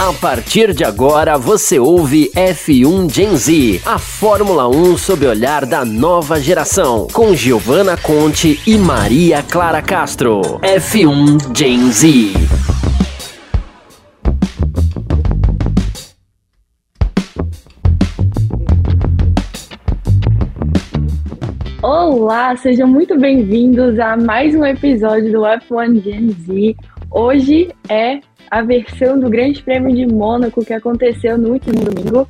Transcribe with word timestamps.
A 0.00 0.12
partir 0.12 0.72
de 0.72 0.84
agora 0.84 1.36
você 1.36 1.76
ouve 1.76 2.30
F1 2.32 3.12
Gen 3.12 3.36
Z, 3.36 3.82
a 3.84 3.98
Fórmula 3.98 4.68
1 4.68 4.96
sob 4.96 5.26
o 5.26 5.28
olhar 5.28 5.66
da 5.66 5.84
nova 5.84 6.40
geração, 6.40 7.08
com 7.12 7.34
Giovanna 7.34 7.96
Conte 7.96 8.60
e 8.64 8.78
Maria 8.78 9.42
Clara 9.42 9.82
Castro. 9.82 10.40
F1 10.60 11.58
Gen 11.58 11.90
Z. 11.90 12.32
Olá, 21.82 22.56
sejam 22.56 22.86
muito 22.86 23.18
bem-vindos 23.18 23.98
a 23.98 24.16
mais 24.16 24.54
um 24.54 24.64
episódio 24.64 25.32
do 25.32 25.40
F1 25.40 26.00
Gen 26.04 26.30
Z. 26.30 26.76
Hoje 27.10 27.68
é 27.88 28.20
a 28.50 28.62
versão 28.62 29.18
do 29.18 29.28
Grande 29.28 29.62
Prêmio 29.62 29.94
de 29.94 30.06
Mônaco 30.06 30.64
que 30.64 30.72
aconteceu 30.72 31.36
no 31.36 31.50
último 31.50 31.84
domingo. 31.84 32.26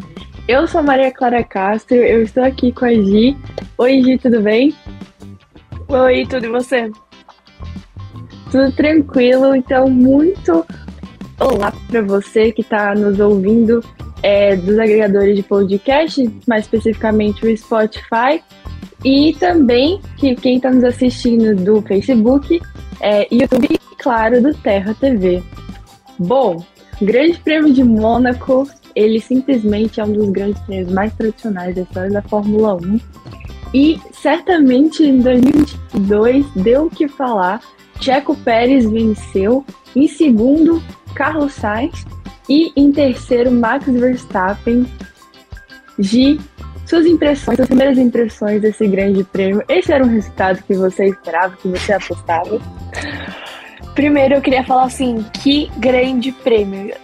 Eu 0.47 0.67
sou 0.67 0.81
a 0.81 0.83
Maria 0.83 1.13
Clara 1.13 1.45
Castro, 1.45 1.97
eu 1.97 2.23
estou 2.23 2.43
aqui 2.43 2.73
com 2.73 2.85
a 2.85 2.93
Gi. 2.93 3.37
Oi, 3.77 4.03
Gi, 4.03 4.19
tudo 4.19 4.41
bem? 4.41 4.75
Oi, 5.89 6.27
tudo 6.27 6.47
e 6.47 6.49
você? 6.49 6.91
Tudo 8.51 8.73
tranquilo, 8.73 9.55
então 9.55 9.89
muito 9.89 10.65
olá 11.39 11.73
para 11.89 12.03
você 12.03 12.51
que 12.51 12.63
está 12.63 12.95
nos 12.95 13.21
ouvindo 13.21 13.85
é, 14.23 14.57
dos 14.57 14.79
agregadores 14.79 15.37
de 15.37 15.43
podcast, 15.43 16.31
mais 16.47 16.65
especificamente 16.65 17.47
o 17.47 17.57
Spotify, 17.57 18.43
e 19.05 19.35
também 19.39 20.01
que 20.17 20.35
quem 20.35 20.57
está 20.57 20.71
nos 20.71 20.85
assistindo 20.85 21.55
do 21.55 21.81
Facebook, 21.83 22.61
é, 23.01 23.29
YouTube 23.33 23.69
e, 23.71 23.79
claro, 23.97 24.43
do 24.43 24.53
Terra 24.55 24.95
TV. 24.95 25.43
Bom, 26.19 26.65
Grande 27.01 27.39
Prêmio 27.39 27.73
de 27.73 27.85
Mônaco, 27.85 28.69
ele 28.95 29.21
simplesmente 29.21 30.01
é 30.01 30.05
um 30.05 30.13
dos 30.13 30.31
grandes 30.31 30.61
prêmios 30.63 30.93
mais 30.93 31.13
tradicionais 31.15 31.75
da 31.75 31.83
história 31.83 32.11
da 32.11 32.23
Fórmula 32.23 32.75
1. 32.75 33.01
E 33.73 34.01
certamente 34.13 35.05
em 35.05 35.21
2022 35.21 36.47
deu 36.57 36.87
o 36.87 36.91
que 36.91 37.07
falar. 37.07 37.61
Checo 38.01 38.35
Pérez 38.37 38.91
venceu. 38.91 39.65
Em 39.95 40.09
segundo, 40.09 40.83
Carlos 41.15 41.53
Sainz. 41.53 42.05
E 42.49 42.73
em 42.75 42.91
terceiro, 42.91 43.53
Max 43.53 43.87
Verstappen. 43.87 44.87
Gi, 45.99 46.41
suas 46.87 47.07
impressões, 47.07 47.57
suas 47.57 47.69
primeiras 47.69 47.99
impressões 47.99 48.63
desse 48.63 48.87
grande 48.89 49.23
prêmio. 49.23 49.63
Esse 49.69 49.93
era 49.93 50.05
um 50.05 50.09
resultado 50.09 50.63
que 50.65 50.75
você 50.75 51.07
esperava, 51.07 51.57
que 51.57 51.69
você 51.69 51.93
apostava? 51.93 52.61
Primeiro 53.99 54.37
eu 54.37 54.41
queria 54.41 54.63
falar 54.63 54.85
assim, 54.85 55.27
que 55.43 55.69
grande 55.77 56.31
prêmio. 56.31 56.95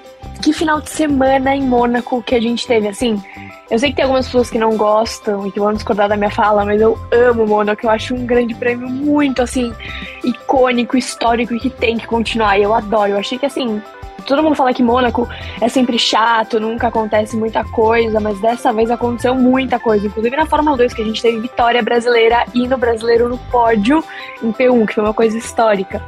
Que 0.41 0.53
final 0.53 0.81
de 0.81 0.91
semana 0.91 1.53
em 1.53 1.61
Mônaco 1.61 2.23
que 2.23 2.37
a 2.37 2.41
gente 2.41 2.65
teve, 2.69 2.87
assim. 2.87 3.21
Eu 3.69 3.81
sei 3.81 3.91
que 3.91 3.97
tem 3.97 4.05
algumas 4.05 4.27
pessoas 4.27 4.49
que 4.49 4.61
não 4.61 4.77
gostam 4.77 5.45
e 5.45 5.51
que 5.51 5.59
vão 5.59 5.73
discordar 5.73 6.09
da 6.09 6.17
minha 6.17 6.31
fala, 6.31 6.65
mas 6.65 6.81
eu 6.81 6.97
amo 7.11 7.49
Mônaco. 7.49 7.85
Eu 7.85 7.91
acho 7.91 8.15
um 8.15 8.25
grande 8.25 8.55
prêmio 8.55 8.89
muito, 8.89 9.43
assim, 9.43 9.75
icônico, 10.23 10.97
histórico 10.97 11.53
e 11.57 11.59
que 11.59 11.69
tem 11.69 11.99
que 11.99 12.07
continuar. 12.07 12.61
E 12.61 12.63
eu 12.63 12.73
adoro. 12.73 13.11
Eu 13.11 13.19
achei 13.19 13.39
que, 13.39 13.47
assim, 13.47 13.83
todo 14.25 14.45
mundo 14.45 14.55
fala 14.55 14.73
que 14.73 14.81
Mônaco 14.81 15.29
é 15.61 15.69
sempre 15.69 15.99
chato, 15.99 16.61
nunca 16.61 16.87
acontece 16.87 17.37
muita 17.37 17.65
coisa, 17.65 18.21
mas 18.21 18.41
dessa 18.41 18.73
vez 18.73 18.89
aconteceu 18.89 19.35
muita 19.35 19.81
coisa. 19.81 20.07
Inclusive 20.07 20.37
na 20.37 20.47
Fórmula 20.47 20.77
2, 20.77 20.95
que 20.95 21.03
a 21.03 21.05
gente 21.05 21.21
teve 21.21 21.41
vitória 21.41 21.83
brasileira 21.83 22.45
e 22.55 22.69
no 22.69 22.79
brasileiro 22.79 23.29
no 23.29 23.39
pódio 23.51 24.05
em 24.41 24.53
P1, 24.53 24.87
que 24.87 24.95
foi 24.95 25.03
uma 25.03 25.13
coisa 25.13 25.37
histórica. 25.37 26.01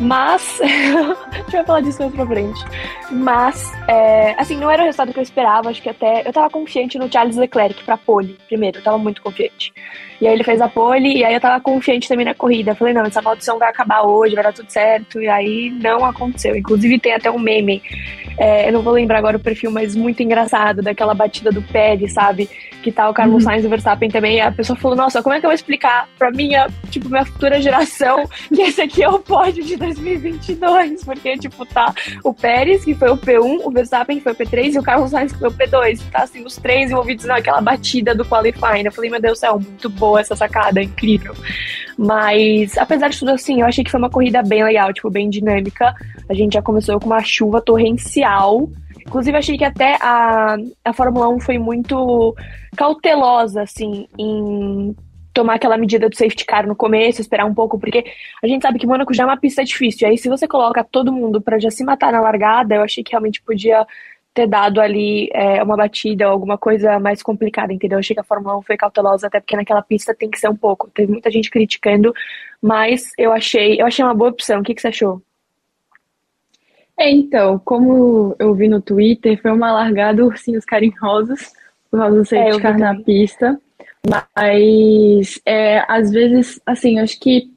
Mas, 0.00 0.60
a 0.60 1.36
gente 1.36 1.52
vai 1.52 1.64
falar 1.64 1.80
disso 1.80 2.00
mais 2.00 2.14
pra 2.14 2.26
frente. 2.26 2.64
Mas, 3.10 3.72
é, 3.88 4.34
assim, 4.38 4.56
não 4.56 4.70
era 4.70 4.82
o 4.82 4.84
resultado 4.86 5.12
que 5.12 5.18
eu 5.18 5.22
esperava. 5.22 5.70
Acho 5.70 5.80
que 5.80 5.88
até. 5.88 6.26
Eu 6.26 6.32
tava 6.32 6.50
confiante 6.50 6.98
no 6.98 7.10
Charles 7.10 7.36
Leclerc 7.36 7.82
pra 7.84 7.96
pole, 7.96 8.36
primeiro. 8.48 8.78
Eu 8.78 8.82
tava 8.82 8.98
muito 8.98 9.22
confiante. 9.22 9.72
E 10.20 10.26
aí 10.26 10.34
ele 10.34 10.44
fez 10.44 10.60
a 10.60 10.68
pole, 10.68 11.18
e 11.18 11.24
aí 11.24 11.34
eu 11.34 11.40
tava 11.40 11.60
confiante 11.60 12.08
também 12.08 12.24
na 12.24 12.34
corrida. 12.34 12.72
Eu 12.72 12.76
falei, 12.76 12.94
não, 12.94 13.04
essa 13.04 13.22
maldição 13.22 13.58
vai 13.58 13.68
acabar 13.68 14.02
hoje, 14.02 14.34
vai 14.34 14.44
dar 14.44 14.52
tudo 14.52 14.70
certo. 14.70 15.20
E 15.20 15.28
aí 15.28 15.70
não 15.70 16.04
aconteceu. 16.04 16.56
Inclusive 16.56 16.98
tem 16.98 17.14
até 17.14 17.30
um 17.30 17.38
meme. 17.38 17.82
É, 18.36 18.68
eu 18.68 18.72
não 18.72 18.82
vou 18.82 18.92
lembrar 18.92 19.18
agora 19.18 19.36
o 19.36 19.40
perfil, 19.40 19.70
mas 19.70 19.94
muito 19.94 20.22
engraçado, 20.22 20.82
daquela 20.82 21.14
batida 21.14 21.50
do 21.50 21.62
Pérez, 21.62 22.12
sabe? 22.12 22.48
Que 22.82 22.90
tá 22.90 23.08
o 23.08 23.14
Carlos 23.14 23.44
uhum. 23.44 23.50
Sainz 23.50 23.64
e 23.64 23.66
o 23.66 23.70
Verstappen 23.70 24.10
também. 24.10 24.36
E 24.36 24.40
a 24.40 24.50
pessoa 24.50 24.76
falou, 24.76 24.96
nossa, 24.96 25.22
como 25.22 25.34
é 25.34 25.40
que 25.40 25.46
eu 25.46 25.50
vou 25.50 25.54
explicar 25.54 26.08
pra 26.18 26.30
minha, 26.30 26.68
tipo, 26.90 27.08
minha 27.08 27.24
futura 27.24 27.60
geração 27.60 28.28
que 28.52 28.62
esse 28.62 28.80
aqui 28.80 29.02
é 29.02 29.08
o 29.08 29.18
pódio 29.18 29.64
de 29.64 29.76
2022, 29.84 31.04
porque, 31.04 31.36
tipo, 31.36 31.64
tá 31.66 31.94
o 32.22 32.32
Pérez, 32.32 32.84
que 32.84 32.94
foi 32.94 33.10
o 33.10 33.16
P1, 33.16 33.60
o 33.64 33.70
Verstappen, 33.70 34.18
que 34.18 34.22
foi 34.22 34.32
o 34.32 34.36
P3, 34.36 34.74
e 34.74 34.78
o 34.78 34.82
Carlos 34.82 35.10
Sainz, 35.10 35.32
que 35.32 35.38
foi 35.38 35.48
o 35.48 35.52
P2. 35.52 36.00
Tá, 36.10 36.22
assim, 36.22 36.44
os 36.44 36.56
três 36.56 36.90
envolvidos 36.90 37.24
naquela 37.24 37.60
batida 37.60 38.14
do 38.14 38.24
qualifying. 38.24 38.84
Eu 38.84 38.92
falei, 38.92 39.10
meu 39.10 39.20
Deus 39.20 39.38
do 39.38 39.40
céu, 39.40 39.60
muito 39.60 39.88
boa 39.88 40.20
essa 40.20 40.34
sacada, 40.34 40.82
incrível. 40.82 41.34
Mas, 41.96 42.76
apesar 42.76 43.08
de 43.08 43.18
tudo 43.18 43.30
assim, 43.30 43.60
eu 43.60 43.66
achei 43.66 43.84
que 43.84 43.90
foi 43.90 43.98
uma 43.98 44.10
corrida 44.10 44.42
bem 44.42 44.64
legal, 44.64 44.92
tipo, 44.92 45.10
bem 45.10 45.28
dinâmica. 45.30 45.94
A 46.28 46.34
gente 46.34 46.54
já 46.54 46.62
começou 46.62 46.98
com 46.98 47.06
uma 47.06 47.22
chuva 47.22 47.60
torrencial. 47.60 48.68
Inclusive, 49.06 49.36
achei 49.36 49.58
que 49.58 49.64
até 49.64 49.96
a, 50.00 50.56
a 50.84 50.92
Fórmula 50.92 51.28
1 51.28 51.40
foi 51.40 51.58
muito 51.58 52.34
cautelosa, 52.76 53.62
assim, 53.62 54.06
em 54.18 54.94
tomar 55.34 55.54
aquela 55.56 55.76
medida 55.76 56.08
do 56.08 56.16
safety 56.16 56.46
car 56.46 56.66
no 56.66 56.76
começo, 56.76 57.20
esperar 57.20 57.44
um 57.44 57.52
pouco, 57.52 57.78
porque 57.78 58.04
a 58.42 58.46
gente 58.46 58.62
sabe 58.62 58.78
que 58.78 58.86
Mônaco 58.86 59.12
já 59.12 59.24
é 59.24 59.26
uma 59.26 59.36
pista 59.36 59.64
difícil. 59.64 60.08
Aí, 60.08 60.16
se 60.16 60.28
você 60.28 60.46
coloca 60.46 60.84
todo 60.84 61.12
mundo 61.12 61.40
para 61.40 61.58
já 61.58 61.70
se 61.70 61.84
matar 61.84 62.12
na 62.12 62.20
largada, 62.20 62.76
eu 62.76 62.82
achei 62.82 63.02
que 63.02 63.10
realmente 63.10 63.42
podia 63.42 63.84
ter 64.32 64.46
dado 64.46 64.80
ali 64.80 65.28
é, 65.32 65.62
uma 65.62 65.76
batida 65.76 66.26
ou 66.26 66.32
alguma 66.32 66.56
coisa 66.56 66.98
mais 66.98 67.22
complicada, 67.22 67.72
entendeu? 67.72 67.96
Eu 67.96 68.00
achei 68.00 68.14
que 68.14 68.20
a 68.20 68.24
Fórmula 68.24 68.56
1 68.58 68.62
foi 68.62 68.76
cautelosa, 68.76 69.26
até 69.26 69.40
porque 69.40 69.56
naquela 69.56 69.82
pista 69.82 70.14
tem 70.14 70.30
que 70.30 70.38
ser 70.38 70.48
um 70.48 70.56
pouco. 70.56 70.88
Teve 70.90 71.10
muita 71.10 71.30
gente 71.30 71.50
criticando, 71.50 72.14
mas 72.62 73.12
eu 73.18 73.32
achei, 73.32 73.80
eu 73.80 73.86
achei 73.86 74.04
uma 74.04 74.14
boa 74.14 74.30
opção. 74.30 74.60
O 74.60 74.64
que, 74.64 74.74
que 74.74 74.80
você 74.80 74.88
achou? 74.88 75.20
É, 76.96 77.10
então, 77.10 77.60
como 77.64 78.36
eu 78.38 78.54
vi 78.54 78.68
no 78.68 78.80
Twitter, 78.80 79.40
foi 79.40 79.50
uma 79.50 79.72
largada 79.72 80.24
ursinhos 80.24 80.64
carinhosos, 80.64 81.52
por 81.90 81.98
causa 81.98 82.16
do 82.16 82.24
safety 82.24 82.56
é, 82.56 82.60
car 82.60 82.78
na 82.78 82.94
pista. 82.94 83.60
Mas, 84.08 85.40
é, 85.46 85.84
às 85.88 86.10
vezes, 86.10 86.60
assim, 86.66 86.98
acho 86.98 87.18
que 87.18 87.50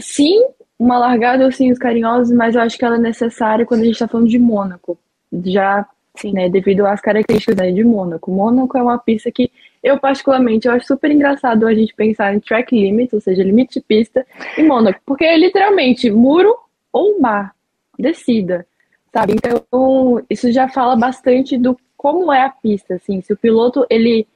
sim, 0.00 0.44
uma 0.78 0.98
largada 0.98 1.44
ursinhos 1.44 1.78
carinhosos, 1.78 2.34
mas 2.34 2.54
eu 2.54 2.60
acho 2.60 2.78
que 2.78 2.84
ela 2.84 2.96
é 2.96 3.00
necessária 3.00 3.66
quando 3.66 3.80
a 3.80 3.84
gente 3.84 3.94
está 3.94 4.08
falando 4.08 4.28
de 4.28 4.38
Mônaco. 4.38 4.98
Já, 5.44 5.86
sim, 6.16 6.32
né, 6.32 6.48
devido 6.48 6.86
às 6.86 7.00
características 7.00 7.56
né, 7.56 7.72
de 7.72 7.82
Mônaco. 7.82 8.30
Mônaco 8.30 8.78
é 8.78 8.82
uma 8.82 8.98
pista 8.98 9.30
que 9.32 9.50
eu, 9.82 9.98
particularmente, 9.98 10.66
eu 10.66 10.72
acho 10.72 10.86
super 10.86 11.10
engraçado 11.10 11.66
a 11.66 11.74
gente 11.74 11.94
pensar 11.94 12.34
em 12.34 12.40
track 12.40 12.74
limits, 12.74 13.12
ou 13.12 13.20
seja, 13.20 13.42
limite 13.42 13.80
de 13.80 13.84
pista, 13.84 14.24
em 14.56 14.66
Mônaco. 14.66 15.00
Porque 15.04 15.24
é 15.24 15.36
literalmente 15.36 16.10
muro 16.10 16.56
ou 16.92 17.20
mar, 17.20 17.54
descida, 17.98 18.66
sabe? 19.12 19.34
Então, 19.34 20.24
isso 20.30 20.50
já 20.52 20.68
fala 20.68 20.96
bastante 20.96 21.58
do 21.58 21.76
como 21.96 22.32
é 22.32 22.42
a 22.42 22.50
pista, 22.50 22.94
assim. 22.94 23.20
Se 23.20 23.32
o 23.32 23.36
piloto, 23.36 23.84
ele 23.90 24.26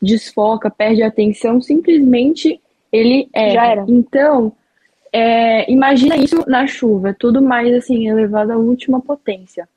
desfoca, 0.00 0.70
perde 0.70 1.02
a 1.02 1.08
atenção, 1.08 1.60
simplesmente 1.60 2.60
ele 2.92 3.28
é. 3.32 3.50
Já 3.50 3.66
era. 3.66 3.84
Então, 3.88 4.52
é, 5.12 5.70
imagina 5.70 6.16
isso 6.16 6.44
na 6.48 6.66
chuva, 6.66 7.14
tudo 7.18 7.42
mais 7.42 7.74
assim, 7.74 8.08
elevado 8.08 8.52
à 8.52 8.56
última 8.56 9.00
potência, 9.00 9.68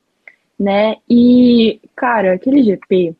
né? 0.58 0.96
E, 1.08 1.80
cara, 1.96 2.34
aquele 2.34 2.62
GP 2.62 3.14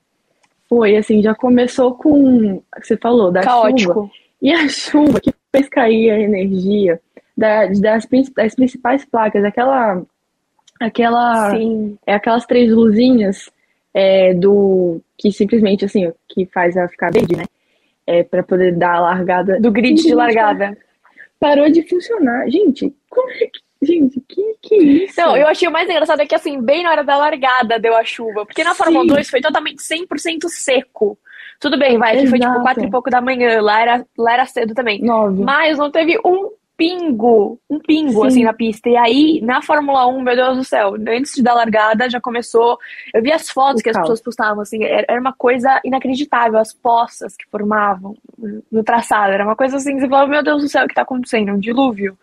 foi 0.69 0.97
assim, 0.97 1.23
já 1.23 1.35
começou 1.35 1.95
com, 1.95 2.63
você 2.81 2.97
falou, 2.97 3.31
da 3.31 3.43
Caótico. 3.43 3.95
chuva. 3.95 4.11
E 4.41 4.53
a 4.53 4.69
chuva 4.69 5.21
que 5.21 5.33
fez 5.55 5.69
cair 5.69 6.11
a 6.11 6.19
energia 6.19 7.01
da, 7.37 7.67
das, 7.67 8.07
das 8.35 8.55
principais 8.55 9.05
placas, 9.05 9.45
aquela 9.45 10.03
aquela 10.81 11.51
Sim. 11.51 11.97
é 12.05 12.15
aquelas 12.15 12.45
três 12.45 12.73
luzinhas 12.73 13.49
é, 13.95 14.35
do 14.35 15.01
que 15.19 15.31
simplesmente 15.33 15.85
assim, 15.85 16.13
que 16.29 16.47
faz 16.47 16.77
ela 16.77 16.89
ficar 16.89 17.13
verde, 17.13 17.37
né? 17.37 17.45
É, 18.07 18.23
para 18.23 18.43
poder 18.43 18.77
dar 18.77 18.97
a 18.97 19.01
largada. 19.01 19.61
Do 19.61 19.71
grid 19.71 20.03
de 20.03 20.15
largada. 20.15 20.77
Parou 21.39 21.71
de 21.71 21.83
funcionar. 21.89 22.49
Gente, 22.49 22.95
como 23.09 23.31
é 23.31 23.47
que. 23.47 23.61
Gente, 23.85 24.21
que 24.29 24.43
que 24.63 24.75
é 24.77 24.79
isso? 24.79 25.21
Não, 25.21 25.37
eu 25.37 25.49
achei 25.49 25.67
o 25.67 25.73
mais 25.73 25.91
engraçado 25.91 26.23
é 26.23 26.27
que, 26.27 26.37
assim, 26.37 26.61
bem 26.63 26.85
na 26.85 26.93
hora 26.93 27.03
da 27.03 27.17
largada 27.17 27.81
deu 27.81 27.97
a 27.97 28.05
chuva. 28.05 28.47
Porque 28.47 28.63
na 28.63 28.77
Fórmula 28.77 29.05
2 29.05 29.29
foi 29.29 29.41
totalmente 29.41 29.83
100% 29.83 30.49
seco. 30.49 31.19
Tudo 31.59 31.77
bem, 31.79 31.99
vai, 31.99 32.17
que 32.17 32.27
foi 32.29 32.39
tipo 32.39 32.61
quatro 32.61 32.85
e 32.85 32.91
pouco 32.91 33.11
da 33.11 33.21
manhã, 33.21 33.61
lá 33.61 33.81
era, 33.81 34.07
lá 34.17 34.33
era 34.35 34.47
cedo 34.47 34.75
também. 34.75 35.01
Nove. 35.01 35.43
Mas 35.43 35.79
não 35.79 35.91
teve 35.91 36.19
um 36.25 36.51
pingo, 36.77 37.61
um 37.69 37.79
pingo, 37.79 38.23
Sim. 38.23 38.27
assim, 38.27 38.45
na 38.45 38.53
pista. 38.53 38.89
E 38.89 38.97
aí, 38.97 39.41
na 39.43 39.63
Fórmula 39.63 40.07
1, 40.07 40.23
meu 40.23 40.37
Deus 40.37 40.57
do 40.59 40.65
céu, 40.65 40.95
antes 41.09 41.39
da 41.43 41.55
largada 41.55 42.11
já 42.11 42.21
começou. 42.21 42.79
Eu 43.15 43.23
vi 43.23 43.33
as 43.33 43.49
fotos 43.49 43.81
o 43.81 43.85
que 43.85 43.91
as 43.91 43.99
pessoas 43.99 44.21
postavam, 44.21 44.63
assim, 44.63 44.83
era 44.85 45.21
uma 45.21 45.33
coisa 45.33 45.81
inacreditável, 45.85 46.59
as 46.59 46.73
poças 46.73 47.37
que 47.37 47.49
formavam 47.51 48.17
no 48.71 48.83
traçado. 48.83 49.33
Era 49.33 49.45
uma 49.45 49.57
coisa 49.57 49.77
assim, 49.77 49.99
você 49.99 50.09
falava, 50.09 50.31
meu 50.31 50.43
Deus 50.43 50.63
do 50.63 50.69
céu, 50.69 50.85
o 50.85 50.89
que 50.89 50.95
tá 50.95 51.03
acontecendo? 51.03 51.53
Um 51.53 51.59
dilúvio. 51.59 52.17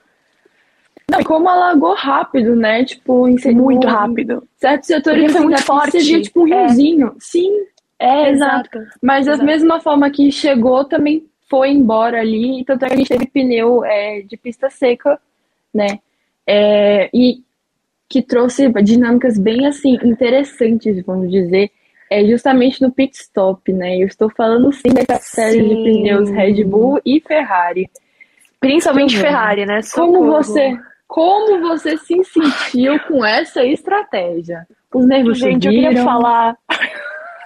Não, 1.09 1.23
como 1.23 1.49
alagou 1.49 1.95
rápido, 1.95 2.55
né? 2.55 2.83
Tipo, 2.85 3.27
em, 3.27 3.37
muito 3.55 3.87
rápido. 3.87 4.47
Certos 4.57 4.87
setores 4.87 5.31
foi 5.31 5.41
muito 5.41 5.63
forte. 5.63 5.91
Seria 5.91 6.21
tipo 6.21 6.43
um 6.43 6.53
é. 6.53 6.65
riozinho. 6.65 7.07
É. 7.07 7.11
Sim, 7.19 7.51
é, 7.97 8.29
exato. 8.29 8.79
Mas 9.01 9.25
da 9.25 9.37
mesma 9.37 9.79
forma 9.79 10.09
que 10.09 10.31
chegou, 10.31 10.85
também 10.85 11.25
foi 11.49 11.69
embora 11.71 12.19
ali. 12.19 12.63
Tanto 12.65 12.85
é 12.85 12.87
que 12.87 12.93
a 12.93 12.97
gente 12.97 13.09
teve 13.09 13.27
pneu 13.27 13.83
é, 13.83 14.21
de 14.21 14.37
pista 14.37 14.69
seca, 14.69 15.19
né? 15.73 15.99
É, 16.47 17.09
e 17.13 17.43
que 18.07 18.21
trouxe 18.21 18.67
dinâmicas 18.81 19.37
bem 19.37 19.67
assim 19.67 19.97
interessantes, 20.03 21.03
vamos 21.05 21.31
dizer, 21.31 21.71
é 22.09 22.25
justamente 22.25 22.81
no 22.81 22.91
pit 22.91 23.15
stop, 23.15 23.71
né? 23.71 23.97
Eu 23.97 24.07
estou 24.07 24.29
falando 24.31 24.73
sim 24.73 24.89
dessa 24.89 25.19
série 25.19 25.61
de 25.61 25.75
pneus 25.75 26.29
Red 26.29 26.63
Bull 26.63 26.99
e 27.05 27.21
Ferrari. 27.21 27.87
Principalmente 28.59 29.17
Ferrari, 29.17 29.65
né? 29.65 29.81
Socorro. 29.83 30.13
Como 30.13 30.31
você, 30.31 30.77
como 31.07 31.61
você 31.61 31.97
se 31.97 32.23
sentiu 32.23 32.99
com 33.07 33.23
essa 33.23 33.63
estratégia? 33.63 34.67
Os 34.91 35.05
nervos 35.05 35.37
Gente, 35.37 35.65
subiram? 35.65 35.83
eu 35.83 35.89
queria 35.89 36.03
falar. 36.03 36.57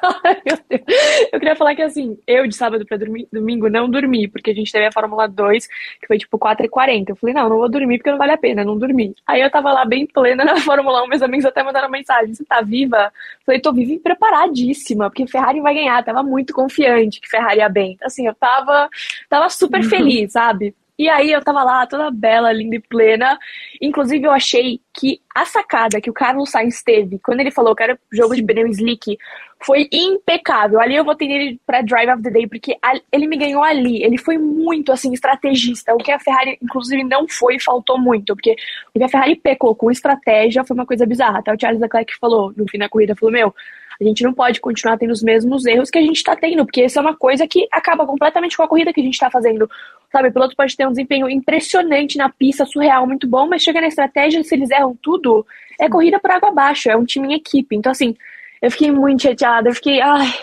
eu 1.32 1.40
queria 1.40 1.56
falar 1.56 1.76
que 1.76 1.82
assim, 1.82 2.18
eu 2.28 2.48
de 2.48 2.56
sábado 2.56 2.86
pra 2.86 2.98
dormir, 2.98 3.28
domingo 3.32 3.70
não 3.70 3.90
dormi, 3.90 4.28
porque 4.28 4.52
a 4.52 4.54
gente 4.54 4.72
teve 4.72 4.86
a 4.86 4.92
Fórmula 4.92 5.28
2, 5.28 5.68
que 5.68 6.08
foi 6.08 6.18
tipo 6.18 6.38
4h40. 6.38 7.10
Eu 7.10 7.16
falei, 7.16 7.34
não, 7.36 7.50
não 7.50 7.58
vou 7.58 7.70
dormir 7.70 7.98
porque 7.98 8.12
não 8.12 8.18
vale 8.18 8.32
a 8.32 8.38
pena, 8.38 8.64
não 8.64 8.78
dormi. 8.78 9.16
Aí 9.26 9.42
eu 9.42 9.50
tava 9.50 9.72
lá 9.72 9.86
bem 9.86 10.06
plena 10.06 10.44
na 10.44 10.58
Fórmula 10.62 11.04
1, 11.04 11.08
meus 11.08 11.22
amigos 11.22 11.46
até 11.46 11.64
mandaram 11.64 11.90
mensagem: 11.90 12.34
você 12.34 12.46
tá 12.46 12.62
viva? 12.62 13.06
Eu 13.06 13.46
falei, 13.46 13.62
tô 13.62 13.74
viva 13.74 13.94
e 13.94 14.00
preparadíssima, 14.00 15.10
porque 15.10 15.28
Ferrari 15.28 15.62
vai 15.62 15.74
ganhar. 15.74 16.04
Tava 16.04 16.24
muito 16.24 16.54
confiante 16.54 17.22
que 17.22 17.30
Ferrari 17.30 17.60
ia 17.60 17.70
bem. 17.70 17.98
Assim, 18.04 18.28
eu 18.28 18.36
tava, 18.36 18.90
tava 19.30 19.50
super 19.50 19.82
uhum. 19.82 19.90
feliz, 19.90 20.34
sabe? 20.34 20.76
E 20.98 21.10
aí 21.10 21.32
eu 21.32 21.44
tava 21.44 21.64
lá, 21.64 21.88
toda 21.88 22.12
bela, 22.12 22.52
linda 22.52 22.76
e 22.76 22.80
plena. 22.80 23.38
Inclusive, 23.82 24.26
eu 24.26 24.32
achei 24.32 24.80
que 24.94 25.20
a 25.34 25.44
sacada 25.44 26.00
que 26.00 26.10
o 26.10 26.14
Carlos 26.14 26.52
Sainz 26.52 26.84
teve, 26.84 27.20
quando 27.20 27.40
ele 27.40 27.50
falou 27.50 27.76
que 27.76 27.82
era 27.82 28.00
jogo 28.12 28.36
de 28.36 28.44
pneu 28.44 28.68
slick, 28.68 29.18
foi 29.64 29.88
impecável. 29.92 30.80
Ali 30.80 30.96
eu 30.96 31.06
votei 31.06 31.28
nele 31.28 31.60
pra 31.66 31.82
Drive 31.82 32.10
of 32.10 32.22
the 32.22 32.30
Day, 32.30 32.48
porque 32.48 32.78
ele 33.12 33.28
me 33.28 33.38
ganhou 33.38 33.64
ali. 33.64 34.04
Ele 34.04 34.18
foi 34.18 34.38
muito, 34.38 34.92
assim, 34.92 35.14
estrategista. 35.14 35.94
O 35.94 35.98
que 35.98 36.12
a 36.12 36.20
Ferrari, 36.20 36.58
inclusive, 36.62 37.04
não 37.04 37.28
foi 37.28 37.60
faltou 37.60 37.98
muito. 37.98 38.36
Porque 38.36 38.56
o 38.94 39.00
que 39.00 39.04
a 39.04 39.10
Ferrari 39.10 39.36
pecou 39.36 39.76
com 39.76 39.92
estratégia 39.92 40.64
foi 40.64 40.76
uma 40.76 40.86
coisa 40.86 41.06
bizarra. 41.06 41.40
Até 41.40 41.54
o 41.54 41.60
Charles 41.60 41.82
Leclerc 41.82 42.14
falou, 42.20 42.54
no 42.56 42.68
fim 42.68 42.78
da 42.78 42.90
corrida, 42.90 43.16
falou, 43.16 43.32
meu, 43.32 43.56
a 44.00 44.04
gente 44.04 44.24
não 44.24 44.34
pode 44.34 44.60
continuar 44.60 44.98
tendo 44.98 45.12
os 45.12 45.22
mesmos 45.22 45.66
erros 45.66 45.90
que 45.90 45.98
a 45.98 46.02
gente 46.02 46.18
está 46.18 46.36
tendo, 46.36 46.66
porque 46.66 46.84
isso 46.84 46.98
é 46.98 47.02
uma 47.02 47.16
coisa 47.16 47.48
que 47.48 47.68
acaba 47.72 48.06
completamente 48.06 48.58
com 48.58 48.64
a 48.64 48.68
corrida 48.68 48.92
que 48.92 49.00
a 49.00 49.04
gente 49.04 49.14
está 49.14 49.30
fazendo. 49.30 49.70
Sabe, 50.12 50.30
o 50.30 50.34
piloto 50.34 50.56
pode 50.56 50.76
ter 50.76 50.88
um 50.88 50.92
desempenho 50.92 51.30
impressionante 51.30 52.18
na 52.18 52.30
pista, 52.30 52.66
surreal, 52.66 53.08
muito 53.08 53.28
bom, 53.28 53.48
mas 53.48 53.62
chega 53.62 53.82
na 53.82 53.88
estratégia, 53.88 54.44
se 54.44 54.54
eles 54.56 54.70
erram 54.70 54.98
tudo, 55.02 55.46
é 55.80 55.90
corrida 55.90 56.20
por 56.20 56.32
água 56.32 56.50
abaixo, 56.50 56.90
é 56.90 56.98
um 56.98 57.06
time 57.06 57.30
em 57.30 57.34
equipe. 57.38 57.76
Então, 57.76 57.92
assim, 57.92 58.16
eu 58.64 58.72
fiquei 58.72 58.92
muito 58.92 59.24
chateada, 59.24 59.70
eu 59.70 59.76
fiquei, 59.76 60.00
ai, 60.00 60.34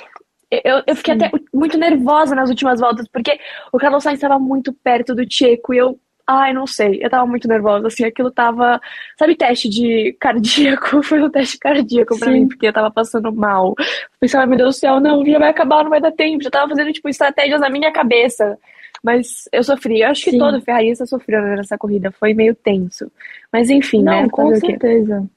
eu, 0.50 0.82
eu 0.86 0.94
fiquei 0.94 1.14
Sim. 1.14 1.24
até 1.24 1.38
muito 1.54 1.78
nervosa 1.78 2.34
nas 2.34 2.50
últimas 2.50 2.78
voltas, 2.78 3.08
porque 3.08 3.40
o 3.72 3.78
Carlos 3.78 4.04
Sainz 4.04 4.18
estava 4.18 4.38
muito 4.38 4.74
perto 4.74 5.14
do 5.14 5.24
Checo 5.28 5.72
e 5.72 5.78
eu 5.78 5.98
Ai, 6.32 6.52
não 6.52 6.64
sei. 6.64 7.00
Eu 7.02 7.10
tava 7.10 7.26
muito 7.26 7.48
nervosa, 7.48 7.88
assim, 7.88 8.04
aquilo 8.04 8.30
tava. 8.30 8.80
Sabe, 9.18 9.34
teste 9.34 9.68
de 9.68 10.16
cardíaco? 10.20 11.02
Foi 11.02 11.20
um 11.20 11.28
teste 11.28 11.58
cardíaco 11.58 12.16
pra 12.20 12.28
Sim. 12.28 12.40
mim, 12.40 12.48
porque 12.48 12.68
eu 12.68 12.72
tava 12.72 12.88
passando 12.88 13.32
mal. 13.32 13.74
Pensava, 14.20 14.46
meu 14.46 14.56
Deus 14.56 14.76
do 14.76 14.78
céu, 14.78 15.00
não, 15.00 15.26
já 15.26 15.40
vai 15.40 15.48
acabar, 15.48 15.82
não 15.82 15.90
vai 15.90 16.00
dar 16.00 16.12
tempo. 16.12 16.44
Já 16.44 16.50
tava 16.50 16.68
fazendo, 16.68 16.92
tipo, 16.92 17.08
estratégias 17.08 17.60
na 17.60 17.68
minha 17.68 17.90
cabeça. 17.90 18.56
Mas 19.02 19.48
eu 19.52 19.64
sofri. 19.64 20.02
Eu 20.02 20.10
acho 20.10 20.22
que 20.22 20.30
Sim. 20.30 20.38
todo 20.38 20.62
ferrarista 20.62 21.04
sofreu 21.04 21.42
nessa 21.42 21.76
corrida. 21.76 22.12
Foi 22.12 22.32
meio 22.32 22.54
tenso. 22.54 23.10
Mas 23.52 23.68
enfim, 23.68 24.04
não, 24.04 24.22
né? 24.22 24.28
Com 24.30 24.54
certeza. 24.54 25.28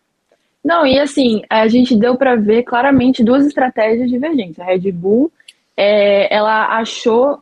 Não, 0.63 0.85
e 0.85 0.97
assim, 0.99 1.41
a 1.49 1.67
gente 1.67 1.95
deu 1.95 2.15
para 2.15 2.35
ver 2.35 2.63
claramente 2.63 3.23
duas 3.23 3.45
estratégias 3.45 4.09
divergentes. 4.09 4.59
A 4.59 4.65
Red 4.65 4.91
Bull, 4.91 5.31
é, 5.75 6.33
ela 6.33 6.77
achou 6.77 7.39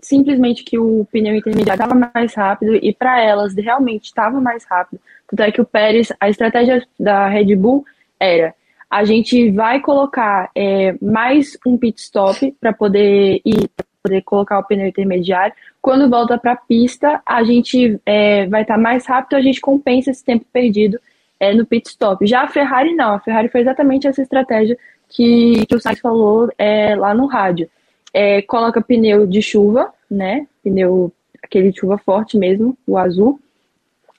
simplesmente 0.00 0.62
que 0.62 0.78
o 0.78 1.06
pneu 1.10 1.34
intermediário 1.34 1.82
estava 1.82 2.10
mais 2.14 2.34
rápido 2.34 2.74
e 2.76 2.92
para 2.92 3.20
elas 3.20 3.54
realmente 3.54 4.04
estava 4.04 4.40
mais 4.40 4.64
rápido. 4.64 5.00
Tanto 5.28 5.42
é 5.42 5.50
que 5.50 5.60
o 5.60 5.64
Pérez, 5.64 6.12
a 6.20 6.28
estratégia 6.28 6.86
da 7.00 7.26
Red 7.26 7.56
Bull 7.56 7.84
era 8.20 8.54
a 8.94 9.02
gente 9.02 9.50
vai 9.50 9.80
colocar 9.80 10.50
é, 10.54 10.94
mais 11.02 11.58
um 11.66 11.76
pit 11.76 12.00
stop 12.00 12.54
para 12.60 12.72
poder 12.72 13.40
ir 13.44 13.68
poder 14.00 14.20
colocar 14.22 14.58
o 14.58 14.62
pneu 14.62 14.86
intermediário. 14.86 15.54
Quando 15.82 16.10
volta 16.10 16.38
para 16.38 16.52
a 16.52 16.56
pista, 16.56 17.20
a 17.26 17.42
gente 17.42 17.98
é, 18.04 18.46
vai 18.46 18.62
estar 18.62 18.74
tá 18.74 18.80
mais 18.80 19.06
rápido, 19.06 19.34
a 19.34 19.40
gente 19.40 19.60
compensa 19.60 20.10
esse 20.10 20.22
tempo 20.22 20.44
perdido 20.52 21.00
é, 21.38 21.54
no 21.54 21.66
pit 21.66 21.88
stop. 21.88 22.26
Já 22.26 22.42
a 22.42 22.48
Ferrari 22.48 22.94
não, 22.94 23.14
a 23.14 23.20
Ferrari 23.20 23.48
foi 23.48 23.60
exatamente 23.60 24.06
essa 24.06 24.22
estratégia 24.22 24.76
que, 25.08 25.66
que 25.66 25.74
o 25.74 25.80
Sainz 25.80 26.00
falou 26.00 26.50
é, 26.58 26.94
lá 26.96 27.14
no 27.14 27.26
rádio 27.26 27.68
é, 28.14 28.40
coloca 28.42 28.80
pneu 28.80 29.26
de 29.26 29.42
chuva, 29.42 29.92
né? 30.08 30.46
Pneu, 30.62 31.12
aquele 31.42 31.72
de 31.72 31.80
chuva 31.80 31.98
forte 31.98 32.38
mesmo, 32.38 32.78
o 32.86 32.96
azul. 32.96 33.40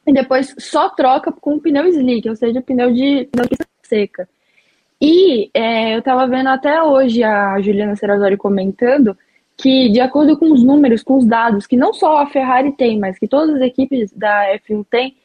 E 0.05 0.11
depois 0.11 0.53
só 0.59 0.89
troca 0.89 1.31
com 1.31 1.57
pneu 1.57 1.87
slick, 1.87 2.27
ou 2.27 2.35
seja, 2.35 2.61
pneu 2.61 2.91
de 2.91 3.29
pneu 3.31 3.47
seca. 3.81 4.27
E 5.01 5.49
é, 5.53 5.95
eu 5.95 5.99
estava 5.99 6.27
vendo 6.27 6.49
até 6.49 6.83
hoje 6.83 7.23
a 7.23 7.59
Juliana 7.61 7.95
Serrazori 7.95 8.35
comentando 8.35 9.17
que, 9.57 9.89
de 9.89 10.01
acordo 10.01 10.37
com 10.37 10.51
os 10.51 10.61
números, 10.61 11.01
com 11.01 11.17
os 11.17 11.25
dados, 11.25 11.65
que 11.65 11.77
não 11.77 11.93
só 11.93 12.17
a 12.17 12.27
Ferrari 12.27 12.73
tem, 12.73 12.99
mas 12.99 13.17
que 13.17 13.27
todas 13.27 13.55
as 13.55 13.61
equipes 13.61 14.11
da 14.11 14.53
F1 14.59 14.85
têm, 14.89 15.15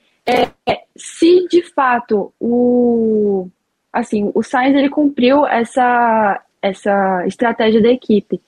é, 0.67 0.81
se 0.97 1.47
de 1.49 1.62
fato 1.75 2.32
o 2.41 3.49
assim 3.93 4.31
o 4.35 4.43
Sainz 4.43 4.75
ele 4.75 4.88
cumpriu 4.88 5.47
essa 5.47 6.43
essa 6.62 7.27
estratégia 7.27 7.81
da 7.81 7.88
equipe 7.88 8.41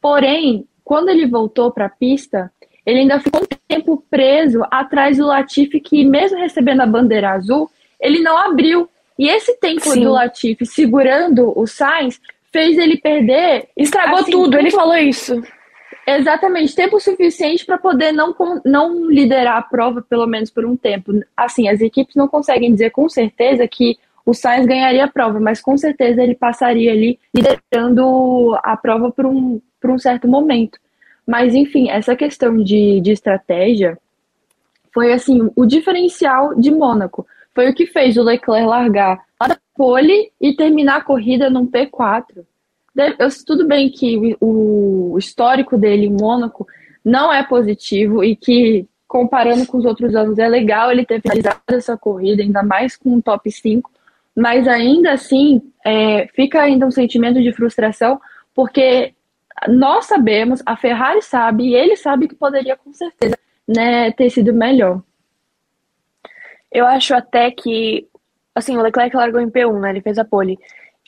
Porém, 0.00 0.66
quando 0.82 1.10
ele 1.10 1.26
voltou 1.26 1.70
para 1.70 1.86
a 1.86 1.90
pista, 1.90 2.50
ele 2.86 3.00
ainda 3.00 3.20
ficou 3.20 3.42
um 3.42 3.58
tempo 3.68 4.02
preso 4.10 4.62
atrás 4.70 5.18
do 5.18 5.26
Latifi, 5.26 5.78
que 5.78 6.04
mesmo 6.04 6.38
recebendo 6.38 6.80
a 6.80 6.86
bandeira 6.86 7.32
azul, 7.32 7.70
ele 8.00 8.20
não 8.20 8.36
abriu. 8.36 8.88
E 9.18 9.28
esse 9.28 9.58
tempo 9.58 9.82
Sim. 9.82 10.04
do 10.04 10.12
Latifi 10.12 10.64
segurando 10.64 11.52
o 11.56 11.66
Sainz 11.66 12.18
fez 12.50 12.78
ele 12.78 12.96
perder. 12.96 13.68
Estragou 13.76 14.20
assim, 14.20 14.32
tudo, 14.32 14.58
ele 14.58 14.70
falou 14.70 14.96
isso. 14.96 15.40
Exatamente, 16.06 16.74
tempo 16.74 17.00
suficiente 17.00 17.64
para 17.64 17.78
poder 17.78 18.12
não, 18.12 18.34
não 18.64 19.10
liderar 19.10 19.56
a 19.56 19.62
prova, 19.62 20.02
pelo 20.02 20.26
menos 20.26 20.50
por 20.50 20.64
um 20.64 20.76
tempo. 20.76 21.12
Assim, 21.36 21.68
as 21.68 21.80
equipes 21.80 22.14
não 22.14 22.28
conseguem 22.28 22.72
dizer 22.72 22.90
com 22.90 23.08
certeza 23.08 23.66
que 23.66 23.98
o 24.24 24.34
Sainz 24.34 24.66
ganharia 24.66 25.04
a 25.04 25.08
prova, 25.08 25.40
mas 25.40 25.60
com 25.60 25.76
certeza 25.76 26.22
ele 26.22 26.34
passaria 26.34 26.92
ali 26.92 27.18
liderando 27.34 28.56
a 28.62 28.76
prova 28.76 29.10
por 29.10 29.26
um, 29.26 29.60
por 29.80 29.90
um 29.90 29.98
certo 29.98 30.28
momento. 30.28 30.78
Mas, 31.26 31.54
enfim, 31.54 31.90
essa 31.90 32.16
questão 32.16 32.56
de, 32.56 33.00
de 33.00 33.12
estratégia 33.12 33.98
foi, 34.92 35.12
assim, 35.12 35.50
o 35.54 35.64
diferencial 35.64 36.54
de 36.54 36.70
Mônaco. 36.70 37.26
Foi 37.54 37.68
o 37.70 37.74
que 37.74 37.86
fez 37.86 38.16
o 38.16 38.22
Leclerc 38.22 38.66
largar 38.66 39.24
da 39.40 39.58
pole 39.76 40.32
e 40.40 40.54
terminar 40.54 40.96
a 40.96 41.04
corrida 41.04 41.48
num 41.48 41.66
P4. 41.66 42.44
Eu, 42.96 43.28
tudo 43.46 43.66
bem 43.66 43.88
que 43.90 44.36
o 44.40 45.16
histórico 45.18 45.78
dele 45.78 46.06
em 46.06 46.16
Mônaco 46.16 46.66
não 47.04 47.32
é 47.32 47.42
positivo 47.42 48.22
e 48.22 48.36
que, 48.36 48.86
comparando 49.06 49.66
com 49.66 49.78
os 49.78 49.84
outros 49.84 50.14
anos, 50.14 50.38
é 50.38 50.48
legal 50.48 50.90
ele 50.90 51.06
ter 51.06 51.20
finalizado 51.20 51.60
essa 51.68 51.96
corrida, 51.96 52.42
ainda 52.42 52.62
mais 52.62 52.96
com 52.96 53.14
um 53.14 53.20
top 53.20 53.50
5, 53.50 53.90
mas 54.36 54.66
ainda 54.66 55.12
assim 55.12 55.62
é, 55.84 56.26
fica 56.34 56.60
ainda 56.60 56.86
um 56.86 56.90
sentimento 56.90 57.40
de 57.40 57.52
frustração, 57.52 58.20
porque 58.54 59.14
nós 59.68 60.06
sabemos, 60.06 60.62
a 60.64 60.76
Ferrari 60.76 61.22
sabe 61.22 61.68
e 61.68 61.74
ele 61.74 61.96
sabe 61.96 62.28
que 62.28 62.34
poderia 62.34 62.76
com 62.76 62.92
certeza 62.92 63.38
né, 63.66 64.10
ter 64.12 64.30
sido 64.30 64.52
melhor. 64.52 65.02
Eu 66.72 66.86
acho 66.86 67.14
até 67.14 67.50
que, 67.50 68.08
assim, 68.54 68.76
o 68.76 68.82
Leclerc 68.82 69.14
largou 69.16 69.40
em 69.40 69.50
P1, 69.50 69.80
né? 69.80 69.90
Ele 69.90 70.00
fez 70.00 70.18
a 70.18 70.24
pole. 70.24 70.58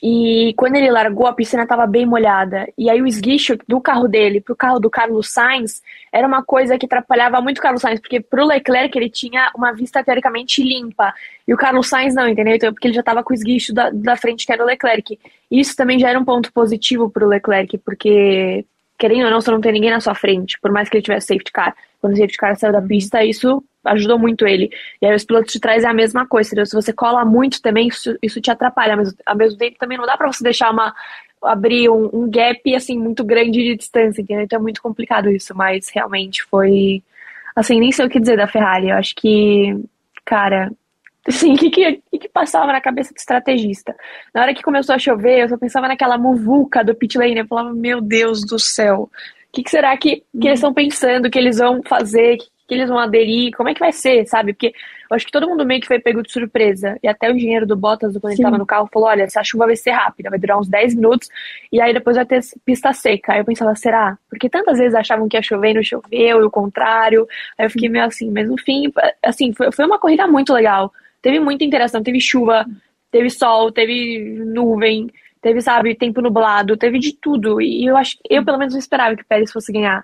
E 0.05 0.53
quando 0.57 0.75
ele 0.75 0.91
largou, 0.91 1.27
a 1.27 1.33
piscina 1.33 1.63
estava 1.63 1.87
bem 1.87 2.05
molhada. 2.05 2.67
E 2.77 2.89
aí 2.89 3.01
o 3.01 3.07
esguicho 3.07 3.57
do 3.65 3.79
carro 3.79 4.05
dele 4.05 4.41
pro 4.41 4.53
carro 4.53 4.77
do 4.77 4.89
Carlos 4.89 5.31
Sainz 5.31 5.81
era 6.11 6.27
uma 6.27 6.43
coisa 6.43 6.77
que 6.77 6.85
atrapalhava 6.85 7.39
muito 7.39 7.59
o 7.59 7.61
Carlos 7.61 7.81
Sainz, 7.81 8.01
porque 8.01 8.19
pro 8.19 8.45
Leclerc 8.45 8.97
ele 8.97 9.09
tinha 9.09 9.49
uma 9.55 9.71
vista 9.71 10.03
teoricamente 10.03 10.61
limpa. 10.61 11.13
E 11.47 11.53
o 11.53 11.57
Carlos 11.57 11.87
Sainz 11.87 12.13
não, 12.13 12.27
entendeu? 12.27 12.53
Então, 12.53 12.73
porque 12.73 12.87
ele 12.87 12.95
já 12.95 12.99
estava 12.99 13.23
com 13.23 13.31
o 13.31 13.33
esguicho 13.33 13.73
da, 13.73 13.91
da 13.91 14.17
frente, 14.17 14.45
que 14.45 14.51
era 14.51 14.61
o 14.61 14.65
Leclerc. 14.65 15.17
Isso 15.49 15.73
também 15.73 15.97
já 15.97 16.09
era 16.09 16.19
um 16.19 16.25
ponto 16.25 16.51
positivo 16.51 17.09
pro 17.09 17.25
Leclerc, 17.25 17.77
porque, 17.77 18.65
querendo 18.99 19.23
ou 19.23 19.31
não, 19.31 19.39
você 19.39 19.51
não 19.51 19.61
tem 19.61 19.71
ninguém 19.71 19.91
na 19.91 20.01
sua 20.01 20.15
frente, 20.15 20.59
por 20.59 20.69
mais 20.69 20.89
que 20.89 20.97
ele 20.97 21.03
tivesse 21.03 21.27
safety 21.27 21.53
car. 21.53 21.73
Quando 22.01 22.11
o 22.11 22.17
safety 22.17 22.37
car 22.37 22.57
saiu 22.57 22.73
da 22.73 22.81
pista, 22.81 23.23
isso 23.23 23.63
ajudou 23.85 24.17
muito 24.17 24.47
ele. 24.47 24.69
E 25.01 25.05
aí 25.05 25.15
os 25.15 25.25
pilotos 25.25 25.53
de 25.53 25.59
trás 25.59 25.83
é 25.83 25.87
a 25.87 25.93
mesma 25.93 26.25
coisa, 26.25 26.49
entendeu? 26.49 26.65
Se 26.65 26.75
você 26.75 26.93
cola 26.93 27.25
muito 27.25 27.61
também, 27.61 27.87
isso, 27.87 28.17
isso 28.21 28.41
te 28.41 28.51
atrapalha, 28.51 28.95
mas 28.95 29.13
ao 29.25 29.35
mesmo 29.35 29.57
tempo 29.57 29.77
também 29.77 29.97
não 29.97 30.05
dá 30.05 30.17
para 30.17 30.31
você 30.31 30.43
deixar 30.43 30.71
uma 30.71 30.93
abrir 31.41 31.89
um, 31.89 32.09
um, 32.13 32.29
gap 32.29 32.73
assim 32.73 32.97
muito 32.97 33.23
grande 33.23 33.61
de 33.61 33.75
distância, 33.75 34.21
entendeu? 34.21 34.43
Então 34.43 34.59
é 34.59 34.61
muito 34.61 34.81
complicado 34.81 35.29
isso, 35.29 35.53
mas 35.53 35.89
realmente 35.89 36.41
foi 36.43 37.03
assim, 37.55 37.79
nem 37.79 37.91
sei 37.91 38.05
o 38.05 38.09
que 38.09 38.19
dizer 38.19 38.37
da 38.37 38.47
Ferrari. 38.47 38.89
Eu 38.89 38.95
acho 38.95 39.13
que 39.15 39.77
cara, 40.23 40.71
assim, 41.27 41.53
o 41.53 41.57
que, 41.57 41.69
que, 41.69 42.01
que, 42.19 42.29
passava 42.29 42.71
na 42.71 42.81
cabeça 42.81 43.13
do 43.13 43.17
estrategista? 43.17 43.95
Na 44.33 44.41
hora 44.41 44.53
que 44.53 44.63
começou 44.63 44.95
a 44.95 44.99
chover, 44.99 45.41
eu 45.41 45.49
só 45.49 45.57
pensava 45.57 45.87
naquela 45.87 46.17
muvuca 46.17 46.83
do 46.83 46.95
pit 46.95 47.17
lane, 47.17 47.39
eu 47.39 47.47
falava, 47.47 47.73
meu 47.73 48.01
Deus 48.01 48.41
do 48.45 48.57
céu, 48.57 49.03
o 49.03 49.51
que, 49.51 49.63
que 49.63 49.69
será 49.69 49.95
que, 49.97 50.23
que 50.39 50.47
eles 50.47 50.59
estão 50.59 50.73
pensando, 50.73 51.29
que 51.29 51.37
eles 51.37 51.57
vão 51.57 51.81
fazer, 51.83 52.37
que, 52.37 52.47
que 52.67 52.73
eles 52.73 52.89
vão 52.89 52.97
aderir, 52.97 53.51
como 53.55 53.69
é 53.69 53.73
que 53.73 53.79
vai 53.79 53.91
ser, 53.91 54.25
sabe? 54.25 54.53
Porque 54.53 54.67
eu 54.67 55.15
acho 55.15 55.25
que 55.25 55.31
todo 55.31 55.47
mundo 55.47 55.65
meio 55.65 55.81
que 55.81 55.87
foi 55.87 55.99
pego 55.99 56.23
de 56.23 56.31
surpresa. 56.31 56.97
E 57.03 57.07
até 57.07 57.29
o 57.29 57.35
engenheiro 57.35 57.67
do 57.67 57.75
Bottas, 57.75 58.13
quando 58.13 58.33
Sim. 58.35 58.41
ele 58.41 58.43
tava 58.43 58.57
no 58.57 58.65
carro, 58.65 58.89
falou: 58.91 59.09
olha, 59.09 59.23
essa 59.23 59.43
chuva 59.43 59.65
vai 59.65 59.75
ser 59.75 59.91
rápida, 59.91 60.29
vai 60.29 60.39
durar 60.39 60.57
uns 60.57 60.69
10 60.69 60.95
minutos, 60.95 61.29
e 61.71 61.81
aí 61.81 61.93
depois 61.93 62.15
vai 62.15 62.25
ter 62.25 62.41
pista 62.65 62.93
seca. 62.93 63.33
Aí 63.33 63.39
eu 63.39 63.45
pensava, 63.45 63.75
será? 63.75 64.17
Porque 64.29 64.49
tantas 64.49 64.77
vezes 64.77 64.95
achavam 64.95 65.27
que 65.27 65.37
ia 65.37 65.41
chover 65.43 65.71
e 65.71 65.73
não 65.75 65.83
choveu, 65.83 66.41
e 66.41 66.43
o 66.43 66.51
contrário. 66.51 67.27
Aí 67.57 67.65
eu 67.65 67.69
fiquei 67.69 67.89
meio 67.89 68.05
assim, 68.05 68.31
mas 68.31 68.47
no 68.47 68.57
fim, 68.57 68.91
assim, 69.23 69.53
foi, 69.53 69.71
foi 69.71 69.85
uma 69.85 69.99
corrida 69.99 70.25
muito 70.27 70.53
legal. 70.53 70.91
Teve 71.21 71.39
muita 71.39 71.63
interação, 71.63 72.01
teve 72.01 72.19
chuva, 72.19 72.65
teve 73.11 73.29
sol, 73.29 73.71
teve 73.71 74.41
nuvem, 74.45 75.09
teve, 75.41 75.61
sabe, 75.61 75.95
tempo 75.95 76.21
nublado, 76.21 76.77
teve 76.77 76.97
de 76.97 77.13
tudo. 77.13 77.61
E 77.61 77.85
eu 77.85 77.97
acho 77.97 78.17
eu 78.29 78.43
pelo 78.43 78.57
menos 78.57 78.73
não 78.73 78.79
esperava 78.79 79.15
que 79.15 79.21
o 79.21 79.25
Pérez 79.25 79.51
fosse 79.51 79.71
ganhar 79.71 80.03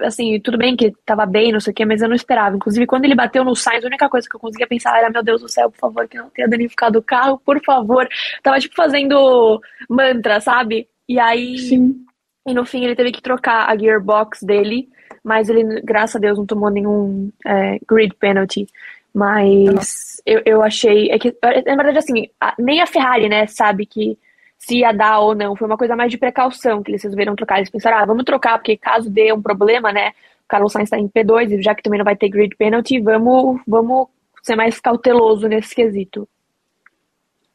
assim, 0.00 0.40
tudo 0.40 0.58
bem 0.58 0.76
que 0.76 0.86
ele 0.86 0.96
tava 1.04 1.24
bem, 1.24 1.52
não 1.52 1.60
sei 1.60 1.72
o 1.72 1.74
que, 1.74 1.84
mas 1.84 2.02
eu 2.02 2.08
não 2.08 2.16
esperava. 2.16 2.56
Inclusive, 2.56 2.86
quando 2.86 3.04
ele 3.04 3.14
bateu 3.14 3.44
no 3.44 3.54
Sainz, 3.54 3.84
a 3.84 3.88
única 3.88 4.08
coisa 4.08 4.28
que 4.28 4.34
eu 4.34 4.40
conseguia 4.40 4.66
pensar 4.66 4.98
era, 4.98 5.10
meu 5.10 5.22
Deus 5.22 5.40
do 5.40 5.48
céu, 5.48 5.70
por 5.70 5.78
favor, 5.78 6.08
que 6.08 6.18
não 6.18 6.30
tenha 6.30 6.48
danificado 6.48 6.98
o 6.98 7.02
carro, 7.02 7.40
por 7.44 7.62
favor. 7.64 8.08
Tava, 8.42 8.58
tipo, 8.58 8.74
fazendo 8.74 9.60
mantra, 9.88 10.40
sabe? 10.40 10.88
E 11.08 11.18
aí, 11.18 11.58
Sim. 11.58 12.04
e 12.46 12.54
no 12.54 12.64
fim, 12.64 12.84
ele 12.84 12.96
teve 12.96 13.12
que 13.12 13.22
trocar 13.22 13.68
a 13.68 13.76
gearbox 13.76 14.42
dele, 14.42 14.88
mas 15.22 15.48
ele, 15.48 15.80
graças 15.82 16.16
a 16.16 16.18
Deus, 16.18 16.38
não 16.38 16.46
tomou 16.46 16.70
nenhum 16.70 17.30
é, 17.46 17.78
grid 17.88 18.14
penalty. 18.16 18.66
Mas 19.14 20.20
eu, 20.26 20.42
eu 20.44 20.62
achei, 20.62 21.10
é 21.10 21.18
que, 21.18 21.34
na 21.42 21.76
verdade, 21.76 21.98
assim, 21.98 22.28
a, 22.40 22.54
nem 22.58 22.80
a 22.80 22.86
Ferrari, 22.86 23.28
né, 23.28 23.46
sabe 23.46 23.86
que 23.86 24.18
se 24.58 24.78
ia 24.78 24.92
dar 24.92 25.20
ou 25.20 25.34
não. 25.34 25.54
Foi 25.54 25.66
uma 25.66 25.78
coisa 25.78 25.94
mais 25.94 26.10
de 26.10 26.18
precaução 26.18 26.82
que 26.82 26.90
eles 26.90 27.02
resolveram 27.02 27.36
trocar. 27.36 27.58
Eles 27.58 27.70
pensaram, 27.70 27.98
ah, 27.98 28.04
vamos 28.04 28.24
trocar, 28.24 28.58
porque 28.58 28.76
caso 28.76 29.08
dê 29.08 29.32
um 29.32 29.40
problema, 29.40 29.92
né? 29.92 30.10
O 30.44 30.48
Carlos 30.48 30.72
Sainz 30.72 30.86
está 30.86 30.98
em 30.98 31.08
P2, 31.08 31.52
e 31.52 31.62
já 31.62 31.74
que 31.74 31.82
também 31.82 31.98
não 31.98 32.04
vai 32.04 32.16
ter 32.16 32.28
grid 32.28 32.56
penalty, 32.56 33.00
vamos, 33.00 33.60
vamos 33.66 34.08
ser 34.42 34.56
mais 34.56 34.80
cauteloso 34.80 35.46
nesse 35.46 35.74
quesito. 35.74 36.28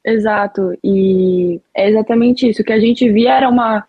Exato, 0.05 0.77
e 0.83 1.62
é 1.75 1.89
exatamente 1.89 2.50
isso. 2.50 2.62
O 2.62 2.65
que 2.65 2.74
a 2.74 2.79
gente 2.79 3.10
via 3.12 3.36
era 3.36 3.50
uma, 3.50 3.86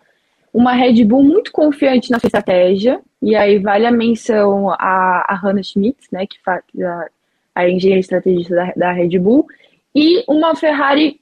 uma 0.53 0.73
Red 0.73 1.03
Bull 1.03 1.23
muito 1.23 1.51
confiante 1.51 2.09
na 2.09 2.19
sua 2.19 2.27
estratégia, 2.27 2.99
e 3.21 3.35
aí 3.35 3.59
vale 3.59 3.85
a 3.85 3.91
menção 3.91 4.69
a, 4.71 5.25
a 5.27 5.35
Hannah 5.35 5.63
Schmidt, 5.63 6.07
né, 6.11 6.25
que 6.25 6.41
faz 6.41 6.63
a, 6.81 7.07
a 7.53 7.69
engenheira 7.69 7.99
estrategista 7.99 8.55
da, 8.55 8.73
da 8.75 8.91
Red 8.91 9.19
Bull, 9.19 9.45
e 9.93 10.23
uma 10.27 10.55
Ferrari 10.55 11.19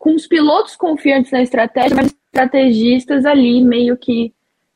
com 0.00 0.14
os 0.14 0.26
pilotos 0.26 0.74
confiantes 0.74 1.30
na 1.30 1.42
estratégia, 1.42 1.94
mas 1.94 2.06
estrategistas 2.06 3.26
ali 3.26 3.62
meio 3.62 3.98
que 3.98 4.32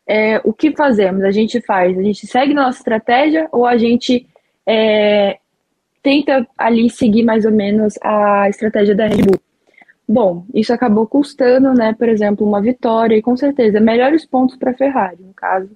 é, 0.07 0.39
o 0.45 0.53
que 0.53 0.77
fazemos? 0.77 1.25
A 1.25 1.31
gente 1.31 1.63
faz, 1.63 1.99
a 1.99 2.03
gente 2.03 2.27
segue 2.27 2.53
nossa 2.53 2.79
estratégia 2.79 3.49
ou 3.51 3.65
a 3.65 3.79
gente 3.79 4.27
é, 4.67 5.39
tenta 6.03 6.47
ali 6.59 6.91
seguir 6.91 7.23
mais 7.23 7.47
ou 7.47 7.53
menos 7.53 7.95
a 8.03 8.51
estratégia 8.51 8.95
da 8.95 9.07
Red 9.07 9.23
Bull? 9.23 9.41
Bom, 10.07 10.45
isso 10.53 10.75
acabou 10.75 11.07
custando, 11.07 11.73
né, 11.73 11.95
por 11.95 12.07
exemplo, 12.07 12.47
uma 12.47 12.61
vitória 12.61 13.17
e 13.17 13.23
com 13.23 13.35
certeza 13.35 13.81
melhores 13.81 14.27
pontos 14.27 14.57
para 14.59 14.73
a 14.73 14.75
Ferrari, 14.75 15.23
no 15.23 15.33
caso. 15.33 15.71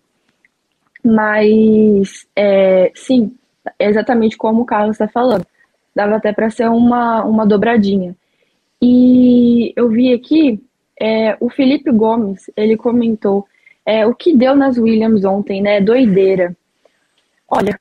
Mas, 1.02 2.26
é, 2.37 2.93
sim, 2.95 3.35
é 3.78 3.88
exatamente 3.88 4.37
como 4.37 4.61
o 4.61 4.67
Carlos 4.67 4.97
está 4.97 5.09
falando. 5.09 5.47
Dava 5.95 6.17
até 6.17 6.35
para 6.35 6.50
ser 6.50 6.69
uma, 6.69 7.25
uma 7.25 7.47
dobradinha. 7.47 8.14
E 8.80 9.73
eu 9.76 9.88
vi 9.88 10.12
aqui, 10.12 10.62
é, 11.00 11.37
o 11.40 11.50
Felipe 11.50 11.90
Gomes, 11.90 12.50
ele 12.56 12.76
comentou 12.76 13.47
é, 13.85 14.06
o 14.06 14.14
que 14.14 14.37
deu 14.37 14.54
nas 14.54 14.78
Williams 14.78 15.25
ontem, 15.25 15.62
né? 15.62 15.80
Doideira. 15.80 16.56
Olha, 17.49 17.78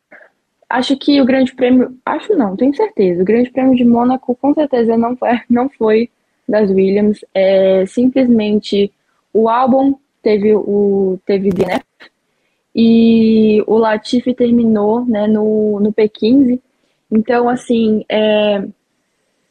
acho 0.70 0.98
que 0.98 1.22
o 1.22 1.26
Grande 1.26 1.54
Prêmio, 1.54 1.98
acho 2.06 2.36
não, 2.36 2.56
tenho 2.56 2.76
certeza, 2.76 3.22
o 3.22 3.26
Grande 3.26 3.50
Prêmio 3.52 3.76
de 3.76 3.84
Mônaco 3.84 4.36
com 4.36 4.54
certeza 4.54 4.98
não 4.98 5.16
foi, 5.16 5.30
não 5.50 5.70
foi 5.70 6.10
das 6.48 6.70
Williams. 6.70 7.24
É, 7.34 7.86
simplesmente 7.86 8.92
o 9.34 9.50
álbum 9.50 9.96
teve 10.24 10.54
o 10.54 11.20
teve 11.26 11.50
DNF 11.50 11.86
e 12.76 13.64
o 13.66 13.78
Latifi 13.78 14.34
terminou 14.34 15.06
né, 15.06 15.28
no, 15.28 15.80
no 15.80 15.92
P15. 15.92 16.60
Então, 17.12 17.50
assim, 17.50 18.06
é, 18.10 18.64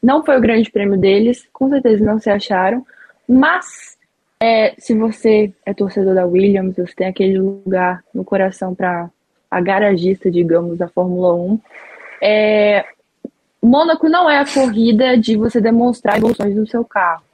não 0.07 0.25
foi 0.25 0.39
o 0.39 0.41
grande 0.41 0.71
prêmio 0.71 0.97
deles, 0.97 1.49
com 1.53 1.69
certeza 1.69 2.05
não 2.05 2.21
se 2.21 2.31
acharam, 2.31 2.87
mas 3.29 3.97
é, 4.41 4.73
se 4.79 4.97
você 4.97 5.53
é 5.65 5.75
torcedor 5.75 6.15
da 6.15 6.25
Williams, 6.25 6.77
você 6.77 6.95
tem 6.95 7.09
aquele 7.09 7.41
lugar 7.41 8.05
no 8.15 8.25
coração 8.25 8.73
para 8.73 9.11
a 9.51 9.61
garagista, 9.61 10.31
digamos, 10.31 10.79
da 10.79 10.87
Fórmula 10.87 11.35
1, 11.35 11.61
é, 12.23 12.85
Mônaco 13.61 14.09
não 14.09 14.31
é 14.31 14.39
a 14.39 14.47
corrida 14.47 15.19
de 15.19 15.37
você 15.37 15.61
demonstrar 15.61 16.19
evoluções 16.19 16.55
no 16.55 16.69
seu 16.69 16.85
carro. 16.85 17.25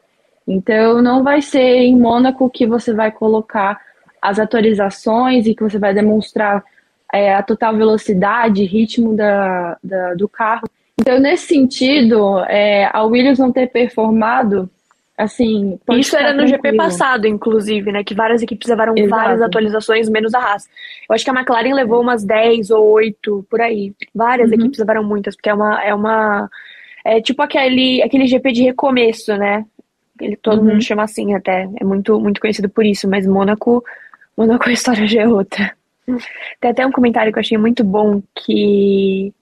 Então, 0.49 1.03
não 1.03 1.23
vai 1.23 1.43
ser 1.43 1.61
em 1.61 1.95
Mônaco 1.95 2.49
que 2.49 2.67
você 2.67 2.95
vai 2.95 3.13
colocar 3.13 3.79
as 4.21 4.39
atualizações 4.39 5.47
e 5.47 5.55
que 5.55 5.63
você 5.63 5.79
vai 5.79 5.93
demonstrar 5.93 6.65
é, 7.13 7.35
a 7.35 7.43
total 7.43 7.77
velocidade, 7.77 8.65
ritmo 8.65 9.15
da, 9.15 9.77
da, 9.85 10.15
do 10.15 10.27
carro. 10.27 10.67
Então, 11.01 11.19
nesse 11.19 11.47
sentido, 11.49 12.41
é, 12.49 12.89
a 12.93 13.03
Williams 13.05 13.39
não 13.39 13.53
ter 13.53 13.69
performado, 13.69 14.71
assim. 15.17 15.79
Isso 15.93 16.17
era 16.17 16.33
no 16.33 16.47
GP 16.47 16.75
passado, 16.75 17.27
inclusive, 17.27 17.91
né? 17.93 18.05
Que 18.05 18.15
várias 18.15 18.43
equipes 18.43 18.69
levaram 18.69 18.95
Exato. 18.97 19.11
várias 19.11 19.43
atualizações, 19.43 20.09
menos 20.09 20.35
a 20.35 20.39
Haas. 20.39 20.69
Eu 21.09 21.15
acho 21.15 21.25
que 21.25 21.31
a 21.31 21.35
McLaren 21.35 21.75
levou 21.75 22.01
umas 22.01 22.25
10 22.25 22.71
ou 22.71 22.91
8 22.93 23.47
por 23.49 23.61
aí. 23.61 23.93
Várias 24.15 24.51
uhum. 24.51 24.55
equipes 24.55 24.79
levaram 24.79 25.05
muitas, 25.05 25.35
porque 25.35 25.51
é 25.51 25.55
uma. 25.55 25.83
É, 25.83 25.95
uma, 25.95 26.49
é 27.05 27.21
tipo 27.21 27.43
aquele, 27.43 28.03
aquele 28.03 28.27
GP 28.27 28.53
de 28.53 28.63
recomeço, 28.63 29.37
né? 29.37 29.65
Ele, 30.21 30.37
todo 30.37 30.59
uhum. 30.59 30.73
mundo 30.73 30.83
chama 30.83 31.03
assim 31.03 31.35
até. 31.35 31.69
É 31.81 31.85
muito, 31.85 32.21
muito 32.21 32.41
conhecido 32.41 32.69
por 32.69 32.85
isso, 32.85 33.09
mas 33.09 33.27
Mônaco. 33.27 33.83
Mônaco 34.37 34.69
a 34.69 34.73
história 34.73 35.07
já 35.07 35.23
é 35.23 35.29
outra. 35.29 35.73
Tem 36.61 36.71
até 36.71 36.87
um 36.87 36.93
comentário 36.93 37.33
que 37.33 37.39
eu 37.39 37.41
achei 37.41 37.59
muito 37.59 37.85
bom 37.85 38.23
que 38.35 39.33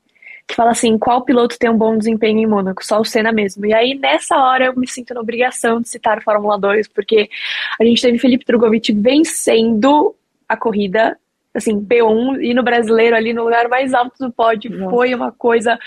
que 0.50 0.56
fala 0.56 0.72
assim, 0.72 0.98
qual 0.98 1.22
piloto 1.22 1.56
tem 1.58 1.70
um 1.70 1.78
bom 1.78 1.96
desempenho 1.96 2.40
em 2.40 2.46
Mônaco? 2.46 2.84
Só 2.84 3.00
o 3.00 3.04
Senna 3.04 3.30
mesmo. 3.30 3.64
E 3.64 3.72
aí, 3.72 3.94
nessa 3.94 4.36
hora, 4.36 4.66
eu 4.66 4.76
me 4.76 4.86
sinto 4.86 5.14
na 5.14 5.20
obrigação 5.20 5.80
de 5.80 5.88
citar 5.88 6.18
o 6.18 6.22
Fórmula 6.22 6.58
2, 6.58 6.88
porque 6.88 7.30
a 7.80 7.84
gente 7.84 8.02
teve 8.02 8.18
Felipe 8.18 8.44
Drogovic 8.44 8.92
vencendo 8.92 10.14
a 10.48 10.56
corrida, 10.56 11.16
assim, 11.54 11.80
P1, 11.80 12.42
e 12.42 12.52
no 12.52 12.64
brasileiro, 12.64 13.14
ali 13.14 13.32
no 13.32 13.44
lugar 13.44 13.68
mais 13.68 13.94
alto 13.94 14.18
do 14.18 14.32
pódio, 14.32 14.76
Nossa. 14.76 14.90
foi 14.90 15.14
uma 15.14 15.30
coisa 15.30 15.78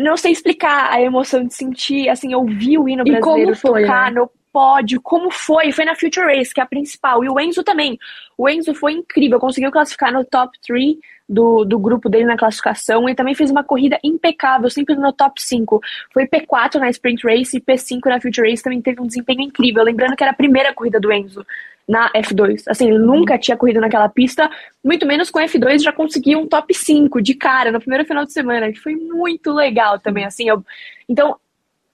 não 0.00 0.16
sei 0.16 0.32
explicar 0.32 0.92
a 0.92 1.00
emoção 1.00 1.44
de 1.44 1.54
sentir, 1.54 2.08
assim, 2.08 2.34
ouvir 2.34 2.78
o 2.78 2.88
hino 2.88 3.04
brasileiro 3.04 3.54
foi, 3.54 3.82
tocar 3.82 4.10
né? 4.10 4.20
no 4.20 4.30
pódio, 4.52 5.00
como 5.00 5.30
foi, 5.30 5.70
foi 5.70 5.84
na 5.84 5.94
Future 5.94 6.26
Race, 6.26 6.52
que 6.52 6.60
é 6.60 6.64
a 6.64 6.66
principal, 6.66 7.22
e 7.22 7.28
o 7.28 7.38
Enzo 7.38 7.62
também. 7.62 7.96
O 8.36 8.48
Enzo 8.48 8.74
foi 8.74 8.94
incrível, 8.94 9.38
conseguiu 9.38 9.70
classificar 9.70 10.12
no 10.12 10.24
top 10.24 10.58
3 10.66 10.96
do, 11.28 11.64
do 11.64 11.78
grupo 11.78 12.08
dele 12.08 12.24
na 12.24 12.36
classificação 12.36 13.08
e 13.08 13.14
também 13.14 13.34
fez 13.34 13.50
uma 13.50 13.62
corrida 13.62 13.98
impecável, 14.02 14.70
sempre 14.70 14.94
no 14.94 15.12
top 15.12 15.42
5. 15.42 15.80
Foi 16.12 16.26
P4 16.26 16.76
na 16.76 16.88
Sprint 16.88 17.26
Race 17.26 17.56
e 17.56 17.60
P5 17.60 18.06
na 18.06 18.20
Future 18.20 18.48
Race, 18.48 18.62
também 18.62 18.80
teve 18.80 19.00
um 19.00 19.06
desempenho 19.06 19.42
incrível. 19.42 19.84
Lembrando 19.84 20.16
que 20.16 20.22
era 20.22 20.32
a 20.32 20.36
primeira 20.36 20.72
corrida 20.72 20.98
do 20.98 21.12
Enzo 21.12 21.44
na 21.86 22.10
F2. 22.12 22.62
Assim, 22.66 22.88
ele 22.88 22.98
nunca 22.98 23.38
tinha 23.38 23.56
corrido 23.56 23.80
naquela 23.80 24.08
pista, 24.08 24.50
muito 24.84 25.06
menos 25.06 25.30
com 25.30 25.38
F2 25.38 25.82
já 25.82 25.92
conseguiu 25.92 26.38
um 26.38 26.46
top 26.46 26.72
5 26.74 27.20
de 27.20 27.34
cara 27.34 27.72
no 27.72 27.80
primeiro 27.80 28.04
final 28.04 28.24
de 28.24 28.32
semana, 28.32 28.72
que 28.72 28.78
foi 28.78 28.94
muito 28.94 29.52
legal 29.52 29.98
também, 29.98 30.24
assim. 30.24 30.48
Eu... 30.48 30.64
Então, 31.08 31.36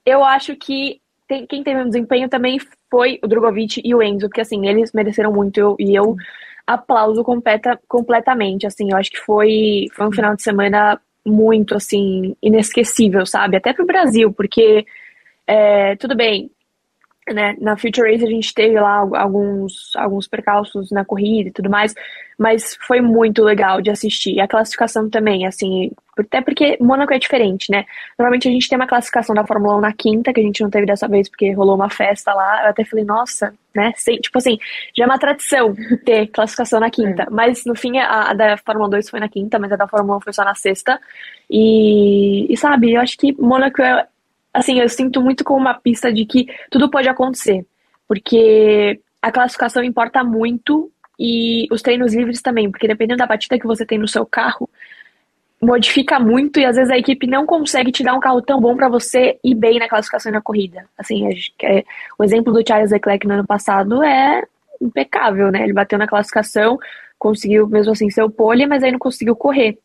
eu 0.05 0.23
acho 0.23 0.55
que 0.55 0.99
tem, 1.27 1.45
quem 1.47 1.63
teve 1.63 1.81
um 1.81 1.87
desempenho 1.87 2.29
também 2.29 2.59
foi 2.89 3.19
o 3.23 3.27
Drogovic 3.27 3.81
e 3.83 3.95
o 3.95 4.03
Enzo, 4.03 4.27
porque 4.27 4.41
assim, 4.41 4.67
eles 4.67 4.91
mereceram 4.93 5.31
muito 5.31 5.59
eu, 5.59 5.75
e 5.79 5.95
eu 5.95 6.15
aplauso 6.65 7.23
completa, 7.23 7.79
completamente, 7.87 8.65
assim, 8.65 8.91
eu 8.91 8.97
acho 8.97 9.11
que 9.11 9.19
foi, 9.19 9.85
foi 9.93 10.07
um 10.07 10.11
final 10.11 10.35
de 10.35 10.41
semana 10.41 10.99
muito, 11.25 11.75
assim, 11.75 12.35
inesquecível, 12.41 13.25
sabe? 13.25 13.57
Até 13.57 13.73
pro 13.73 13.85
Brasil, 13.85 14.31
porque, 14.33 14.85
é, 15.47 15.95
tudo 15.97 16.15
bem, 16.15 16.51
né? 17.33 17.55
Na 17.59 17.75
Future 17.75 18.11
Race 18.11 18.23
a 18.23 18.29
gente 18.29 18.53
teve 18.53 18.79
lá 18.79 18.97
alguns, 18.97 19.95
alguns 19.95 20.27
percalços 20.27 20.91
na 20.91 21.03
corrida 21.03 21.49
e 21.49 21.51
tudo 21.51 21.69
mais, 21.69 21.93
mas 22.37 22.77
foi 22.85 23.01
muito 23.01 23.43
legal 23.43 23.81
de 23.81 23.89
assistir. 23.89 24.35
E 24.35 24.41
a 24.41 24.47
classificação 24.47 25.09
também, 25.09 25.47
assim, 25.47 25.91
até 26.17 26.41
porque 26.41 26.77
Mônaco 26.79 27.13
é 27.13 27.19
diferente, 27.19 27.71
né? 27.71 27.85
Normalmente 28.17 28.47
a 28.47 28.51
gente 28.51 28.69
tem 28.69 28.77
uma 28.77 28.87
classificação 28.87 29.33
da 29.33 29.45
Fórmula 29.45 29.77
1 29.77 29.81
na 29.81 29.93
quinta, 29.93 30.33
que 30.33 30.39
a 30.39 30.43
gente 30.43 30.61
não 30.61 30.69
teve 30.69 30.85
dessa 30.85 31.07
vez 31.07 31.27
porque 31.27 31.51
rolou 31.51 31.75
uma 31.75 31.89
festa 31.89 32.33
lá. 32.33 32.63
Eu 32.63 32.69
até 32.69 32.85
falei, 32.85 33.03
nossa, 33.03 33.53
né? 33.73 33.91
Sem, 33.95 34.17
tipo 34.19 34.37
assim, 34.37 34.57
já 34.95 35.03
é 35.05 35.07
uma 35.07 35.19
tradição 35.19 35.75
ter 36.05 36.27
classificação 36.31 36.79
na 36.79 36.89
quinta. 36.89 37.23
É. 37.23 37.27
Mas 37.29 37.65
no 37.65 37.75
fim 37.75 37.97
a, 37.97 38.29
a, 38.29 38.33
da 38.33 38.57
Fórmula 38.57 38.89
2 38.89 39.09
foi 39.09 39.19
na 39.19 39.27
quinta, 39.27 39.57
mas 39.57 39.71
a 39.71 39.75
da 39.75 39.87
Fórmula 39.87 40.17
1 40.17 40.21
foi 40.21 40.33
só 40.33 40.43
na 40.43 40.55
sexta. 40.55 40.99
E, 41.49 42.51
e 42.51 42.57
sabe, 42.57 42.93
eu 42.93 43.01
acho 43.01 43.17
que 43.17 43.33
Mônaco 43.39 43.81
é, 43.81 44.07
assim, 44.55 44.79
eu 44.79 44.89
sinto 44.89 45.21
muito 45.21 45.43
como 45.43 45.59
uma 45.59 45.73
pista 45.73 46.11
de 46.11 46.25
que 46.25 46.47
tudo 46.71 46.89
pode 46.89 47.09
acontecer. 47.09 47.65
Porque 48.07 48.99
a 49.21 49.31
classificação 49.31 49.83
importa 49.83 50.23
muito 50.23 50.91
e 51.19 51.67
os 51.71 51.81
treinos 51.81 52.13
livres 52.13 52.41
também, 52.41 52.69
porque 52.69 52.87
dependendo 52.87 53.19
da 53.19 53.27
batida 53.27 53.59
que 53.59 53.67
você 53.67 53.85
tem 53.85 53.97
no 53.97 54.07
seu 54.07 54.25
carro, 54.25 54.69
modifica 55.61 56.19
muito 56.19 56.59
e 56.59 56.65
às 56.65 56.75
vezes 56.75 56.91
a 56.91 56.97
equipe 56.97 57.25
não 57.27 57.45
consegue 57.45 57.91
te 57.91 58.03
dar 58.03 58.13
um 58.13 58.19
carro 58.19 58.41
tão 58.41 58.59
bom 58.59 58.75
para 58.75 58.89
você 58.89 59.39
ir 59.43 59.55
bem 59.55 59.79
na 59.79 59.89
classificação 59.89 60.29
e 60.29 60.33
na 60.33 60.41
corrida. 60.41 60.85
Assim, 60.97 61.27
é, 61.63 61.83
o 62.17 62.23
exemplo 62.23 62.53
do 62.53 62.65
Charles 62.65 62.91
Leclerc 62.91 63.25
no 63.27 63.33
ano 63.33 63.45
passado 63.45 64.03
é 64.03 64.43
impecável, 64.81 65.51
né? 65.51 65.63
Ele 65.63 65.73
bateu 65.73 65.97
na 65.97 66.07
classificação, 66.07 66.77
conseguiu 67.17 67.67
mesmo 67.67 67.91
assim 67.91 68.09
ser 68.09 68.23
o 68.23 68.29
pole, 68.29 68.67
mas 68.67 68.83
aí 68.83 68.91
não 68.91 68.99
conseguiu 68.99 69.35
correr. 69.35 69.79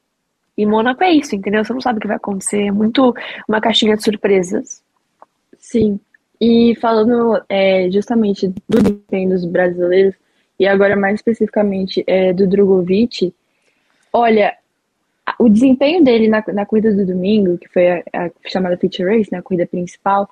E 0.61 0.67
Mônaco 0.67 1.03
é 1.03 1.11
isso, 1.11 1.35
entendeu? 1.35 1.65
Você 1.65 1.73
não 1.73 1.81
sabe 1.81 1.97
o 1.97 2.03
que 2.03 2.07
vai 2.07 2.19
acontecer. 2.19 2.67
É 2.67 2.71
muito 2.71 3.15
uma 3.49 3.63
caixinha 3.63 3.97
de 3.97 4.05
surpresas. 4.05 4.83
Sim. 5.59 5.99
E 6.39 6.77
falando 6.77 7.43
é, 7.49 7.91
justamente 7.91 8.47
do 8.69 8.83
desempenho 8.83 9.31
dos 9.31 9.47
brasileiros, 9.47 10.15
e 10.59 10.67
agora 10.67 10.95
mais 10.97 11.15
especificamente 11.15 12.05
é, 12.07 12.35
do 12.35 12.47
Drogovic, 12.47 13.33
olha, 14.13 14.55
o 15.39 15.49
desempenho 15.49 16.05
dele 16.05 16.29
na, 16.29 16.45
na 16.49 16.67
corrida 16.67 16.93
do 16.93 17.07
domingo, 17.07 17.57
que 17.57 17.69
foi 17.69 17.91
a, 17.91 18.03
a 18.13 18.31
chamada 18.47 18.77
feature 18.77 19.17
race, 19.17 19.33
né, 19.33 19.39
a 19.39 19.43
corrida 19.43 19.67
principal, 19.67 20.29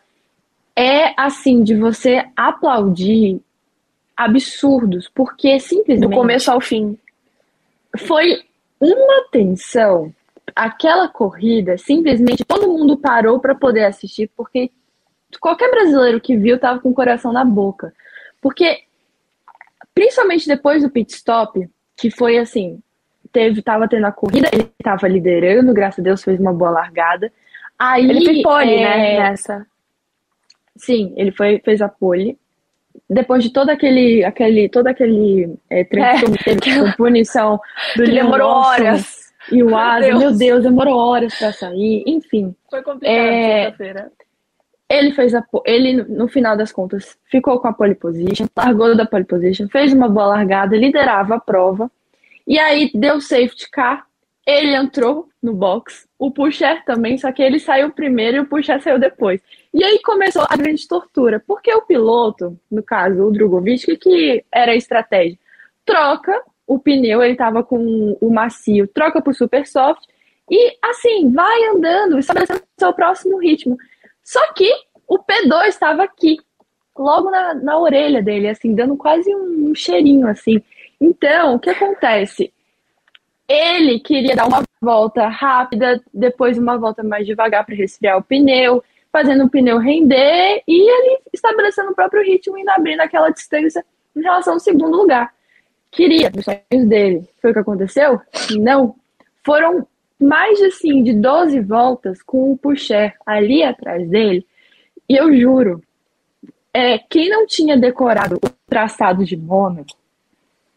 é 0.76 1.14
assim, 1.16 1.62
de 1.62 1.75
você 1.75 2.23
aplaudir 2.37 3.40
absurdos, 4.14 5.11
porque 5.14 5.58
simplesmente. 5.58 6.11
Do 6.11 6.14
começo 6.14 6.50
ao 6.50 6.61
fim. 6.61 6.99
Foi 7.97 8.42
uma 8.78 9.25
tensão. 9.32 10.12
Aquela 10.55 11.09
corrida, 11.09 11.76
simplesmente 11.78 12.45
todo 12.45 12.69
mundo 12.69 12.97
parou 12.97 13.38
para 13.40 13.55
poder 13.55 13.85
assistir, 13.85 14.31
porque 14.37 14.71
qualquer 15.40 15.71
brasileiro 15.71 16.21
que 16.21 16.37
viu 16.37 16.59
tava 16.59 16.81
com 16.81 16.90
o 16.90 16.95
coração 16.95 17.33
na 17.33 17.45
boca. 17.45 17.93
Porque, 18.40 18.85
principalmente 19.95 20.47
depois 20.47 20.83
do 20.83 20.90
pit 20.90 21.12
stop, 21.12 21.69
que 21.97 22.11
foi 22.11 22.38
assim, 22.38 22.81
teve, 23.33 23.61
tava 23.62 23.88
tendo 23.88 24.07
a 24.07 24.12
corrida, 24.12 24.49
ele 24.52 24.71
tava 24.83 25.09
liderando, 25.09 25.75
graças 25.75 26.00
a 26.00 26.02
Deus 26.02 26.23
fez 26.23 26.38
uma 26.40 26.52
boa 26.52 26.71
largada. 26.71 27.33
Aí, 27.78 28.09
ele 28.09 28.25
fez 28.25 28.43
pole, 28.43 28.75
é... 28.75 28.83
né, 28.83 29.19
nessa. 29.19 29.67
Sim, 30.76 31.12
ele 31.17 31.33
foi, 31.33 31.61
fez 31.64 31.83
a 31.83 31.88
pole. 31.88 32.38
Depois 33.09 33.43
de 33.43 33.52
todo 33.52 33.71
aquele, 33.71 34.25
aquele, 34.25 34.69
todo 34.69 34.87
aquele 34.87 35.57
é, 35.71 35.81
é. 35.81 36.97
punição 36.97 37.61
do 37.97 38.05
que 38.05 38.11
demorou 38.11 38.49
horas. 38.49 39.27
E 39.50 39.62
o 39.62 39.76
Asa, 39.76 40.14
meu, 40.14 40.33
Deus, 40.33 40.62
demorou 40.62 40.97
horas 40.97 41.35
para 41.38 41.52
sair, 41.52 42.02
enfim. 42.07 42.55
Foi 42.71 42.83
complicado 42.83 43.17
é, 43.17 43.73
feira 43.73 44.12
Ele 44.88 45.12
fez 45.12 45.35
a 45.35 45.45
ele 45.64 46.02
no 46.02 46.28
final 46.28 46.57
das 46.57 46.73
contas 46.73 47.19
ficou 47.31 47.59
com 47.61 47.69
a 47.69 47.73
pole 47.73 47.95
position, 47.95 48.47
largou 48.57 48.97
da 48.97 49.07
pole 49.07 49.25
position, 49.25 49.69
fez 49.69 49.93
uma 49.93 50.09
boa 50.09 50.26
largada, 50.26 50.76
liderava 50.76 51.37
a 51.37 51.40
prova. 51.40 51.90
E 52.47 52.59
aí 52.59 52.90
deu 52.95 53.21
safety 53.21 53.71
car, 53.71 54.07
ele 54.47 54.75
entrou 54.75 55.28
no 55.43 55.52
box, 55.52 56.09
o 56.19 56.31
Pusher 56.31 56.83
também, 56.85 57.19
só 57.19 57.31
que 57.31 57.43
ele 57.43 57.61
saiu 57.61 57.90
primeiro 57.90 58.38
e 58.38 58.40
o 58.40 58.47
Pusher 58.47 58.83
saiu 58.83 58.99
depois. 58.99 59.40
E 59.73 59.85
aí 59.85 60.00
começou 60.02 60.47
a 60.49 60.57
grande 60.57 60.88
tortura, 60.88 61.43
porque 61.47 61.73
o 61.73 61.83
piloto, 61.83 62.59
no 62.71 62.83
caso 62.83 63.23
o 63.23 63.31
Drogovic, 63.31 63.97
que 63.99 64.45
era 64.50 64.73
a 64.73 64.76
estratégia? 64.76 65.38
Troca 65.85 66.43
o 66.68 66.78
pneu, 66.78 67.22
ele 67.22 67.32
estava 67.32 67.64
com 67.64 68.16
o 68.20 68.30
macio, 68.30 68.87
troca 68.87 69.22
o 69.26 69.32
super 69.32 69.66
soft 69.66 70.04
e 70.50 70.76
assim, 70.84 71.32
vai 71.32 71.64
andando, 71.68 72.18
estabelecendo 72.18 72.62
seu 72.78 72.92
próximo 72.92 73.38
ritmo. 73.38 73.76
Só 74.22 74.52
que 74.52 74.70
o 75.06 75.18
P2 75.18 75.68
estava 75.68 76.04
aqui, 76.04 76.37
logo 76.96 77.30
na, 77.30 77.54
na 77.54 77.78
orelha 77.78 78.22
dele, 78.22 78.48
assim, 78.48 78.75
dando 78.75 78.96
quase 78.96 79.34
um, 79.34 79.71
um 79.71 79.75
cheirinho, 79.75 80.28
assim. 80.28 80.62
Então, 81.00 81.54
o 81.54 81.58
que 81.58 81.71
acontece? 81.71 82.52
Ele 83.49 83.99
queria 84.00 84.36
dar 84.36 84.47
uma 84.47 84.62
volta 84.80 85.26
rápida, 85.26 86.02
depois 86.12 86.58
uma 86.58 86.76
volta 86.76 87.02
mais 87.02 87.26
devagar 87.26 87.64
para 87.64 87.75
resfriar 87.75 88.19
o 88.19 88.23
pneu, 88.23 88.84
fazendo 89.10 89.45
o 89.45 89.50
pneu 89.50 89.78
render 89.78 90.62
e 90.69 90.90
ele 90.90 91.21
estabelecendo 91.32 91.90
o 91.90 91.95
próprio 91.95 92.23
ritmo 92.23 92.58
e 92.58 92.69
abrindo 92.69 93.00
aquela 93.00 93.30
distância 93.30 93.82
em 94.14 94.21
relação 94.21 94.54
ao 94.54 94.60
segundo 94.60 94.95
lugar. 94.95 95.32
Queria, 95.90 96.30
os 96.36 96.44
sonhos 96.44 96.88
dele. 96.88 97.28
Foi 97.40 97.50
o 97.50 97.54
que 97.54 97.60
aconteceu? 97.60 98.20
Não. 98.58 98.94
Foram 99.44 99.86
mais 100.20 100.60
assim, 100.62 101.02
de 101.02 101.14
12 101.14 101.60
voltas 101.60 102.22
com 102.22 102.52
o 102.52 102.58
Pucher 102.58 103.14
ali 103.24 103.62
atrás 103.62 104.08
dele. 104.08 104.46
E 105.08 105.16
eu 105.16 105.34
juro, 105.34 105.82
é, 106.72 106.98
quem 106.98 107.28
não 107.28 107.46
tinha 107.46 107.76
decorado 107.76 108.36
o 108.36 108.50
traçado 108.68 109.24
de 109.24 109.36
Mônaco 109.36 109.96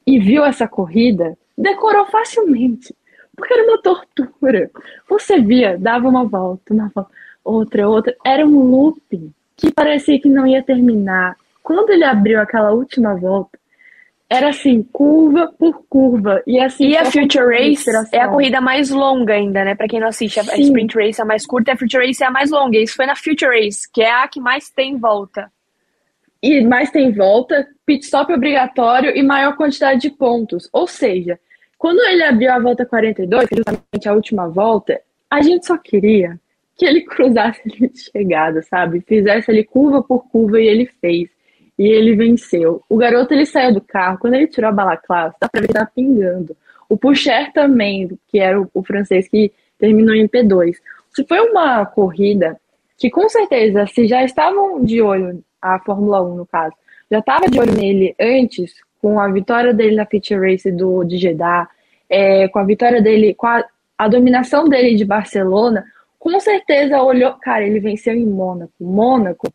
e 0.05 0.19
viu 0.19 0.45
essa 0.45 0.67
corrida, 0.67 1.37
decorou 1.57 2.05
facilmente. 2.07 2.95
Porque 3.35 3.53
era 3.53 3.63
uma 3.63 3.81
tortura. 3.81 4.69
Você 5.09 5.39
via, 5.39 5.77
dava 5.77 6.07
uma 6.07 6.25
volta, 6.25 6.73
uma 6.73 6.91
volta, 6.93 7.11
outra, 7.43 7.89
outra. 7.89 8.15
Era 8.25 8.45
um 8.45 8.61
looping 8.61 9.33
que 9.55 9.71
parecia 9.71 10.19
que 10.19 10.29
não 10.29 10.45
ia 10.45 10.63
terminar. 10.63 11.35
Quando 11.63 11.89
ele 11.91 12.03
abriu 12.03 12.39
aquela 12.39 12.71
última 12.71 13.15
volta, 13.15 13.59
era 14.31 14.49
assim, 14.49 14.81
curva 14.91 15.53
por 15.59 15.83
curva. 15.89 16.41
E 16.47 16.59
assim. 16.59 16.87
E 16.87 16.97
a 16.97 17.05
Future 17.05 17.45
Race 17.45 17.85
é 18.13 18.21
a 18.21 18.29
corrida 18.29 18.61
mais 18.61 18.89
longa 18.89 19.33
ainda, 19.33 19.65
né? 19.65 19.75
Pra 19.75 19.87
quem 19.87 19.99
não 19.99 20.07
assiste, 20.07 20.39
a 20.39 20.43
Sim. 20.43 20.61
Sprint 20.61 20.97
Race 20.97 21.19
é 21.19 21.23
a 21.23 21.27
mais 21.27 21.45
curta, 21.45 21.73
a 21.73 21.77
Future 21.77 22.05
Race 22.05 22.23
é 22.23 22.27
a 22.27 22.31
mais 22.31 22.49
longa. 22.49 22.77
Isso 22.77 22.95
foi 22.95 23.05
na 23.05 23.15
Future 23.15 23.59
Race, 23.59 23.89
que 23.91 24.01
é 24.01 24.11
a 24.11 24.27
que 24.27 24.39
mais 24.39 24.69
tem 24.69 24.97
volta 24.97 25.51
e 26.41 26.61
mais 26.61 26.89
tem 26.89 27.11
volta, 27.11 27.67
pit 27.85 28.03
stop 28.03 28.33
obrigatório 28.33 29.15
e 29.15 29.21
maior 29.21 29.55
quantidade 29.55 30.01
de 30.01 30.09
pontos. 30.09 30.67
Ou 30.73 30.87
seja, 30.87 31.39
quando 31.77 31.99
ele 32.01 32.23
abriu 32.23 32.51
a 32.51 32.59
volta 32.59 32.85
42, 32.85 33.47
que 33.47 33.53
é 33.53 33.57
justamente 33.57 34.09
a 34.09 34.13
última 34.13 34.47
volta, 34.47 34.99
a 35.29 35.41
gente 35.41 35.65
só 35.65 35.77
queria 35.77 36.39
que 36.75 36.85
ele 36.85 37.01
cruzasse 37.05 37.61
a 37.63 37.69
linha 37.69 37.89
de 37.89 37.99
chegada, 37.99 38.61
sabe? 38.63 39.01
Fizesse 39.01 39.51
ali 39.51 39.63
curva 39.63 40.01
por 40.01 40.27
curva 40.29 40.59
e 40.59 40.67
ele 40.67 40.89
fez. 40.99 41.29
E 41.77 41.87
ele 41.87 42.15
venceu. 42.15 42.83
O 42.87 42.97
garoto 42.97 43.33
ele 43.33 43.45
saiu 43.45 43.73
do 43.73 43.81
carro, 43.81 44.19
quando 44.19 44.35
ele 44.35 44.47
tirou 44.47 44.69
a 44.69 44.73
balaclava, 44.73 45.35
dá 45.39 45.49
pra 45.49 45.61
ver 45.61 45.67
que 45.67 45.73
tá 45.73 45.85
pingando. 45.85 46.55
O 46.87 46.97
Pucher 46.97 47.51
também, 47.53 48.09
que 48.27 48.39
era 48.39 48.61
o, 48.61 48.69
o 48.73 48.83
francês 48.83 49.27
que 49.27 49.51
terminou 49.79 50.13
em 50.13 50.27
P2. 50.27 50.75
Se 51.13 51.25
foi 51.25 51.39
uma 51.39 51.85
corrida 51.85 52.59
que 52.97 53.09
com 53.09 53.27
certeza, 53.27 53.87
se 53.87 54.07
já 54.07 54.23
estavam 54.23 54.83
de 54.83 55.01
olho 55.01 55.43
a 55.61 55.79
Fórmula 55.79 56.21
1 56.21 56.35
no 56.35 56.45
caso, 56.45 56.75
já 57.09 57.19
estava 57.19 57.47
de 57.49 57.59
olho 57.59 57.73
nele 57.73 58.15
antes, 58.19 58.73
com 59.01 59.19
a 59.19 59.27
vitória 59.27 59.73
dele 59.73 59.95
na 59.95 60.05
Feature 60.05 60.39
Race 60.39 60.71
do, 60.71 61.03
de 61.03 61.17
Jeddah, 61.17 61.67
é, 62.07 62.47
com 62.47 62.59
a 62.59 62.63
vitória 62.63 63.01
dele, 63.01 63.33
com 63.33 63.47
a, 63.47 63.65
a 63.97 64.07
dominação 64.07 64.69
dele 64.69 64.95
de 64.95 65.03
Barcelona, 65.03 65.83
com 66.19 66.39
certeza 66.39 67.01
olhou, 67.01 67.33
cara, 67.41 67.65
ele 67.65 67.79
venceu 67.79 68.13
em 68.13 68.25
Mônaco. 68.25 68.71
Mônaco 68.79 69.51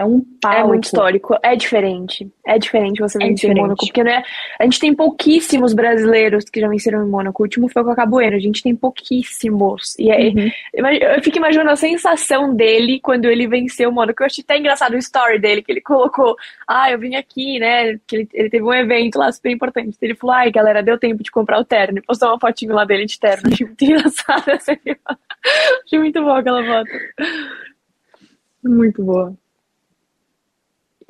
é 0.00 0.04
um 0.04 0.24
palco. 0.40 0.58
É 0.58 0.64
muito 0.64 0.84
histórico. 0.84 1.36
É 1.42 1.54
diferente. 1.54 2.32
É 2.46 2.58
diferente 2.58 3.00
você 3.00 3.22
é 3.22 3.26
vencer 3.28 3.50
em 3.50 3.54
Mônaco. 3.54 3.84
Porque 3.84 4.02
né, 4.02 4.22
a 4.58 4.64
gente 4.64 4.80
tem 4.80 4.94
pouquíssimos 4.94 5.74
brasileiros 5.74 6.46
que 6.46 6.58
já 6.58 6.68
venceram 6.68 7.06
em 7.06 7.10
Mônaco. 7.10 7.42
O 7.42 7.44
último 7.44 7.68
foi 7.68 7.84
com 7.84 7.90
a 7.90 7.94
Caboeira. 7.94 8.34
A 8.36 8.40
gente 8.40 8.62
tem 8.62 8.74
pouquíssimos. 8.74 9.98
E 9.98 10.10
aí, 10.10 10.30
uhum. 10.34 10.88
eu 10.88 11.22
fico 11.22 11.36
imaginando 11.36 11.68
a 11.68 11.76
sensação 11.76 12.56
dele 12.56 12.98
quando 13.02 13.26
ele 13.26 13.46
venceu 13.46 13.90
o 13.90 13.92
Mônaco. 13.92 14.22
Eu 14.22 14.26
achei 14.26 14.42
até 14.42 14.56
engraçado 14.56 14.94
o 14.94 14.98
story 14.98 15.38
dele, 15.38 15.60
que 15.60 15.70
ele 15.70 15.82
colocou. 15.82 16.34
Ah, 16.66 16.90
eu 16.90 16.98
vim 16.98 17.14
aqui, 17.16 17.58
né? 17.58 17.98
Que 18.06 18.16
ele, 18.16 18.28
ele 18.32 18.48
teve 18.48 18.64
um 18.64 18.72
evento 18.72 19.18
lá 19.18 19.30
super 19.30 19.50
importante. 19.50 19.98
Ele 20.00 20.14
falou, 20.14 20.34
ai, 20.34 20.50
galera, 20.50 20.82
deu 20.82 20.98
tempo 20.98 21.22
de 21.22 21.30
comprar 21.30 21.60
o 21.60 21.64
terno. 21.64 21.98
E 21.98 22.02
postou 22.02 22.30
uma 22.30 22.40
fotinho 22.40 22.72
lá 22.72 22.86
dele 22.86 23.04
de 23.04 23.20
terno. 23.20 23.50
Achei 23.52 23.66
muito 23.66 23.84
engraçado. 23.84 24.50
achei 24.50 25.98
muito 25.98 26.22
boa 26.22 26.38
aquela 26.38 26.64
foto. 26.64 26.90
Muito 28.64 29.04
boa. 29.04 29.36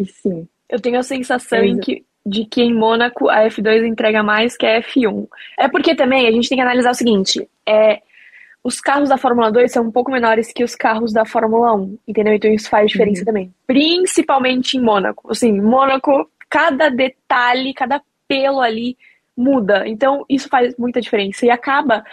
E 0.00 0.06
sim. 0.06 0.48
Eu 0.68 0.80
tenho 0.80 0.98
a 0.98 1.02
sensação 1.02 1.62
em 1.62 1.78
que, 1.78 2.04
de 2.24 2.46
que 2.46 2.62
em 2.62 2.72
Mônaco 2.72 3.28
a 3.28 3.42
F2 3.48 3.86
entrega 3.86 4.22
mais 4.22 4.56
que 4.56 4.64
a 4.64 4.80
F1. 4.80 5.28
É 5.58 5.68
porque 5.68 5.94
também 5.94 6.26
a 6.26 6.32
gente 6.32 6.48
tem 6.48 6.56
que 6.56 6.62
analisar 6.62 6.92
o 6.92 6.94
seguinte: 6.94 7.46
é, 7.68 8.00
os 8.64 8.80
carros 8.80 9.10
da 9.10 9.18
Fórmula 9.18 9.52
2 9.52 9.70
são 9.70 9.84
um 9.84 9.90
pouco 9.90 10.10
menores 10.10 10.52
que 10.52 10.64
os 10.64 10.74
carros 10.74 11.12
da 11.12 11.26
Fórmula 11.26 11.74
1, 11.74 11.98
entendeu? 12.08 12.32
Então 12.32 12.50
isso 12.50 12.70
faz 12.70 12.90
diferença 12.90 13.20
uhum. 13.20 13.26
também. 13.26 13.54
Principalmente 13.66 14.78
em 14.78 14.80
Mônaco. 14.80 15.30
Assim, 15.30 15.60
Mônaco, 15.60 16.30
cada 16.48 16.88
detalhe, 16.88 17.74
cada 17.74 18.00
pelo 18.26 18.60
ali 18.60 18.96
muda. 19.36 19.86
Então 19.86 20.24
isso 20.28 20.48
faz 20.48 20.74
muita 20.78 21.00
diferença. 21.00 21.44
E 21.44 21.50
acaba 21.50 22.04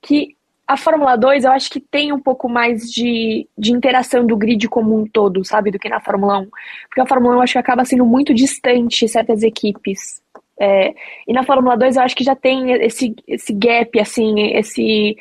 que 0.00 0.35
a 0.66 0.76
Fórmula 0.76 1.16
2 1.16 1.44
eu 1.44 1.52
acho 1.52 1.70
que 1.70 1.80
tem 1.80 2.12
um 2.12 2.20
pouco 2.20 2.48
mais 2.48 2.90
de, 2.90 3.48
de 3.56 3.72
interação 3.72 4.26
do 4.26 4.36
grid 4.36 4.68
como 4.68 4.98
um 4.98 5.06
todo, 5.06 5.44
sabe? 5.44 5.70
Do 5.70 5.78
que 5.78 5.88
na 5.88 6.00
Fórmula 6.00 6.38
1. 6.38 6.48
Porque 6.88 7.00
a 7.00 7.06
Fórmula 7.06 7.34
1 7.34 7.36
eu 7.36 7.42
acho 7.42 7.52
que 7.52 7.58
acaba 7.58 7.84
sendo 7.84 8.04
muito 8.04 8.34
distante 8.34 9.08
certas 9.08 9.42
equipes. 9.42 10.20
É, 10.58 10.94
e 11.28 11.32
na 11.32 11.44
Fórmula 11.44 11.76
2 11.76 11.96
eu 11.96 12.02
acho 12.02 12.16
que 12.16 12.24
já 12.24 12.34
tem 12.34 12.72
esse, 12.84 13.14
esse 13.28 13.52
gap, 13.52 14.00
assim, 14.00 14.56
esse 14.56 15.16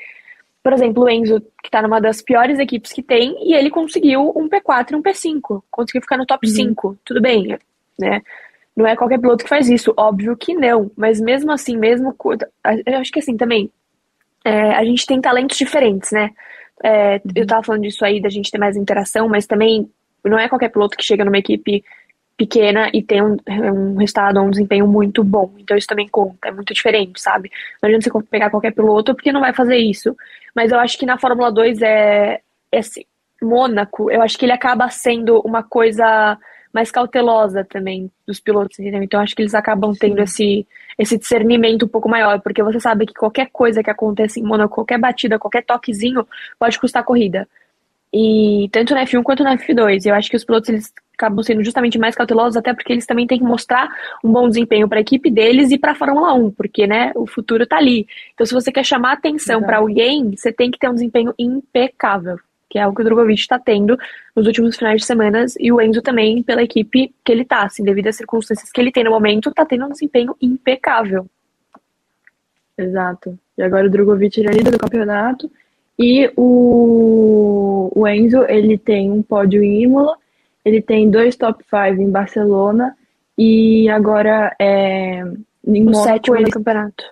por 0.66 0.74
exemplo, 0.74 1.04
o 1.04 1.10
Enzo, 1.10 1.42
que 1.62 1.68
está 1.68 1.80
numa 1.80 2.02
das 2.02 2.24
piores 2.24 2.58
equipes 2.58 2.92
que 2.92 3.04
tem, 3.04 3.38
e 3.48 3.54
ele 3.54 3.70
conseguiu 3.70 4.34
um 4.36 4.50
P4 4.50 4.94
e 4.94 4.96
um 4.96 5.04
P5. 5.04 5.62
Conseguiu 5.70 6.02
ficar 6.02 6.18
no 6.18 6.26
top 6.26 6.48
uhum. 6.48 6.54
5. 6.56 6.98
Tudo 7.06 7.22
bem, 7.22 7.56
né? 8.00 8.24
Não 8.76 8.88
é 8.88 8.96
qualquer 8.96 9.20
piloto 9.20 9.44
que 9.44 9.50
faz 9.50 9.70
isso, 9.70 9.94
óbvio 9.96 10.36
que 10.36 10.56
não. 10.56 10.90
Mas 10.98 11.22
mesmo 11.22 11.52
assim, 11.52 11.78
mesmo. 11.78 12.16
Eu 12.84 12.98
acho 12.98 13.12
que 13.12 13.20
assim 13.20 13.38
também. 13.38 13.70
É, 14.46 14.74
a 14.76 14.86
gente 14.86 15.08
tem 15.08 15.20
talentos 15.20 15.58
diferentes, 15.58 16.12
né? 16.12 16.30
É, 16.84 17.16
uhum. 17.16 17.32
Eu 17.36 17.48
tava 17.48 17.64
falando 17.64 17.82
disso 17.82 18.06
aí, 18.06 18.22
da 18.22 18.30
gente 18.30 18.52
ter 18.52 18.60
mais 18.60 18.78
interação, 18.78 19.28
mas 19.28 19.48
também 19.48 19.90
não 20.24 20.38
é 20.38 20.48
qualquer 20.48 20.70
piloto 20.70 20.96
que 20.96 21.04
chega 21.04 21.26
numa 21.26 21.38
equipe 21.38 21.84
pequena 22.38 22.90
e 22.94 23.02
tem 23.02 23.24
um, 23.24 23.38
um 23.48 23.96
resultado, 23.96 24.40
um 24.42 24.50
desempenho 24.50 24.88
muito 24.88 25.24
bom. 25.24 25.52
Então 25.58 25.76
isso 25.76 25.88
também 25.88 26.08
conta, 26.08 26.50
é 26.50 26.52
muito 26.52 26.74
diferente, 26.74 27.20
sabe? 27.20 27.52
Não 27.82 27.88
adianta 27.88 28.10
você 28.12 28.28
pegar 28.30 28.50
qualquer 28.50 28.72
piloto 28.72 29.16
porque 29.16 29.32
não 29.32 29.42
vai 29.42 29.54
fazer 29.54 29.78
isso. 29.78 30.16
Mas 30.54 30.72
eu 30.72 30.80
acho 30.80 30.98
que 30.98 31.06
na 31.06 31.18
Fórmula 31.18 31.52
2 31.52 31.82
é 31.82 32.42
esse 32.72 33.08
Mônaco, 33.42 34.12
eu 34.12 34.22
acho 34.22 34.38
que 34.38 34.46
ele 34.46 34.52
acaba 34.52 34.90
sendo 34.90 35.40
uma 35.42 35.62
coisa 35.64 36.38
mais 36.76 36.92
cautelosa 36.92 37.64
também 37.64 38.12
dos 38.28 38.42
pilotos, 38.42 38.78
entendeu? 38.78 39.02
Então 39.02 39.22
acho 39.22 39.34
que 39.34 39.42
eles 39.42 39.56
acabam 39.56 39.94
tendo 39.98 40.22
esse, 40.22 40.68
esse 41.00 41.18
discernimento 41.18 41.86
um 41.86 41.88
pouco 41.88 42.10
maior, 42.10 42.42
porque 42.42 42.62
você 42.62 42.82
sabe 42.82 43.06
que 43.06 43.14
qualquer 43.14 43.50
coisa 43.50 43.82
que 43.82 43.90
aconteça 43.90 44.42
em 44.42 44.44
Mônaco, 44.44 44.76
qualquer 44.76 45.00
batida, 45.00 45.40
qualquer 45.40 45.64
toquezinho, 45.64 46.28
pode 46.60 46.78
custar 46.78 47.06
corrida. 47.06 47.48
E 48.14 48.68
tanto 48.74 48.94
na 48.94 49.06
F1 49.06 49.24
quanto 49.24 49.42
na 49.42 49.56
F2. 49.56 50.06
Eu 50.06 50.16
acho 50.16 50.30
que 50.30 50.36
os 50.36 50.44
pilotos 50.44 50.68
eles 50.68 50.94
acabam 51.14 51.42
sendo 51.42 51.64
justamente 51.64 51.98
mais 51.98 52.14
cautelosos, 52.14 52.58
até 52.58 52.74
porque 52.74 52.92
eles 52.92 53.06
também 53.06 53.26
têm 53.26 53.40
que 53.40 53.46
mostrar 53.46 53.88
um 54.22 54.30
bom 54.30 54.50
desempenho 54.50 54.90
para 54.90 54.98
a 54.98 55.02
equipe 55.02 55.32
deles 55.32 55.72
e 55.72 55.78
para 55.78 55.94
a 55.94 55.96
Fórmula 55.96 56.34
1, 56.34 56.52
porque 56.52 56.86
né, 56.86 57.14
o 57.16 57.26
futuro 57.26 57.64
está 57.64 57.78
ali. 57.78 58.06
Então, 58.34 58.46
se 58.46 58.54
você 58.54 58.70
quer 58.70 58.84
chamar 58.84 59.14
atenção 59.14 59.62
para 59.64 59.78
alguém, 59.78 60.36
você 60.36 60.52
tem 60.52 60.70
que 60.70 60.78
ter 60.78 60.90
um 60.90 60.94
desempenho 60.94 61.34
impecável, 61.40 62.38
que 62.76 62.80
é 62.80 62.86
o 62.86 62.94
que 62.94 63.04
o 63.04 63.06
Drogovic 63.06 63.40
está 63.40 63.58
tendo 63.58 63.98
nos 64.36 64.48
últimos 64.48 64.76
finais 64.76 65.00
de 65.00 65.08
semana 65.08 65.46
e 65.58 65.72
o 65.72 65.80
Enzo 65.80 66.02
também 66.02 66.44
pela 66.44 66.62
equipe 66.62 67.16
que 67.24 67.32
ele 67.32 67.44
está, 67.44 67.64
assim, 67.64 67.86
devido 67.86 68.08
às 68.08 68.18
circunstâncias 68.18 68.70
que 68.70 68.82
ele 68.82 68.92
tem 68.92 69.06
no 69.06 69.12
momento, 69.12 69.48
está 69.48 69.66
tendo 69.66 69.86
um 69.86 69.92
desempenho 69.92 70.36
impecável. 70.42 71.26
Exato. 72.78 73.40
E 73.58 73.64
agora 73.64 73.88
o 73.88 73.90
Drogovic 73.90 74.46
é 74.46 74.52
líder 74.52 74.72
do 74.72 74.78
campeonato 74.78 75.50
e 75.98 76.30
o, 76.36 77.94
o 77.96 78.06
Enzo, 78.10 78.44
ele 78.44 78.78
tem 78.78 79.10
um 79.10 79.22
pódio 79.22 79.64
em 79.64 79.84
Imola, 79.84 80.18
ele 80.66 80.82
tem 80.82 81.10
dois 81.10 81.38
top 81.38 81.64
5 81.64 82.02
em 82.02 82.12
Barcelona 82.12 82.94
e 83.38 83.88
agora 83.88 84.54
é 84.60 85.24
em 85.66 85.90
o 85.90 85.94
sétimo 85.94 86.36
ele... 86.36 86.44
do 86.44 86.52
campeonato. 86.52 87.06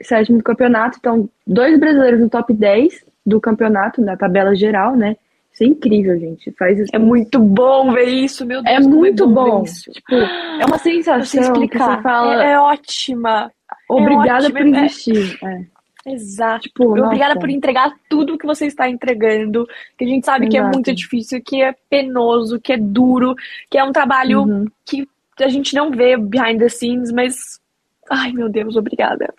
Sétimo 0.00 0.38
do 0.38 0.44
campeonato, 0.44 0.98
então 0.98 1.30
dois 1.46 1.78
brasileiros 1.78 2.18
no 2.18 2.28
top 2.28 2.52
10 2.52 3.06
do 3.26 3.40
campeonato, 3.40 4.00
na 4.00 4.16
tabela 4.16 4.54
geral, 4.54 4.94
né? 4.94 5.16
Isso 5.52 5.64
é 5.64 5.66
incrível, 5.66 6.18
gente. 6.18 6.52
Faz 6.52 6.78
isso. 6.78 6.90
É 6.94 6.98
muito 6.98 7.38
bom 7.38 7.92
ver 7.92 8.08
isso, 8.08 8.44
meu 8.44 8.62
Deus. 8.62 8.76
É 8.76 8.80
muito 8.80 9.24
é 9.24 9.26
bom. 9.26 9.60
bom. 9.60 9.64
Tipo, 9.64 10.14
é 10.14 10.66
uma 10.66 10.78
sensação 10.78 11.40
explicar. 11.40 11.88
que 11.88 11.94
você 11.96 12.02
fala. 12.02 12.44
É, 12.44 12.52
é 12.52 12.60
ótima. 12.60 13.50
Obrigada 13.88 14.44
é 14.44 14.48
ótima. 14.48 14.60
por 14.60 14.66
é 14.66 14.84
existir. 14.84 15.38
É. 15.44 15.76
Exato. 16.12 16.68
Tipo, 16.68 16.84
Obrigada 16.84 17.34
nossa. 17.34 17.40
por 17.40 17.50
entregar 17.50 17.92
tudo 18.08 18.38
que 18.38 18.46
você 18.46 18.66
está 18.66 18.88
entregando, 18.88 19.66
que 19.98 20.04
a 20.04 20.06
gente 20.06 20.24
sabe 20.24 20.46
Exato. 20.46 20.50
que 20.50 20.58
é 20.58 20.62
muito 20.62 20.94
difícil, 20.94 21.42
que 21.42 21.62
é 21.62 21.74
penoso, 21.90 22.60
que 22.60 22.72
é 22.72 22.76
duro, 22.76 23.34
que 23.68 23.76
é 23.76 23.82
um 23.82 23.92
trabalho 23.92 24.42
uhum. 24.42 24.66
que 24.84 25.08
a 25.40 25.48
gente 25.48 25.74
não 25.74 25.90
vê 25.90 26.16
behind 26.16 26.58
the 26.58 26.68
scenes, 26.68 27.10
mas 27.10 27.60
ai 28.08 28.32
meu 28.32 28.48
Deus, 28.48 28.76
obrigada. 28.76 29.32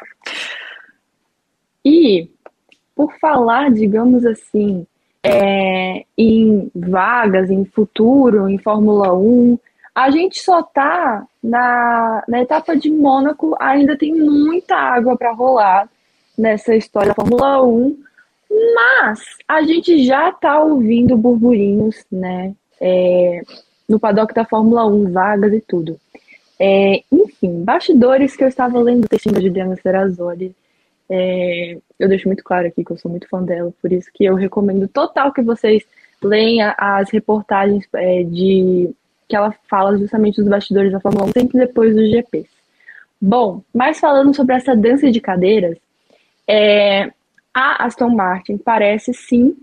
E 1.85 2.29
por 2.97 3.13
falar, 3.19 3.71
digamos 3.71 4.25
assim, 4.25 4.85
é, 5.23 6.03
em 6.17 6.71
vagas, 6.75 7.51
em 7.51 7.63
futuro, 7.63 8.49
em 8.49 8.57
Fórmula 8.57 9.13
1, 9.13 9.59
a 9.93 10.09
gente 10.09 10.39
só 10.39 10.63
tá 10.63 11.25
na, 11.41 12.23
na 12.27 12.41
etapa 12.41 12.75
de 12.75 12.89
Mônaco, 12.89 13.55
ainda 13.59 13.95
tem 13.95 14.13
muita 14.13 14.75
água 14.75 15.15
para 15.15 15.31
rolar 15.31 15.87
nessa 16.35 16.75
história 16.75 17.09
da 17.09 17.15
Fórmula 17.15 17.63
1, 17.63 17.97
mas 18.75 19.21
a 19.47 19.61
gente 19.61 20.03
já 20.03 20.29
está 20.29 20.59
ouvindo 20.59 21.15
burburinhos, 21.15 22.03
né? 22.11 22.53
É, 22.81 23.41
no 23.87 23.99
paddock 23.99 24.33
da 24.33 24.45
Fórmula 24.45 24.85
1, 24.87 25.11
vagas 25.11 25.53
e 25.53 25.61
tudo. 25.61 25.99
É, 26.59 27.03
enfim, 27.11 27.63
bastidores 27.63 28.35
que 28.35 28.43
eu 28.43 28.47
estava 28.47 28.79
lendo 28.79 29.05
o 29.05 29.07
textinho 29.07 29.35
da 29.35 29.41
Juliana 29.41 29.75
Serrazoli. 29.75 30.55
É, 31.09 31.77
eu 31.97 32.09
deixo 32.09 32.27
muito 32.27 32.43
claro 32.43 32.67
aqui 32.67 32.83
que 32.83 32.91
eu 32.91 32.97
sou 32.97 33.09
muito 33.09 33.27
fã 33.29 33.41
dela, 33.41 33.73
por 33.81 33.91
isso 33.91 34.09
que 34.13 34.25
eu 34.25 34.35
recomendo 34.35 34.87
total 34.87 35.31
que 35.31 35.41
vocês 35.41 35.83
leiam 36.21 36.73
as 36.77 37.09
reportagens 37.09 37.87
é, 37.93 38.23
de 38.23 38.89
que 39.27 39.35
ela 39.35 39.53
fala 39.69 39.97
justamente 39.97 40.41
dos 40.41 40.49
bastidores 40.49 40.91
da 40.91 40.99
Fórmula 40.99 41.25
1 41.25 41.31
sempre 41.33 41.59
depois 41.59 41.95
dos 41.95 42.09
GPs. 42.09 42.49
Bom, 43.19 43.61
mas 43.73 43.99
falando 43.99 44.33
sobre 44.33 44.55
essa 44.55 44.75
dança 44.75 45.11
de 45.11 45.19
cadeiras, 45.19 45.77
é, 46.47 47.11
a 47.53 47.85
Aston 47.85 48.09
Martin 48.09 48.57
parece 48.57 49.13
sim 49.13 49.57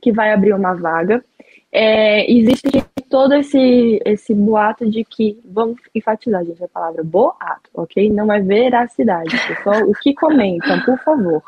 que 0.00 0.12
vai 0.12 0.32
abrir 0.32 0.52
uma 0.52 0.74
vaga. 0.74 1.24
É, 1.72 2.30
existe 2.30 2.68
todo 3.10 3.34
esse, 3.34 4.00
esse 4.06 4.32
boato 4.32 4.88
de 4.88 5.04
que, 5.04 5.38
vamos 5.44 5.80
enfatizar, 5.92 6.44
gente, 6.44 6.62
a 6.62 6.68
palavra 6.68 7.02
boato, 7.02 7.68
ok? 7.74 8.08
Não 8.08 8.32
é 8.32 8.40
veracidade, 8.40 9.34
é 9.34 9.62
só 9.62 9.82
o 9.82 9.92
que 9.94 10.14
comentam, 10.14 10.80
por 10.82 10.96
favor. 11.00 11.42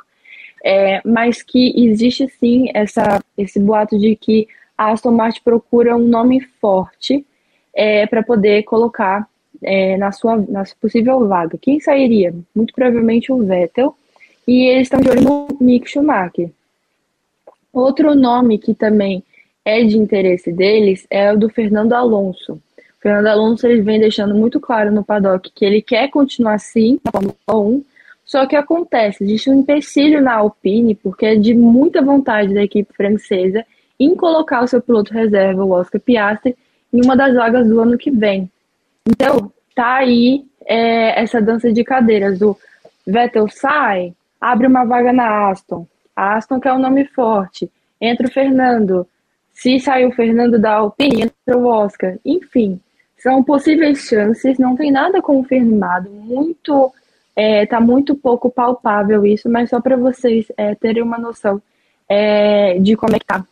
É, 0.64 1.00
mas 1.04 1.40
que 1.40 1.72
existe 1.86 2.28
sim 2.28 2.68
essa, 2.74 3.22
esse 3.38 3.60
boato 3.60 3.98
de 3.98 4.16
que 4.16 4.48
a 4.76 4.90
Aston 4.90 5.12
Martin 5.12 5.40
procura 5.42 5.96
um 5.96 6.06
nome 6.06 6.40
forte 6.60 7.24
é, 7.74 8.06
para 8.06 8.22
poder 8.22 8.64
colocar 8.64 9.28
é, 9.62 9.96
na, 9.96 10.10
sua, 10.10 10.36
na 10.36 10.64
possível 10.80 11.26
vaga. 11.28 11.56
Quem 11.60 11.78
sairia? 11.78 12.34
Muito 12.54 12.74
provavelmente 12.74 13.32
o 13.32 13.38
Vettel, 13.38 13.96
e 14.46 14.66
eles 14.66 14.82
estão 14.82 15.00
de 15.00 15.08
olho 15.08 15.22
no 15.22 15.48
Mick 15.60 15.88
Schumacher. 15.88 16.50
Outro 17.72 18.16
nome 18.16 18.58
que 18.58 18.74
também 18.74 19.22
é 19.64 19.82
de 19.84 19.96
interesse 19.96 20.52
deles 20.52 21.06
é 21.10 21.32
o 21.32 21.38
do 21.38 21.48
Fernando 21.48 21.92
Alonso. 21.92 22.54
O 22.54 23.02
Fernando 23.02 23.26
Alonso 23.26 23.66
ele 23.66 23.82
vem 23.82 24.00
deixando 24.00 24.34
muito 24.34 24.60
claro 24.60 24.92
no 24.92 25.04
paddock 25.04 25.50
que 25.54 25.64
ele 25.64 25.82
quer 25.82 26.08
continuar 26.08 26.54
assim 26.54 27.00
na 27.04 27.10
Fórmula 27.10 27.34
1, 27.50 27.84
só 28.24 28.46
que 28.46 28.56
acontece, 28.56 29.24
existe 29.24 29.50
um 29.50 29.60
empecilho 29.60 30.20
na 30.20 30.34
Alpine, 30.34 30.94
porque 30.94 31.26
é 31.26 31.34
de 31.34 31.52
muita 31.54 32.00
vontade 32.00 32.54
da 32.54 32.62
equipe 32.62 32.92
francesa 32.94 33.64
em 33.98 34.14
colocar 34.14 34.62
o 34.62 34.66
seu 34.66 34.80
piloto 34.80 35.12
reserva, 35.12 35.64
o 35.64 35.72
Oscar 35.72 36.00
Piastri, 36.00 36.56
em 36.92 37.04
uma 37.04 37.16
das 37.16 37.34
vagas 37.34 37.68
do 37.68 37.80
ano 37.80 37.98
que 37.98 38.10
vem. 38.10 38.50
Então, 39.06 39.52
tá 39.74 39.96
aí 39.96 40.44
é, 40.64 41.20
essa 41.20 41.40
dança 41.40 41.72
de 41.72 41.84
cadeiras 41.84 42.38
do 42.38 42.56
Vettel 43.06 43.48
sai, 43.48 44.14
abre 44.40 44.66
uma 44.66 44.84
vaga 44.84 45.12
na 45.12 45.50
Aston. 45.50 45.86
A 46.14 46.36
Aston 46.36 46.60
quer 46.60 46.72
um 46.72 46.78
nome 46.78 47.04
forte. 47.06 47.70
Entra 48.00 48.26
o 48.26 48.30
Fernando. 48.30 49.06
Se 49.62 49.78
sair 49.78 50.04
o 50.06 50.10
Fernando 50.10 50.58
da 50.58 50.72
Alpine, 50.72 51.22
entra 51.22 51.56
o 51.56 51.66
Oscar. 51.66 52.18
Enfim, 52.24 52.80
são 53.16 53.44
possíveis 53.44 54.00
chances, 54.00 54.58
não 54.58 54.74
tem 54.74 54.90
nada 54.90 55.22
confirmado, 55.22 56.10
muito 56.10 56.92
é, 57.36 57.64
tá 57.64 57.78
muito 57.78 58.16
pouco 58.16 58.50
palpável 58.50 59.24
isso, 59.24 59.48
mas 59.48 59.70
só 59.70 59.80
para 59.80 59.96
vocês 59.96 60.50
é, 60.56 60.74
terem 60.74 61.00
uma 61.00 61.16
noção 61.16 61.62
é, 62.08 62.76
de 62.80 62.96
como 62.96 63.14
é 63.14 63.20
que 63.20 63.24
tá 63.24 63.46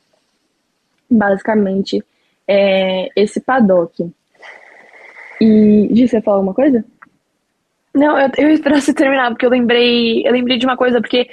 basicamente 1.08 2.02
é, 2.48 3.08
esse 3.14 3.40
paddock. 3.40 4.10
E, 5.40 5.90
Gi, 5.92 6.08
você 6.08 6.20
falou 6.20 6.42
uma 6.42 6.54
coisa? 6.54 6.84
Não, 7.94 8.18
eu, 8.18 8.30
eu 8.36 8.80
você 8.80 8.92
terminar, 8.92 9.30
porque 9.30 9.46
eu 9.46 9.50
lembrei, 9.50 10.26
eu 10.26 10.32
lembrei 10.32 10.58
de 10.58 10.66
uma 10.66 10.76
coisa, 10.76 11.00
porque 11.00 11.30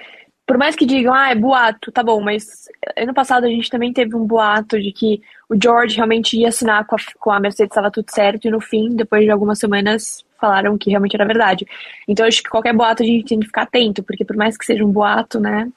por 0.47 0.57
mais 0.57 0.77
que 0.77 0.85
digam, 0.85 1.13
ah, 1.13 1.29
é 1.29 1.35
boato, 1.35 1.91
tá 1.91 2.01
bom, 2.01 2.21
mas 2.21 2.69
ano 2.95 3.13
passado 3.13 3.43
a 3.45 3.49
gente 3.49 3.69
também 3.69 3.91
teve 3.91 4.15
um 4.15 4.25
boato 4.25 4.81
de 4.81 4.93
que 4.93 5.21
o 5.49 5.55
George 5.61 5.97
realmente 5.97 6.37
ia 6.37 6.47
assinar 6.47 6.85
com 6.85 6.95
a, 6.95 6.99
com 7.19 7.31
a 7.31 7.39
Mercedes, 7.39 7.71
estava 7.71 7.91
tudo 7.91 8.09
certo, 8.09 8.47
e 8.47 8.49
no 8.49 8.61
fim, 8.61 8.95
depois 8.95 9.25
de 9.25 9.29
algumas 9.29 9.59
semanas, 9.59 10.23
falaram 10.39 10.77
que 10.77 10.89
realmente 10.89 11.15
era 11.15 11.25
verdade. 11.25 11.67
Então 12.07 12.25
acho 12.25 12.41
que 12.41 12.49
qualquer 12.49 12.73
boato 12.73 13.03
a 13.03 13.05
gente 13.05 13.25
tem 13.25 13.39
que 13.41 13.47
ficar 13.47 13.63
atento, 13.63 14.01
porque 14.01 14.23
por 14.23 14.37
mais 14.37 14.57
que 14.57 14.65
seja 14.65 14.85
um 14.85 14.91
boato, 14.91 15.37
né, 15.37 15.69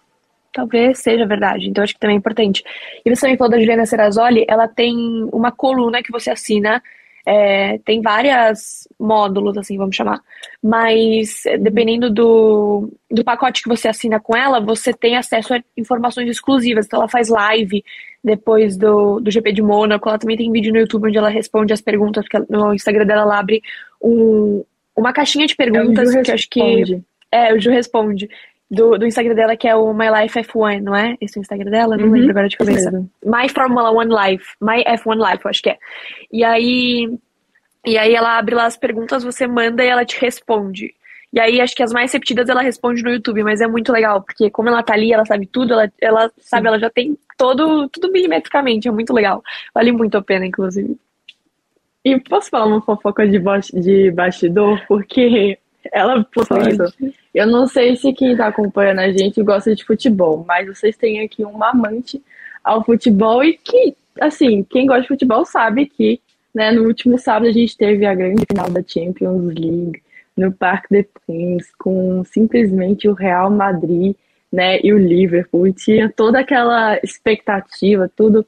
talvez 0.52 1.00
seja 1.00 1.26
verdade. 1.26 1.68
Então 1.68 1.82
acho 1.82 1.94
que 1.94 2.00
também 2.00 2.14
é 2.14 2.18
importante. 2.18 2.62
E 3.04 3.10
você 3.10 3.22
também 3.22 3.36
falou 3.36 3.50
da 3.50 3.58
Juliana 3.58 3.86
Serrazoli, 3.86 4.44
ela 4.48 4.68
tem 4.68 4.94
uma 5.32 5.50
coluna 5.50 6.00
que 6.00 6.12
você 6.12 6.30
assina 6.30 6.80
é, 7.26 7.78
tem 7.78 8.00
várias 8.00 8.88
módulos, 8.98 9.56
assim, 9.58 9.76
vamos 9.76 9.94
chamar. 9.94 10.20
Mas 10.62 11.42
dependendo 11.60 12.10
do, 12.10 12.92
do 13.10 13.24
pacote 13.24 13.62
que 13.62 13.68
você 13.68 13.88
assina 13.88 14.18
com 14.18 14.36
ela, 14.36 14.60
você 14.60 14.92
tem 14.92 15.16
acesso 15.16 15.54
a 15.54 15.62
informações 15.76 16.28
exclusivas. 16.28 16.86
Então 16.86 17.00
ela 17.00 17.08
faz 17.08 17.28
live 17.28 17.84
depois 18.22 18.76
do, 18.76 19.20
do 19.20 19.30
GP 19.30 19.52
de 19.52 19.62
Mônaco. 19.62 20.08
Ela 20.08 20.18
também 20.18 20.36
tem 20.36 20.50
vídeo 20.50 20.72
no 20.72 20.78
YouTube 20.78 21.08
onde 21.08 21.18
ela 21.18 21.28
responde 21.28 21.72
as 21.72 21.80
perguntas, 21.80 22.24
porque 22.24 22.46
no 22.50 22.74
Instagram 22.74 23.06
dela 23.06 23.22
ela 23.22 23.38
abre 23.38 23.62
um, 24.02 24.64
uma 24.96 25.12
caixinha 25.12 25.46
de 25.46 25.56
perguntas 25.56 26.14
é 26.14 26.22
que 26.22 26.32
acho 26.32 26.48
que. 26.48 27.02
É, 27.32 27.54
o 27.54 27.60
Ju 27.60 27.70
responde 27.70 28.28
do, 28.70 28.96
do 28.96 29.06
Instagram 29.06 29.34
dela, 29.34 29.56
que 29.56 29.66
é 29.66 29.74
o 29.74 29.92
My 29.92 30.06
Life 30.10 30.38
F1, 30.38 30.80
não 30.80 30.94
é? 30.94 31.16
Esse 31.20 31.36
é 31.36 31.40
o 31.40 31.42
Instagram 31.42 31.70
dela? 31.70 31.96
Não 31.96 32.06
uhum, 32.06 32.12
lembro 32.12 32.30
agora 32.30 32.48
de 32.48 32.56
cabeça. 32.56 32.90
My 33.24 33.48
Formula 33.48 33.90
One 33.90 34.14
Life. 34.14 34.54
My 34.60 34.84
F1 34.84 35.30
Life, 35.30 35.44
eu 35.44 35.50
acho 35.50 35.62
que 35.62 35.70
é. 35.70 35.78
E 36.32 36.44
aí. 36.44 37.18
E 37.84 37.96
aí 37.96 38.14
ela 38.14 38.38
abre 38.38 38.54
lá 38.54 38.66
as 38.66 38.76
perguntas, 38.76 39.24
você 39.24 39.46
manda 39.46 39.82
e 39.82 39.88
ela 39.88 40.04
te 40.04 40.20
responde. 40.20 40.94
E 41.32 41.40
aí 41.40 41.60
acho 41.60 41.74
que 41.74 41.82
as 41.82 41.92
mais 41.92 42.12
repetidas 42.12 42.48
ela 42.48 42.60
responde 42.60 43.02
no 43.02 43.10
YouTube, 43.10 43.42
mas 43.42 43.60
é 43.60 43.66
muito 43.66 43.90
legal, 43.90 44.20
porque 44.20 44.50
como 44.50 44.68
ela 44.68 44.82
tá 44.82 44.94
ali, 44.94 45.12
ela 45.12 45.24
sabe 45.24 45.46
tudo, 45.46 45.72
ela, 45.72 45.90
ela 46.00 46.30
sabe, 46.40 46.66
ela 46.66 46.78
já 46.78 46.90
tem 46.90 47.16
todo, 47.38 47.88
tudo 47.88 48.10
milimetricamente, 48.10 48.88
é 48.88 48.90
muito 48.90 49.14
legal. 49.14 49.42
Vale 49.72 49.92
muito 49.92 50.18
a 50.18 50.22
pena, 50.22 50.44
inclusive. 50.44 50.98
E 52.04 52.18
posso 52.20 52.50
falar 52.50 52.66
uma 52.66 52.82
fofoca 52.82 53.26
de, 53.26 53.40
de 53.80 54.10
bastidor? 54.10 54.84
Porque 54.86 55.58
ela 55.92 56.24
postou 56.24 56.58
isso. 56.58 57.14
Eu 57.34 57.46
não 57.46 57.66
sei 57.66 57.96
se 57.96 58.12
quem 58.12 58.32
está 58.32 58.48
acompanhando 58.48 59.00
a 59.00 59.12
gente 59.12 59.42
gosta 59.42 59.74
de 59.74 59.84
futebol, 59.84 60.44
mas 60.46 60.66
vocês 60.66 60.96
têm 60.96 61.20
aqui 61.20 61.44
um 61.44 61.62
amante 61.62 62.22
ao 62.62 62.84
futebol 62.84 63.42
e 63.42 63.54
que, 63.54 63.94
assim, 64.20 64.64
quem 64.64 64.86
gosta 64.86 65.02
de 65.02 65.08
futebol 65.08 65.44
sabe 65.44 65.86
que, 65.86 66.20
né, 66.54 66.72
no 66.72 66.84
último 66.84 67.18
sábado 67.18 67.48
a 67.48 67.52
gente 67.52 67.76
teve 67.76 68.04
a 68.04 68.14
grande 68.14 68.44
final 68.48 68.70
da 68.70 68.82
Champions 68.86 69.54
League 69.54 70.02
no 70.36 70.52
Parque 70.52 70.88
des 70.90 71.06
Princes 71.26 71.70
com 71.78 72.24
simplesmente 72.24 73.08
o 73.08 73.14
Real 73.14 73.50
Madrid, 73.50 74.14
né, 74.52 74.80
e 74.82 74.92
o 74.92 74.98
Liverpool. 74.98 75.66
E 75.66 75.72
tinha 75.72 76.10
toda 76.10 76.40
aquela 76.40 76.98
expectativa, 77.02 78.10
tudo. 78.16 78.46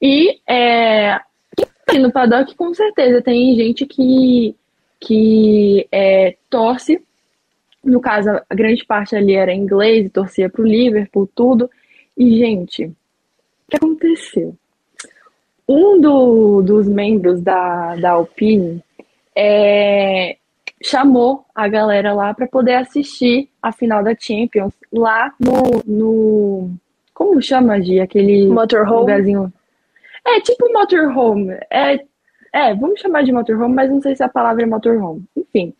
E 0.00 0.40
é, 0.48 1.20
no 1.98 2.10
paddock 2.12 2.54
com 2.56 2.74
certeza 2.74 3.22
tem 3.22 3.54
gente 3.56 3.86
que 3.86 4.56
que 5.00 5.86
é, 5.92 6.36
torce 6.48 7.02
no 7.84 8.00
caso, 8.00 8.30
a 8.30 8.54
grande 8.54 8.84
parte 8.84 9.14
ali 9.14 9.34
era 9.34 9.52
inglês, 9.52 10.10
torcia 10.10 10.48
para 10.48 10.62
o 10.62 10.66
Liverpool, 10.66 11.28
tudo. 11.34 11.70
E, 12.16 12.38
gente, 12.38 12.86
o 12.86 12.94
que 13.68 13.76
aconteceu? 13.76 14.56
Um 15.68 16.00
do, 16.00 16.62
dos 16.62 16.88
membros 16.88 17.42
da, 17.42 17.94
da 17.96 18.12
Alpine 18.12 18.82
é, 19.36 20.36
chamou 20.82 21.44
a 21.54 21.68
galera 21.68 22.12
lá 22.12 22.32
para 22.32 22.46
poder 22.46 22.74
assistir 22.74 23.50
a 23.62 23.72
final 23.72 24.02
da 24.02 24.14
Champions 24.18 24.72
lá 24.92 25.32
no. 25.38 25.82
no 25.86 26.70
como 27.12 27.40
chama, 27.40 27.80
de 27.80 28.00
aquele 28.00 28.46
motorhome. 28.48 29.00
lugarzinho? 29.00 29.52
É 30.26 30.40
tipo 30.40 30.72
motorhome. 30.72 31.52
É, 31.70 32.04
é, 32.54 32.72
vamos 32.72 33.00
chamar 33.00 33.24
de 33.24 33.32
motorhome, 33.32 33.74
mas 33.74 33.90
não 33.90 34.00
sei 34.00 34.14
se 34.14 34.22
a 34.22 34.28
palavra 34.28 34.62
é 34.62 34.66
motorhome. 34.66 35.24
Enfim. 35.36 35.74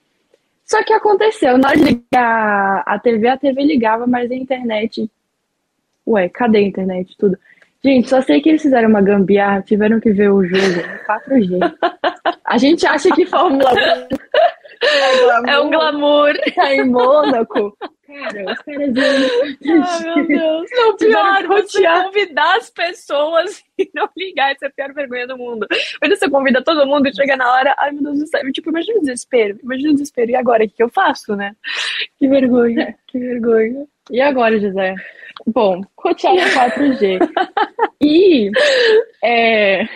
Só 0.65 0.83
que 0.83 0.93
aconteceu, 0.93 1.57
de 1.57 1.75
ligar 1.77 2.83
a 2.85 2.99
TV, 2.99 3.29
a 3.29 3.37
TV 3.37 3.63
ligava, 3.63 4.09
mas 4.09 4.29
a 4.29 4.35
internet. 4.35 5.09
Ué, 6.05 6.29
cadê 6.29 6.59
a 6.59 6.63
internet? 6.63 7.17
Tudo. 7.17 7.39
Gente, 7.85 8.09
só 8.09 8.21
sei 8.21 8.41
que 8.41 8.49
eles 8.49 8.63
fizeram 8.63 8.89
uma 8.89 9.01
gambiarra, 9.01 9.63
tiveram 9.63 10.01
que 10.01 10.11
ver 10.11 10.31
o 10.31 10.45
jogo 10.45 10.65
em 10.65 11.39
4G. 11.39 11.75
A 12.45 12.59
gente 12.59 12.87
acha 12.87 13.11
que 13.15 13.27
Fórmula 13.27 13.73
1 13.73 13.77
é, 13.77 14.09
glamour, 14.81 15.49
é 15.49 15.61
um 15.61 15.71
glamour. 15.71 16.33
Tá 16.55 16.75
em 16.75 16.89
Mônaco. 16.89 17.77
Cara, 18.07 18.53
os 18.53 18.59
caras 18.61 18.97
iam. 18.97 19.83
Ai, 19.83 20.15
meu 20.15 20.27
Deus. 20.27 20.71
Não, 20.73 20.97
pior, 20.97 21.47
você 21.47 21.83
convidar 21.83 22.57
as 22.57 22.71
pessoas 22.71 23.65
e 23.79 23.91
não 23.95 24.09
ligar. 24.17 24.53
Essa 24.53 24.67
é 24.67 24.69
a 24.69 24.73
pior 24.73 24.93
vergonha 24.93 25.27
do 25.27 25.39
mundo. 25.39 25.67
Quando 26.01 26.17
você 26.17 26.29
convida 26.29 26.63
todo 26.63 26.87
mundo 26.87 27.09
e 27.09 27.15
chega 27.15 27.37
na 27.37 27.51
hora, 27.53 27.75
ai 27.79 27.91
meu 27.93 28.03
Deus 28.03 28.19
do 28.21 28.27
céu. 28.27 28.53
Tipo, 28.53 28.71
imagina 28.71 28.99
o 28.99 29.03
desespero. 29.03 29.59
Imagina 29.63 29.91
o 29.91 29.95
desespero. 29.95 30.31
E 30.31 30.37
agora? 30.37 30.65
O 30.65 30.69
que 30.69 30.83
eu 30.83 30.89
faço, 30.89 31.35
né? 31.35 31.57
Que 32.19 32.29
vergonha. 32.29 32.95
Que 33.07 33.19
vergonha. 33.19 33.87
E 34.11 34.21
agora, 34.21 34.61
José? 34.61 34.95
Bom, 35.47 35.81
rotear 35.99 36.37
4G. 36.37 37.19
e 38.01 38.51
é, 39.23 39.89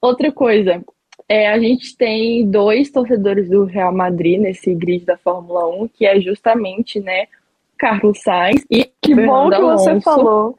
outra 0.00 0.32
coisa, 0.32 0.82
é, 1.28 1.48
a 1.48 1.58
gente 1.58 1.96
tem 1.96 2.48
dois 2.48 2.90
torcedores 2.90 3.48
do 3.48 3.64
Real 3.64 3.92
Madrid 3.92 4.40
nesse 4.40 4.74
grid 4.74 5.04
da 5.04 5.16
Fórmula 5.16 5.66
1, 5.68 5.88
que 5.88 6.06
é 6.06 6.20
justamente, 6.20 7.00
né, 7.00 7.26
Carlos 7.78 8.20
Sainz 8.20 8.64
e 8.70 8.84
que 9.00 9.14
Fernando 9.14 9.26
bom 9.26 9.48
que 9.48 9.54
Alonso. 9.54 9.84
você 9.84 10.00
falou. 10.00 10.58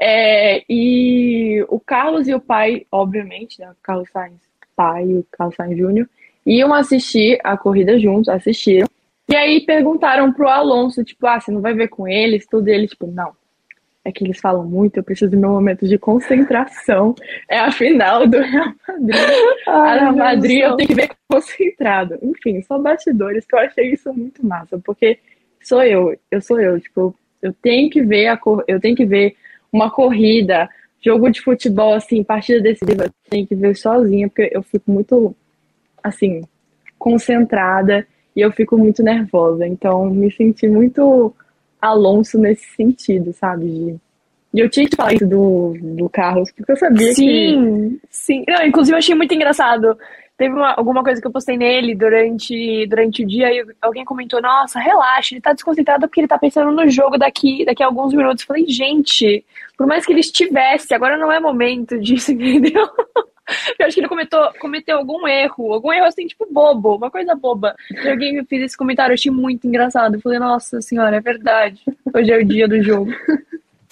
É, 0.00 0.64
e 0.68 1.64
o 1.68 1.78
Carlos 1.78 2.26
e 2.26 2.34
o 2.34 2.40
pai, 2.40 2.86
obviamente, 2.90 3.60
né, 3.60 3.70
o 3.70 3.76
Carlos 3.82 4.08
Sainz 4.10 4.40
pai 4.74 5.04
e 5.04 5.18
o 5.18 5.26
Carlos 5.30 5.56
Sainz 5.56 5.76
Júnior, 5.76 6.08
iam 6.46 6.72
assistir 6.72 7.38
a 7.44 7.56
corrida 7.56 7.98
juntos, 7.98 8.28
assistiram. 8.28 8.88
E 9.28 9.36
aí 9.36 9.60
perguntaram 9.60 10.32
pro 10.32 10.48
Alonso, 10.48 11.04
tipo, 11.04 11.26
ah, 11.26 11.38
você 11.38 11.52
não 11.52 11.60
vai 11.60 11.74
ver 11.74 11.88
com 11.88 12.08
eles? 12.08 12.46
Tudo 12.46 12.68
e 12.68 12.72
ele, 12.72 12.88
tipo, 12.88 13.06
não, 13.06 13.32
é 14.04 14.10
que 14.10 14.24
eles 14.24 14.40
falam 14.40 14.64
muito, 14.64 14.96
eu 14.96 15.02
preciso 15.02 15.30
do 15.30 15.36
meu 15.36 15.50
momento 15.50 15.86
de 15.86 15.98
concentração. 15.98 17.14
É 17.48 17.58
a 17.58 17.70
final 17.70 18.26
do 18.26 18.38
Real 18.38 18.74
Madrid. 18.88 19.16
Ai, 19.66 19.98
a 19.98 20.00
Real 20.00 20.16
Madrid 20.16 20.60
eu 20.60 20.76
tenho 20.76 20.88
que 20.88 20.94
ver 20.94 21.10
concentrado. 21.28 22.18
Enfim, 22.22 22.62
são 22.62 22.82
bastidores 22.82 23.44
que 23.44 23.54
eu 23.54 23.58
achei 23.58 23.92
isso 23.92 24.12
muito 24.12 24.44
massa, 24.44 24.78
porque 24.78 25.18
sou 25.62 25.82
eu, 25.82 26.16
eu 26.30 26.40
sou 26.40 26.58
eu, 26.60 26.80
tipo, 26.80 27.14
eu 27.42 27.52
tenho 27.52 27.90
que 27.90 28.02
ver 28.02 28.28
a 28.28 28.36
cor, 28.36 28.64
eu 28.66 28.80
tenho 28.80 28.96
que 28.96 29.04
ver 29.04 29.36
uma 29.72 29.90
corrida, 29.90 30.68
jogo 31.00 31.30
de 31.30 31.40
futebol 31.40 31.94
assim, 31.94 32.22
partida 32.24 32.60
decisiva, 32.60 33.04
eu 33.04 33.10
tenho 33.28 33.46
que 33.46 33.54
ver 33.54 33.76
sozinha, 33.76 34.28
porque 34.28 34.50
eu 34.52 34.62
fico 34.62 34.90
muito 34.90 35.34
assim, 36.02 36.42
concentrada 36.98 38.06
e 38.34 38.40
eu 38.40 38.50
fico 38.50 38.76
muito 38.78 39.02
nervosa. 39.02 39.66
Então, 39.66 40.06
me 40.06 40.30
senti 40.32 40.66
muito 40.66 41.34
Alonso 41.80 42.38
nesse 42.38 42.64
sentido, 42.76 43.32
sabe? 43.32 43.66
De... 43.66 43.96
E 44.52 44.60
eu 44.60 44.68
tinha 44.68 44.88
que 44.88 44.96
falar 44.96 45.14
isso 45.14 45.26
do, 45.26 45.74
do 45.80 46.08
Carlos, 46.08 46.50
porque 46.52 46.72
eu 46.72 46.76
sabia 46.76 47.14
sim, 47.14 47.26
que. 47.26 47.52
Sim, 47.52 48.00
sim. 48.10 48.44
Não, 48.48 48.66
inclusive 48.66 48.94
eu 48.94 48.98
achei 48.98 49.14
muito 49.14 49.34
engraçado. 49.34 49.96
Teve 50.36 50.54
uma, 50.54 50.72
alguma 50.72 51.04
coisa 51.04 51.20
que 51.20 51.26
eu 51.26 51.30
postei 51.30 51.56
nele 51.56 51.94
durante, 51.94 52.86
durante 52.86 53.22
o 53.22 53.26
dia 53.26 53.52
e 53.52 53.64
alguém 53.80 54.04
comentou: 54.04 54.40
Nossa, 54.40 54.80
relaxa, 54.80 55.34
ele 55.34 55.40
tá 55.42 55.52
desconcentrado 55.52 56.08
porque 56.08 56.20
ele 56.20 56.28
tá 56.28 56.38
pensando 56.38 56.72
no 56.72 56.88
jogo 56.88 57.18
daqui, 57.18 57.64
daqui 57.64 57.82
a 57.82 57.86
alguns 57.86 58.12
minutos. 58.12 58.42
Eu 58.42 58.46
falei: 58.46 58.66
Gente, 58.66 59.44
por 59.76 59.86
mais 59.86 60.04
que 60.04 60.12
ele 60.12 60.20
estivesse, 60.20 60.94
agora 60.94 61.16
não 61.16 61.30
é 61.30 61.38
momento 61.38 61.98
disso, 61.98 62.32
entendeu? 62.32 62.88
Eu 63.78 63.86
acho 63.86 63.94
que 63.94 64.00
ele 64.00 64.08
cometeu, 64.08 64.40
cometeu 64.58 64.98
algum 64.98 65.26
erro, 65.26 65.72
algum 65.72 65.92
erro 65.92 66.06
assim, 66.06 66.26
tipo, 66.26 66.46
bobo, 66.50 66.96
uma 66.96 67.10
coisa 67.10 67.34
boba. 67.34 67.74
E 67.90 68.08
alguém 68.08 68.34
me 68.34 68.44
fez 68.44 68.62
esse 68.62 68.76
comentário, 68.76 69.12
eu 69.12 69.14
achei 69.14 69.30
muito 69.30 69.66
engraçado. 69.66 70.14
Eu 70.14 70.20
falei, 70.20 70.38
nossa 70.38 70.80
senhora, 70.80 71.16
é 71.16 71.20
verdade. 71.20 71.82
Hoje 72.14 72.32
é 72.32 72.38
o 72.38 72.44
dia 72.44 72.68
do 72.68 72.82
jogo. 72.82 73.12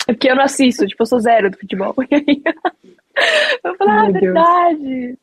É 0.07 0.12
porque 0.12 0.31
eu 0.31 0.37
não 0.37 0.44
assisto, 0.44 0.87
tipo, 0.87 1.03
eu 1.03 1.07
sou 1.07 1.21
zero 1.21 1.51
do 1.51 1.59
futebol. 1.59 1.94
eu 3.64 3.75
falei, 3.77 3.94
ah, 3.94 4.09
é 4.09 4.12
verdade. 4.12 5.18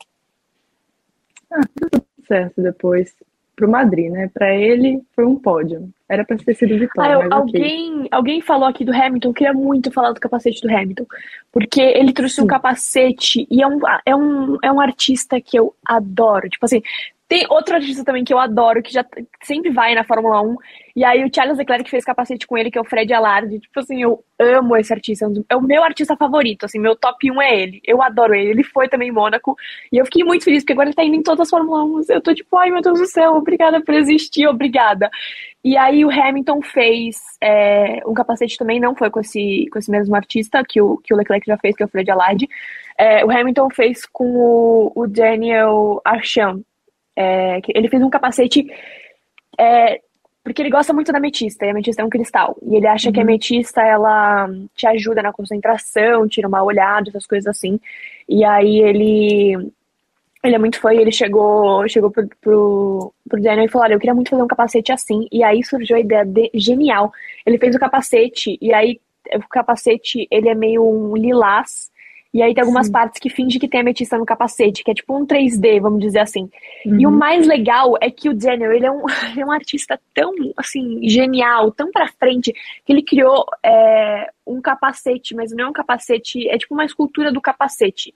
Ah, 1.52 1.62
tudo 1.80 2.06
certo 2.28 2.62
depois 2.62 3.16
pro 3.56 3.70
Madrid, 3.70 4.12
né? 4.12 4.30
Para 4.34 4.54
ele 4.54 5.02
foi 5.16 5.26
um 5.26 5.36
pódio. 5.36 5.90
Era 6.08 6.24
para 6.24 6.38
ter 6.38 6.54
sido 6.56 6.78
vitória. 6.78 7.18
Ah, 7.18 7.36
alguém, 7.36 7.96
okay. 7.96 8.08
alguém 8.12 8.42
falou 8.42 8.68
aqui 8.68 8.86
do 8.86 8.94
Hamilton, 8.94 9.30
eu 9.30 9.34
queria 9.34 9.54
muito 9.54 9.92
falar 9.92 10.12
do 10.12 10.20
capacete 10.20 10.62
do 10.62 10.70
Hamilton, 10.70 11.06
porque 11.52 11.82
ele 11.82 12.14
trouxe 12.14 12.36
Sim. 12.36 12.44
um 12.44 12.48
capacete 12.48 13.48
e 13.50 13.64
é 13.64 13.68
um, 13.68 13.80
é, 14.06 14.16
um, 14.16 14.58
é 14.64 14.72
um 14.72 14.80
artista 14.80 15.42
que 15.42 15.58
eu 15.58 15.76
adoro. 15.84 16.48
Tipo 16.48 16.66
assim, 16.66 16.84
tem 17.28 17.44
outro 17.50 17.74
artista 17.74 18.04
também 18.04 18.24
que 18.24 18.32
eu 18.32 18.38
adoro, 18.38 18.84
que 18.84 18.94
já 18.94 19.04
sempre 19.42 19.72
vai 19.72 19.96
na 19.96 20.04
Fórmula 20.04 20.42
1. 20.42 20.56
E 20.96 21.04
aí 21.04 21.26
o 21.26 21.32
Charles 21.34 21.58
Leclerc 21.58 21.90
fez 21.90 22.06
capacete 22.06 22.46
com 22.46 22.56
ele, 22.56 22.70
que 22.70 22.78
é 22.78 22.82
o 22.82 22.86
Fred 22.86 23.12
Alarde. 23.12 23.60
Tipo 23.60 23.80
assim, 23.80 24.00
eu 24.00 24.24
amo 24.38 24.78
esse 24.78 24.94
artista. 24.94 25.26
É 25.50 25.56
o 25.56 25.62
meu 25.62 25.84
artista 25.84 26.16
favorito, 26.16 26.66
assim, 26.66 26.78
meu 26.80 26.96
top 26.96 27.32
1 27.32 27.42
é 27.42 27.60
ele. 27.60 27.82
Eu 27.84 28.00
adoro 28.04 28.36
ele. 28.36 28.52
Ele 28.52 28.64
foi 28.64 28.88
também 28.88 29.10
em 29.10 29.12
Mônaco. 29.12 29.58
E 29.92 29.98
eu 29.98 30.06
fiquei 30.06 30.24
muito 30.24 30.44
feliz, 30.44 30.62
porque 30.62 30.74
agora 30.74 30.90
ele 30.90 30.96
tá 30.96 31.04
indo 31.04 31.16
em 31.16 31.24
todas 31.24 31.42
as 31.42 31.50
Fórmula 31.50 31.84
1. 31.84 32.02
Eu 32.10 32.22
tô 32.22 32.34
tipo, 32.34 32.56
ai 32.58 32.70
meu 32.70 32.82
Deus 32.82 33.00
do 33.00 33.08
céu, 33.08 33.34
obrigada 33.34 33.82
por 33.82 33.96
existir, 33.96 34.48
obrigada. 34.48 35.10
E 35.64 35.76
aí 35.76 36.06
o 36.06 36.12
Hamilton 36.12 36.62
fez 36.62 37.18
é, 37.42 38.04
um 38.06 38.14
capacete 38.14 38.56
também, 38.56 38.80
não 38.80 38.96
foi 38.96 39.10
com 39.10 39.20
esse, 39.20 39.66
com 39.72 39.80
esse 39.80 39.90
mesmo 39.90 40.16
artista 40.16 40.64
que 40.64 40.80
o, 40.80 40.98
que 40.98 41.12
o 41.12 41.18
Leclerc 41.18 41.46
já 41.48 41.58
fez, 41.58 41.76
que 41.76 41.82
é 41.82 41.88
o 41.88 41.90
Fred 41.90 42.12
Alarde. 42.12 42.48
É, 43.00 43.26
o 43.26 43.32
Hamilton 43.32 43.70
fez 43.72 44.06
com 44.06 44.26
o, 44.38 44.92
o 44.96 45.08
Daniel 45.08 46.00
Archamp 46.06 46.62
é, 47.16 47.62
ele 47.70 47.90
fez 47.90 48.02
um 48.04 48.10
capacete 48.10 48.68
é, 49.58 50.02
porque 50.46 50.62
ele 50.62 50.70
gosta 50.70 50.94
muito 50.94 51.12
da 51.12 51.18
ametista, 51.18 51.66
e 51.66 51.70
a 51.70 51.72
ametista 51.72 52.04
é 52.04 52.06
um 52.06 52.10
cristal. 52.10 52.56
E 52.62 52.76
ele 52.76 52.86
acha 52.86 53.08
uhum. 53.08 53.14
que 53.14 53.20
a 53.20 53.24
uhum. 53.24 53.30
ametista, 53.30 53.82
ela 53.82 54.48
te 54.76 54.86
ajuda 54.86 55.24
na 55.24 55.34
concentração, 55.34 56.28
tira 56.28 56.48
uma 56.48 56.62
olhada, 56.62 57.10
essas 57.10 57.26
coisas 57.26 57.48
assim. 57.48 57.80
E 58.30 58.46
aí 58.46 58.80
ele 58.80 59.72
ele 60.44 60.56
é 60.56 60.60
muito 60.60 60.80
fã 60.80 60.94
e 60.94 60.98
ele 60.98 61.12
chegou, 61.12 61.88
chegou 61.90 62.12
pro, 62.12 62.28
pro, 62.40 63.14
pro 63.28 63.42
Daniel 63.42 63.66
e 63.66 63.70
falou: 63.70 63.86
Olha, 63.86 63.94
eu 63.96 64.00
queria 64.00 64.14
muito 64.14 64.30
fazer 64.30 64.44
um 64.44 64.48
capacete 64.48 64.92
assim. 64.92 65.28
E 65.32 65.44
aí 65.44 65.64
surgiu 65.64 65.98
a 65.98 66.00
ideia 66.00 66.24
de, 66.24 66.52
genial. 66.54 67.12
Ele 67.44 67.58
fez 67.58 67.76
o 67.76 67.80
capacete, 67.80 68.56
e 68.62 68.72
aí 68.72 69.02
o 69.34 69.50
capacete 69.50 70.28
ele 70.30 70.48
é 70.48 70.54
meio 70.54 70.88
um 70.88 71.18
lilás. 71.18 71.90
E 72.36 72.42
aí 72.42 72.54
tem 72.54 72.64
algumas 72.64 72.88
Sim. 72.88 72.92
partes 72.92 73.18
que 73.18 73.30
finge 73.30 73.58
que 73.58 73.66
tem 73.66 73.80
ametista 73.80 74.18
no 74.18 74.26
capacete, 74.26 74.84
que 74.84 74.92
é 74.92 74.94
tipo 74.94 75.18
um 75.18 75.26
3D, 75.26 75.80
vamos 75.80 76.02
dizer 76.02 76.20
assim. 76.20 76.50
Uhum. 76.86 77.00
E 77.00 77.08
o 77.08 77.10
uhum. 77.10 77.16
mais 77.16 77.48
legal 77.48 77.96
é 78.02 78.12
que 78.12 78.28
o 78.28 78.34
Daniel, 78.34 78.74
ele 78.74 78.86
é 78.86 78.92
um, 78.92 79.06
ele 79.32 79.40
é 79.40 79.46
um 79.46 79.52
artista 79.54 79.98
tão, 80.14 80.34
assim, 80.58 81.00
genial, 81.08 81.72
tão 81.72 81.90
pra 81.94 82.10
frente, 82.10 82.52
que 82.86 82.92
ele 82.92 83.04
criou 83.04 83.46
é, 83.64 84.30
um 84.46 84.60
capacete, 84.60 85.34
mas 85.34 85.54
não 85.54 85.68
é 85.68 85.70
um 85.70 85.72
capacete, 85.72 86.46
é 86.50 86.58
tipo 86.58 86.74
uma 86.74 86.84
escultura 86.84 87.32
do 87.32 87.40
capacete. 87.40 88.14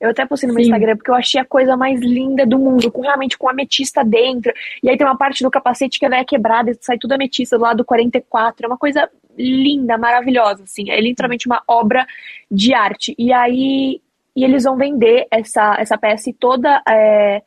Eu 0.00 0.10
até 0.10 0.24
postei 0.24 0.48
no 0.48 0.54
meu 0.54 0.62
Instagram 0.62 0.96
porque 0.96 1.10
eu 1.10 1.14
achei 1.14 1.40
a 1.40 1.44
coisa 1.44 1.76
mais 1.76 2.00
linda 2.00 2.46
do 2.46 2.58
mundo, 2.58 2.90
com 2.90 3.02
realmente 3.02 3.36
com 3.36 3.48
ametista 3.48 4.02
dentro. 4.02 4.52
E 4.82 4.88
aí 4.88 4.96
tem 4.96 5.06
uma 5.06 5.18
parte 5.18 5.42
do 5.42 5.50
capacete 5.50 5.98
que 5.98 6.06
é 6.06 6.24
quebrada 6.24 6.72
sai 6.80 6.96
tudo 6.98 7.12
ametista 7.12 7.58
do 7.58 7.62
lado 7.62 7.84
44. 7.84 8.64
É 8.64 8.68
uma 8.68 8.78
coisa 8.78 9.10
linda, 9.36 9.98
maravilhosa, 9.98 10.64
assim. 10.64 10.90
É 10.90 11.00
literalmente 11.00 11.46
uma 11.46 11.62
obra 11.68 12.06
de 12.50 12.72
arte. 12.72 13.14
E 13.18 13.32
aí 13.32 14.00
e 14.34 14.44
eles 14.44 14.64
vão 14.64 14.76
vender 14.76 15.26
essa, 15.30 15.76
essa 15.78 15.98
peça 15.98 16.30
e 16.30 16.32
toda, 16.32 16.82
é, 16.88 17.42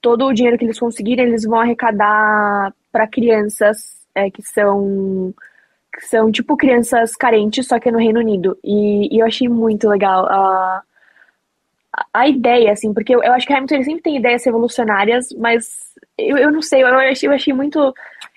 todo 0.00 0.26
o 0.26 0.32
dinheiro 0.32 0.58
que 0.58 0.64
eles 0.64 0.78
conseguirem, 0.78 1.26
eles 1.26 1.44
vão 1.44 1.60
arrecadar 1.60 2.72
para 2.92 3.08
crianças 3.08 4.06
é, 4.14 4.30
que 4.30 4.42
são 4.42 5.34
que 5.92 6.06
são 6.06 6.30
tipo 6.30 6.58
crianças 6.58 7.16
carentes, 7.16 7.66
só 7.66 7.78
que 7.78 7.88
é 7.88 7.92
no 7.92 7.98
Reino 7.98 8.20
Unido. 8.20 8.58
E, 8.62 9.08
e 9.10 9.18
eu 9.18 9.26
achei 9.26 9.48
muito 9.48 9.88
legal. 9.88 10.26
Uh, 10.26 10.82
a 12.12 12.28
ideia, 12.28 12.72
assim, 12.72 12.92
porque 12.92 13.14
eu, 13.14 13.22
eu 13.22 13.32
acho 13.32 13.46
que 13.46 13.52
Hamilton 13.52 13.76
ele 13.76 13.84
sempre 13.84 14.02
tem 14.02 14.16
ideias 14.16 14.44
revolucionárias, 14.44 15.32
mas 15.38 15.94
eu, 16.18 16.36
eu 16.36 16.50
não 16.50 16.62
sei, 16.62 16.82
eu 16.82 16.88
achei, 16.88 17.28
eu 17.28 17.32
achei 17.32 17.52
muito. 17.52 17.94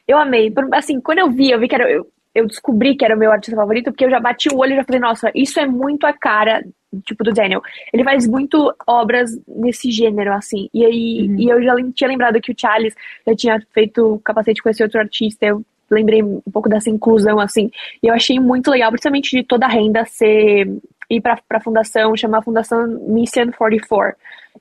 Eu 0.07 0.17
amei. 0.17 0.51
Assim, 0.73 0.99
quando 0.99 1.19
eu 1.19 1.29
vi, 1.29 1.51
eu 1.51 1.59
vi 1.59 1.67
que 1.67 1.75
era. 1.75 1.89
Eu, 1.89 2.07
eu 2.33 2.47
descobri 2.47 2.95
que 2.95 3.03
era 3.03 3.15
o 3.15 3.19
meu 3.19 3.31
artista 3.31 3.55
favorito, 3.55 3.91
porque 3.91 4.05
eu 4.05 4.09
já 4.09 4.19
bati 4.19 4.49
o 4.49 4.57
olho 4.57 4.73
e 4.73 4.75
já 4.75 4.83
falei, 4.83 5.01
nossa, 5.01 5.31
isso 5.33 5.59
é 5.59 5.65
muito 5.65 6.05
a 6.05 6.13
cara, 6.13 6.63
tipo, 7.03 7.23
do 7.23 7.33
Daniel. 7.33 7.61
Ele 7.91 8.03
faz 8.03 8.27
muito 8.27 8.73
obras 8.87 9.31
nesse 9.47 9.91
gênero, 9.91 10.31
assim. 10.31 10.69
E 10.73 10.85
aí, 10.85 11.27
uhum. 11.27 11.39
e 11.39 11.49
eu 11.49 11.61
já 11.61 11.75
tinha 11.93 12.07
lembrado 12.07 12.39
que 12.39 12.51
o 12.51 12.55
Charles 12.57 12.93
já 13.27 13.35
tinha 13.35 13.61
feito 13.73 14.21
capacete 14.23 14.61
com 14.61 14.69
esse 14.69 14.83
outro 14.83 14.99
artista. 14.99 15.45
Eu 15.45 15.65
lembrei 15.89 16.21
um 16.23 16.41
pouco 16.53 16.69
dessa 16.69 16.89
inclusão, 16.89 17.39
assim. 17.39 17.71
E 18.01 18.07
eu 18.07 18.13
achei 18.13 18.39
muito 18.39 18.69
legal, 18.69 18.91
principalmente 18.91 19.35
de 19.35 19.43
toda 19.43 19.65
a 19.65 19.69
renda 19.69 20.05
ser 20.05 20.67
ir 21.09 21.21
para 21.21 21.41
a 21.49 21.59
fundação, 21.59 22.15
chamar 22.15 22.39
a 22.39 22.43
Fundação 22.43 22.87
Mission 23.07 23.51
44, 23.51 24.15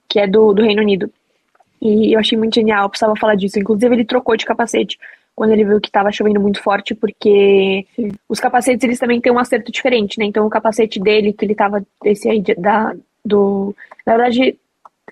que 0.09 0.19
é 0.19 0.27
do, 0.27 0.53
do 0.53 0.63
Reino 0.63 0.83
Unido. 0.83 1.13
E 1.81 2.15
eu 2.15 2.19
achei 2.19 2.37
muito 2.37 2.55
genial, 2.55 2.85
eu 2.85 2.89
precisava 2.89 3.15
falar 3.17 3.35
disso. 3.35 3.59
Inclusive, 3.59 3.95
ele 3.95 4.05
trocou 4.05 4.37
de 4.37 4.45
capacete 4.45 4.99
quando 5.35 5.53
ele 5.53 5.65
viu 5.65 5.81
que 5.81 5.89
estava 5.89 6.11
chovendo 6.11 6.41
muito 6.41 6.61
forte, 6.61 6.97
porque 6.97 7.87
Sim. 7.95 8.11
os 8.29 8.41
capacetes 8.41 8.83
eles 8.83 8.99
também 8.99 9.21
têm 9.21 9.31
um 9.31 9.39
acerto 9.39 9.71
diferente, 9.71 10.19
né? 10.19 10.25
Então, 10.25 10.45
o 10.45 10.51
capacete 10.51 10.99
dele, 10.99 11.33
que 11.33 11.45
ele 11.45 11.55
tava, 11.55 11.81
esse 12.05 12.29
aí, 12.29 12.43
da, 12.57 12.93
do. 13.25 13.75
Na 14.05 14.17
verdade, 14.17 14.59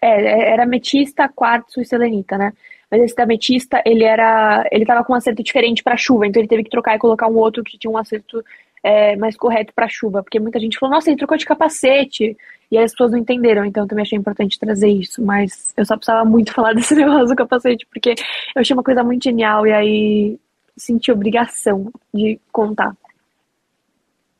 é, 0.03 0.51
era 0.51 0.66
metista, 0.66 1.29
quartzo 1.29 1.81
e 1.81 1.85
selenita, 1.85 2.37
né? 2.37 2.53
Mas 2.90 3.03
esse 3.03 3.14
da 3.14 3.25
metista, 3.25 3.81
ele 3.87 4.03
era. 4.03 4.66
Ele 4.72 4.85
tava 4.85 5.05
com 5.05 5.12
um 5.12 5.16
acerto 5.16 5.44
diferente 5.44 5.83
para 5.83 5.96
chuva, 5.96 6.27
então 6.27 6.40
ele 6.40 6.49
teve 6.49 6.64
que 6.64 6.70
trocar 6.70 6.96
e 6.96 6.99
colocar 6.99 7.29
um 7.29 7.37
outro 7.37 7.62
que 7.62 7.79
tinha 7.79 7.90
um 7.90 7.99
acerto 7.99 8.44
é, 8.87 9.16
mais 9.16 9.37
correto 9.37 9.72
para 9.75 9.88
chuva, 9.88 10.22
porque 10.22 10.38
muita 10.38 10.61
gente 10.61 10.79
falou, 10.79 10.94
nossa, 10.94 11.11
ele 11.11 11.18
trocou 11.18 11.37
de 11.37 11.44
capacete, 11.44 12.37
e 12.70 12.79
aí 12.79 12.85
as 12.85 12.92
pessoas 12.92 13.11
não 13.11 13.18
entenderam, 13.18 13.64
então 13.64 13.83
eu 13.83 13.88
também 13.88 14.05
achei 14.05 14.16
importante 14.16 14.61
trazer 14.61 14.88
isso, 14.88 15.20
mas 15.25 15.75
eu 15.77 15.85
só 15.85 15.96
precisava 15.96 16.25
muito 16.25 16.53
falar 16.55 16.72
desse 16.72 16.94
negócio 16.94 17.27
do 17.27 17.35
capacete, 17.35 17.85
porque 17.92 18.11
eu 18.55 18.61
achei 18.61 18.75
uma 18.75 18.85
coisa 18.85 19.03
muito 19.03 19.25
genial, 19.25 19.66
e 19.66 19.72
aí 19.72 20.38
senti 20.77 21.11
obrigação 21.11 21.90
de 22.14 22.38
contar. 22.53 22.96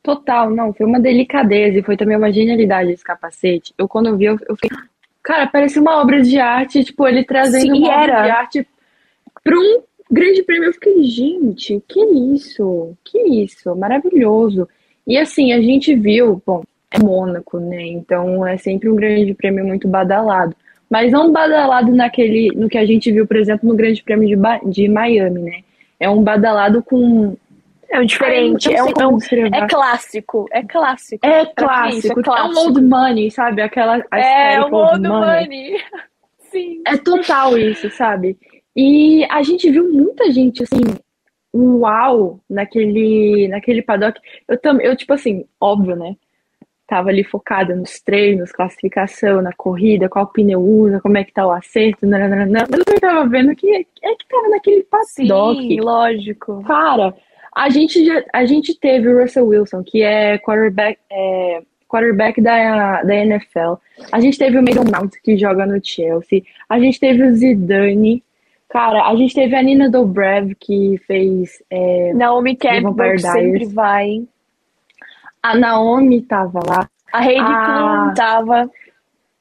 Total, 0.01 0.49
não, 0.49 0.73
foi 0.73 0.87
uma 0.87 1.01
delicadeza 1.01 1.81
e 1.81 1.83
foi 1.83 1.97
também 1.97 2.17
uma 2.17 2.33
genialidade 2.33 2.93
esse 2.93 3.03
capacete. 3.03 3.75
Eu, 3.77 3.89
quando 3.89 4.17
vi, 4.17 4.27
eu, 4.27 4.39
eu 4.49 4.55
fiquei, 4.55 4.71
cara, 5.25 5.49
parece 5.49 5.81
uma 5.81 6.01
obra 6.01 6.23
de 6.23 6.39
arte, 6.39 6.85
tipo, 6.85 7.05
ele 7.09 7.25
trazendo 7.25 7.75
Sim, 7.75 7.83
uma 7.83 7.93
era. 7.93 8.13
obra 8.13 8.23
de 8.23 8.31
arte 8.31 8.69
para 9.43 9.59
um 9.59 9.83
Grande 10.11 10.43
Prêmio, 10.43 10.69
eu 10.69 10.73
fiquei, 10.73 11.03
gente, 11.05 11.83
que 11.89 12.01
isso? 12.01 12.97
Que 13.05 13.19
isso? 13.19 13.75
Maravilhoso. 13.75 14.69
E 15.07 15.19
assim, 15.19 15.53
a 15.53 15.61
gente 15.61 15.95
viu, 15.95 16.43
bom, 16.45 16.63
é 16.91 16.99
Mônaco, 16.99 17.59
né? 17.59 17.83
Então 17.83 18.47
é 18.47 18.57
sempre 18.57 18.89
um 18.89 18.97
grande 18.97 19.35
prêmio 19.35 19.67
muito 19.67 19.89
badalado. 19.89 20.55
Mas 20.89 21.11
não 21.11 21.33
badalado 21.33 21.93
naquele, 21.93 22.51
no 22.55 22.69
que 22.69 22.79
a 22.79 22.87
gente 22.87 23.11
viu, 23.11 23.27
por 23.27 23.37
exemplo, 23.37 23.69
no 23.69 23.75
Grande 23.75 24.03
Prêmio 24.03 24.29
de, 24.29 24.71
de 24.71 24.89
Miami, 24.89 25.43
né? 25.43 25.61
É 25.99 26.09
um 26.09 26.23
badalado 26.23 26.83
com. 26.83 27.37
É 27.89 28.01
um 28.01 28.05
diferente, 28.05 28.73
é, 28.73 28.83
um, 28.83 28.89
é, 28.89 29.07
um, 29.07 29.19
é 29.55 29.67
clássico, 29.69 30.49
é 30.51 30.63
clássico. 30.63 31.25
É 31.25 31.47
clássico, 31.47 32.21
é 32.21 32.23
clássico. 32.23 32.37
É 32.37 32.43
um 32.43 32.59
old 32.67 32.81
money, 32.81 33.31
sabe? 33.31 33.63
Aquela 33.63 34.03
É, 34.13 34.61
um 34.61 34.75
old 34.75 35.01
money. 35.01 35.45
money. 35.45 35.81
Sim. 36.51 36.83
É 36.87 36.97
total 36.97 37.57
isso, 37.57 37.89
sabe? 37.91 38.37
E 38.77 39.25
a 39.31 39.43
gente 39.43 39.71
viu 39.71 39.91
muita 39.91 40.31
gente, 40.31 40.63
assim, 40.63 40.81
uau, 41.55 42.41
naquele, 42.49 43.49
naquele 43.49 43.81
paddock. 43.81 44.21
Eu 44.47 44.61
também, 44.61 44.87
eu, 44.87 44.95
tipo 44.95 45.15
assim, 45.15 45.47
óbvio, 45.59 45.97
né? 45.97 46.15
Tava 46.87 47.09
ali 47.09 47.25
focada 47.25 47.75
nos 47.75 48.01
treinos, 48.01 48.53
classificação, 48.53 49.41
na 49.43 49.53
corrida, 49.53 50.09
qual 50.09 50.27
pneu 50.27 50.61
usa, 50.61 51.01
como 51.01 51.17
é 51.17 51.25
que 51.25 51.33
tá 51.33 51.47
o 51.47 51.51
acerto, 51.51 52.07
nananana. 52.07 52.67
mas 52.71 52.81
eu 52.87 53.01
tava 53.01 53.27
vendo 53.29 53.57
que 53.57 53.69
é 53.75 53.83
que 53.83 54.29
tava 54.29 54.49
naquele 54.51 54.85
paddock. 54.85 55.63
Sim, 55.63 55.81
lógico. 55.81 56.63
Cara, 56.65 57.15
a 57.57 57.71
gente, 57.71 58.05
já, 58.05 58.23
a 58.33 58.45
gente 58.45 58.79
teve 58.79 59.09
o 59.09 59.21
Russell 59.21 59.47
Wilson, 59.47 59.83
que 59.83 60.03
é 60.03 60.39
quarterback, 60.39 60.99
é, 61.11 61.63
quarterback 61.89 62.41
da, 62.41 63.03
da 63.03 63.17
NFL. 63.17 63.75
A 64.13 64.21
gente 64.21 64.39
teve 64.39 64.59
o 64.59 64.63
Mason 64.63 64.85
Mount, 64.85 65.15
que 65.25 65.37
joga 65.37 65.65
no 65.65 65.81
Chelsea. 65.83 66.43
A 66.69 66.79
gente 66.79 67.01
teve 67.01 67.25
o 67.25 67.35
Zidane, 67.35 68.23
Cara, 68.77 69.09
a 69.09 69.17
gente 69.17 69.35
teve 69.35 69.57
a 69.57 69.63
Nina 69.63 69.89
Dobrev, 69.89 70.55
que 70.61 70.99
fez. 71.07 71.63
É, 71.71 72.13
Naomi 72.13 72.55
Campbell 72.55 73.19
sempre 73.19 73.65
vai. 73.65 74.29
A 75.43 75.57
Naomi 75.57 76.21
tava 76.21 76.61
lá. 76.69 76.87
A 77.11 77.25
Heidi 77.25 77.41
a... 77.41 77.65
Klum 77.65 78.15
tava. 78.15 78.71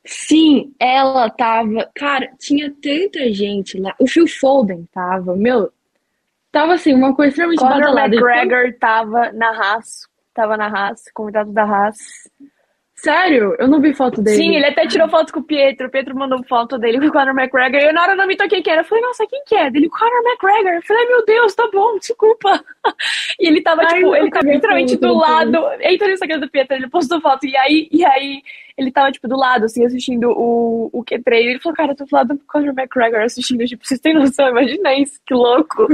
Sim, 0.06 0.74
ela 0.80 1.30
tava. 1.30 1.92
Cara, 1.94 2.32
tinha 2.40 2.74
tanta 2.82 3.30
gente 3.34 3.78
lá. 3.78 3.94
O 4.00 4.08
Phil 4.08 4.26
Foden 4.26 4.88
tava. 4.94 5.36
Meu, 5.36 5.70
tava 6.50 6.76
assim, 6.76 6.94
uma 6.94 7.14
coisa 7.14 7.32
extremamente 7.32 7.60
Conor 7.60 8.00
McGregor 8.00 8.74
tava 8.80 9.34
na 9.34 9.50
Haas. 9.50 10.08
Tava 10.34 10.56
na 10.56 10.68
Haas, 10.68 11.12
convidado 11.14 11.52
da 11.52 11.66
Haas. 11.66 11.98
Sério? 13.06 13.56
Eu 13.60 13.68
não 13.68 13.80
vi 13.80 13.94
foto 13.94 14.20
dele. 14.20 14.38
Sim, 14.38 14.56
ele 14.56 14.66
até 14.66 14.88
tirou 14.88 15.08
foto 15.08 15.32
com 15.32 15.40
o 15.40 15.44
Pietro. 15.44 15.86
O 15.86 15.92
Pietro 15.92 16.16
mandou 16.16 16.44
foto 16.46 16.76
dele 16.80 17.00
com 17.00 17.06
o 17.06 17.12
Conor 17.12 17.38
McGregor. 17.40 17.80
E 17.80 17.86
eu 17.86 17.94
na 17.94 18.02
hora 18.02 18.16
não 18.16 18.26
me 18.26 18.36
toquei 18.36 18.64
quem 18.64 18.74
era. 18.74 18.82
Eu 18.82 18.86
falei, 18.86 19.04
nossa, 19.04 19.28
quem 19.28 19.44
que 19.46 19.54
é? 19.54 19.70
Dele, 19.70 19.88
Conor 19.90 20.24
McGregor. 20.26 20.74
Eu 20.74 20.82
falei, 20.82 21.06
meu 21.06 21.24
Deus, 21.24 21.54
tá 21.54 21.70
bom, 21.72 22.00
desculpa. 22.00 22.64
E 23.40 23.48
ele 23.48 23.62
tava, 23.62 23.82
Ai, 23.82 23.96
tipo, 23.96 24.16
ele 24.16 24.30
tava 24.30 24.46
literalmente 24.46 24.96
do 24.96 25.14
lado. 25.14 25.58
Entra 25.82 26.08
no 26.08 26.14
Instagram 26.14 26.40
do 26.40 26.50
Pietro, 26.50 26.78
ele 26.78 26.88
postou 26.88 27.20
foto. 27.20 27.46
E 27.46 27.56
aí, 27.58 27.90
e 27.92 28.06
aí, 28.06 28.42
ele 28.78 28.92
tava, 28.92 29.12
tipo, 29.12 29.28
do 29.28 29.36
lado, 29.36 29.66
assim, 29.66 29.86
assistindo 29.86 30.30
o, 30.30 30.90
o 30.94 31.04
Q3. 31.04 31.34
E 31.34 31.48
ele 31.48 31.60
falou, 31.60 31.76
cara, 31.76 31.92
eu 31.92 31.96
tô 31.96 32.06
do 32.06 32.16
lado 32.16 32.28
do 32.36 32.40
Conor 32.48 32.74
McGregor 32.78 33.22
assistindo. 33.22 33.66
Tipo, 33.66 33.86
vocês 33.86 34.00
têm 34.00 34.14
noção? 34.14 34.48
Imagina 34.50 34.94
isso, 34.98 35.20
que 35.26 35.34
louco. 35.34 35.88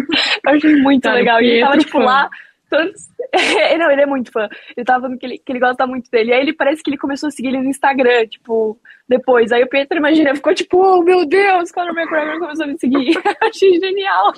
Eu 0.45 0.51
achei 0.53 0.75
muito 0.75 1.03
cara, 1.03 1.15
legal. 1.15 1.41
E 1.41 1.49
ele 1.49 1.61
tava, 1.61 1.77
tipo, 1.77 1.97
lá 1.97 2.29
todos. 2.71 3.07
não, 3.77 3.91
ele 3.91 4.01
é 4.01 4.05
muito 4.05 4.31
fã. 4.31 4.47
Ele 4.75 4.85
tava 4.85 5.01
falando 5.01 5.19
que 5.19 5.25
ele, 5.25 5.37
que 5.37 5.51
ele 5.51 5.59
gosta 5.59 5.85
muito 5.85 6.09
dele. 6.09 6.33
Aí 6.33 6.41
ele 6.41 6.53
parece 6.53 6.81
que 6.81 6.89
ele 6.89 6.97
começou 6.97 7.27
a 7.27 7.31
seguir 7.31 7.49
ele 7.49 7.61
no 7.61 7.69
Instagram, 7.69 8.25
tipo, 8.27 8.79
depois. 9.07 9.51
Aí 9.51 9.61
o 9.61 9.69
Pietro, 9.69 9.97
imagina, 9.97 10.33
ficou 10.33 10.55
tipo, 10.55 10.77
oh 10.77 11.03
meu 11.03 11.25
Deus, 11.25 11.71
Conor 11.71 11.95
McGregor 11.95 12.39
começou 12.39 12.63
a 12.63 12.67
me 12.67 12.79
seguir. 12.79 13.13
Achei 13.43 13.79
genial. 13.79 14.33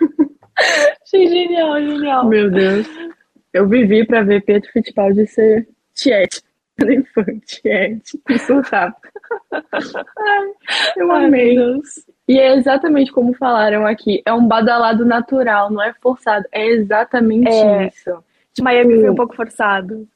Achei 1.02 1.26
genial, 1.26 1.80
genial. 1.80 2.28
Meu 2.28 2.50
Deus. 2.50 2.86
Eu 3.52 3.68
vivi 3.68 4.06
pra 4.06 4.22
ver 4.22 4.44
Pietro 4.44 4.70
Fittipaldi 4.72 5.26
ser 5.26 5.68
Tiet. 5.94 6.40
Nem 6.82 7.02
fã, 7.04 7.24
Tiet. 7.44 8.02
Insultado. 8.30 8.94
eu 10.96 11.12
amei. 11.12 11.58
Ai, 11.58 11.80
e 12.28 12.38
é 12.38 12.54
exatamente 12.56 13.10
como 13.10 13.34
falaram 13.34 13.86
aqui, 13.86 14.22
é 14.24 14.32
um 14.32 14.46
badalado 14.46 15.04
natural, 15.04 15.70
não 15.70 15.82
é 15.82 15.92
forçado. 16.00 16.44
É 16.52 16.66
exatamente 16.66 17.48
é. 17.48 17.88
isso. 17.88 18.22
De 18.54 18.62
Miami 18.62 19.00
foi 19.00 19.10
um 19.10 19.14
pouco 19.14 19.34
forçado. 19.34 20.06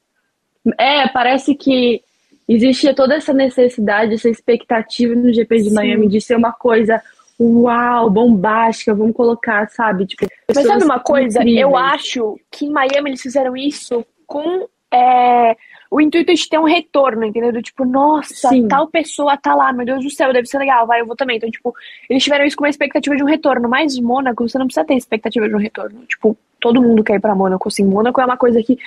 É, 0.77 1.07
parece 1.09 1.55
que 1.55 2.01
existia 2.47 2.93
toda 2.93 3.15
essa 3.15 3.33
necessidade, 3.33 4.13
essa 4.13 4.29
expectativa 4.29 5.13
no 5.13 5.33
GP 5.33 5.57
de 5.57 5.69
Sim. 5.69 5.75
Miami 5.75 6.07
de 6.07 6.21
ser 6.21 6.35
uma 6.35 6.53
coisa 6.53 7.01
uau, 7.39 8.09
bombástica, 8.09 8.95
vamos 8.95 9.15
colocar, 9.15 9.69
sabe? 9.69 10.05
Tipo, 10.05 10.27
Mas 10.53 10.65
sabe 10.65 10.83
uma 10.83 10.99
coisa? 10.99 11.39
Incríveis. 11.39 11.61
Eu 11.61 11.75
acho 11.75 12.39
que 12.51 12.65
em 12.65 12.71
Miami 12.71 13.11
eles 13.11 13.21
fizeram 13.21 13.55
isso 13.55 14.05
com 14.25 14.67
é, 14.91 15.55
o 15.89 16.01
intuito 16.01 16.33
de 16.33 16.49
ter 16.49 16.59
um 16.59 16.63
retorno, 16.63 17.25
entendeu? 17.25 17.51
Do 17.51 17.61
tipo, 17.61 17.85
nossa, 17.85 18.49
Sim. 18.49 18.67
tal 18.67 18.87
pessoa 18.87 19.37
tá 19.37 19.55
lá, 19.55 19.71
meu 19.71 19.85
Deus 19.85 20.03
do 20.03 20.09
céu, 20.09 20.33
deve 20.33 20.47
ser 20.47 20.57
legal, 20.57 20.85
vai, 20.85 21.01
eu 21.01 21.05
vou 21.05 21.15
também. 21.15 21.37
Então, 21.37 21.49
tipo, 21.49 21.73
eles 22.09 22.23
tiveram 22.23 22.45
isso 22.45 22.57
com 22.57 22.63
uma 22.63 22.69
expectativa 22.69 23.15
de 23.15 23.23
um 23.23 23.27
retorno. 23.27 23.69
Mas 23.69 23.99
Mônaco, 23.99 24.47
você 24.47 24.57
não 24.57 24.65
precisa 24.65 24.85
ter 24.85 24.95
expectativa 24.95 25.47
de 25.47 25.55
um 25.55 25.59
retorno. 25.59 26.05
Tipo, 26.05 26.37
todo 26.59 26.81
mundo 26.81 27.03
quer 27.03 27.15
ir 27.15 27.19
pra 27.19 27.35
Mônaco, 27.35 27.67
assim. 27.67 27.85
Mônaco 27.85 28.19
é 28.19 28.25
uma 28.25 28.37
coisa 28.37 28.61
que 28.61 28.77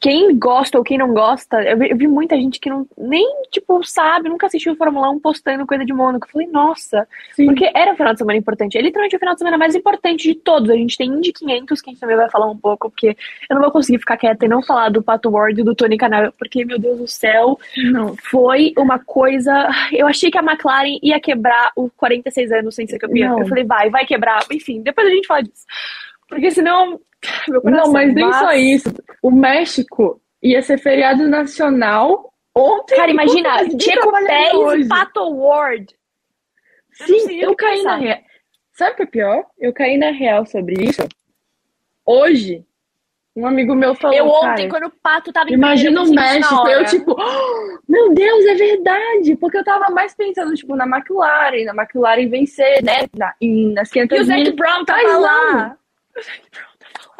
quem 0.00 0.38
gosta 0.38 0.78
ou 0.78 0.84
quem 0.84 0.96
não 0.96 1.12
gosta, 1.12 1.62
eu 1.62 1.76
vi, 1.76 1.90
eu 1.90 1.96
vi, 1.96 2.08
muita 2.08 2.34
gente 2.34 2.58
que 2.58 2.70
não 2.70 2.86
nem, 2.96 3.42
tipo, 3.50 3.84
sabe, 3.84 4.30
nunca 4.30 4.46
assistiu 4.46 4.74
Fórmula 4.74 5.10
1 5.10 5.20
postando 5.20 5.66
coisa 5.66 5.84
de 5.84 5.92
Mônaco. 5.92 6.26
Eu 6.26 6.32
falei, 6.32 6.46
nossa, 6.46 7.06
Sim. 7.32 7.46
porque 7.46 7.70
era 7.74 7.92
o 7.92 7.96
final 7.96 8.14
de 8.14 8.18
semana 8.18 8.38
importante. 8.38 8.78
É 8.78 8.80
literalmente 8.80 9.14
o 9.14 9.18
final 9.18 9.34
de 9.34 9.40
semana 9.40 9.58
mais 9.58 9.74
importante 9.74 10.26
de 10.26 10.34
todos. 10.34 10.70
A 10.70 10.74
gente 10.74 10.96
tem 10.96 11.10
Indy 11.10 11.34
500, 11.34 11.82
que 11.82 11.90
a 11.90 11.92
gente 11.92 12.00
também 12.00 12.16
vai 12.16 12.30
falar 12.30 12.50
um 12.50 12.56
pouco, 12.56 12.88
porque 12.90 13.14
eu 13.48 13.54
não 13.54 13.60
vou 13.60 13.70
conseguir 13.70 13.98
ficar 13.98 14.16
quieta 14.16 14.46
e 14.46 14.48
não 14.48 14.62
falar 14.62 14.88
do 14.88 15.02
Pato 15.02 15.30
Ward 15.30 15.60
e 15.60 15.64
do 15.64 15.74
Tony 15.74 15.98
Canal, 15.98 16.32
porque, 16.38 16.64
meu 16.64 16.78
Deus 16.78 16.98
do 16.98 17.06
céu, 17.06 17.58
não. 17.76 18.16
foi 18.30 18.72
uma 18.78 18.98
coisa. 18.98 19.68
Eu 19.92 20.06
achei 20.06 20.30
que 20.30 20.38
a 20.38 20.42
McLaren 20.42 20.98
ia 21.02 21.20
quebrar 21.20 21.72
os 21.76 21.90
46 21.98 22.52
anos 22.52 22.74
sem 22.74 22.86
ser 22.86 22.98
campeã. 22.98 23.36
Eu 23.38 23.46
falei, 23.46 23.64
vai, 23.64 23.90
vai 23.90 24.06
quebrar. 24.06 24.40
Enfim, 24.50 24.80
depois 24.80 25.06
a 25.06 25.10
gente 25.10 25.26
fala 25.26 25.42
disso. 25.42 25.66
Porque 26.30 26.50
senão 26.50 26.98
não, 27.62 27.92
mas 27.92 28.14
nem 28.14 28.32
só 28.32 28.52
isso. 28.52 28.88
O 29.22 29.30
México 29.30 30.20
ia 30.42 30.62
ser 30.62 30.78
feriado 30.78 31.28
nacional 31.28 32.32
ontem. 32.54 32.96
Cara, 32.96 33.10
imagina, 33.10 33.58
Checo 33.78 34.12
Pérez 34.26 34.86
e 34.86 34.88
Pato 34.88 35.36
Ward. 35.36 35.94
Sim, 36.92 37.40
eu, 37.40 37.54
caí 37.54 37.82
na 37.82 37.96
real. 37.96 38.18
Sabe 38.72 38.92
o 38.92 38.96
que 38.96 39.02
é 39.02 39.06
pior? 39.06 39.44
Eu 39.58 39.72
caí 39.72 39.98
na 39.98 40.10
real 40.10 40.46
sobre 40.46 40.74
isso. 40.82 41.06
Hoje, 42.04 42.64
um 43.36 43.46
amigo 43.46 43.74
meu 43.74 43.94
falou. 43.94 44.16
Eu 44.16 44.26
ontem, 44.26 44.68
quando 44.68 44.86
o 44.86 44.90
pato 44.90 45.32
tava 45.32 45.50
em 45.50 45.54
Imagina 45.54 46.02
o 46.02 46.10
México, 46.10 46.68
eu 46.68 46.84
tipo, 46.86 47.14
oh, 47.18 47.78
meu 47.88 48.12
Deus, 48.12 48.44
é 48.46 48.54
verdade. 48.54 49.36
Porque 49.36 49.58
eu 49.58 49.64
tava 49.64 49.92
mais 49.92 50.14
pensando, 50.14 50.54
tipo, 50.54 50.74
na 50.74 50.84
McLaren, 50.86 51.64
na 51.64 51.82
McLaren 51.82 52.28
vencer, 52.28 52.82
né? 52.82 53.06
Na, 53.16 53.34
nas 53.74 53.90
500 53.90 54.18
E 54.18 54.20
o 54.20 54.24
Zac 54.24 54.52
Brown 54.52 54.84
tava 54.84 55.18
lá. 55.18 55.76
O 56.20 56.22
Zac 56.22 56.50
Brown 56.50 56.70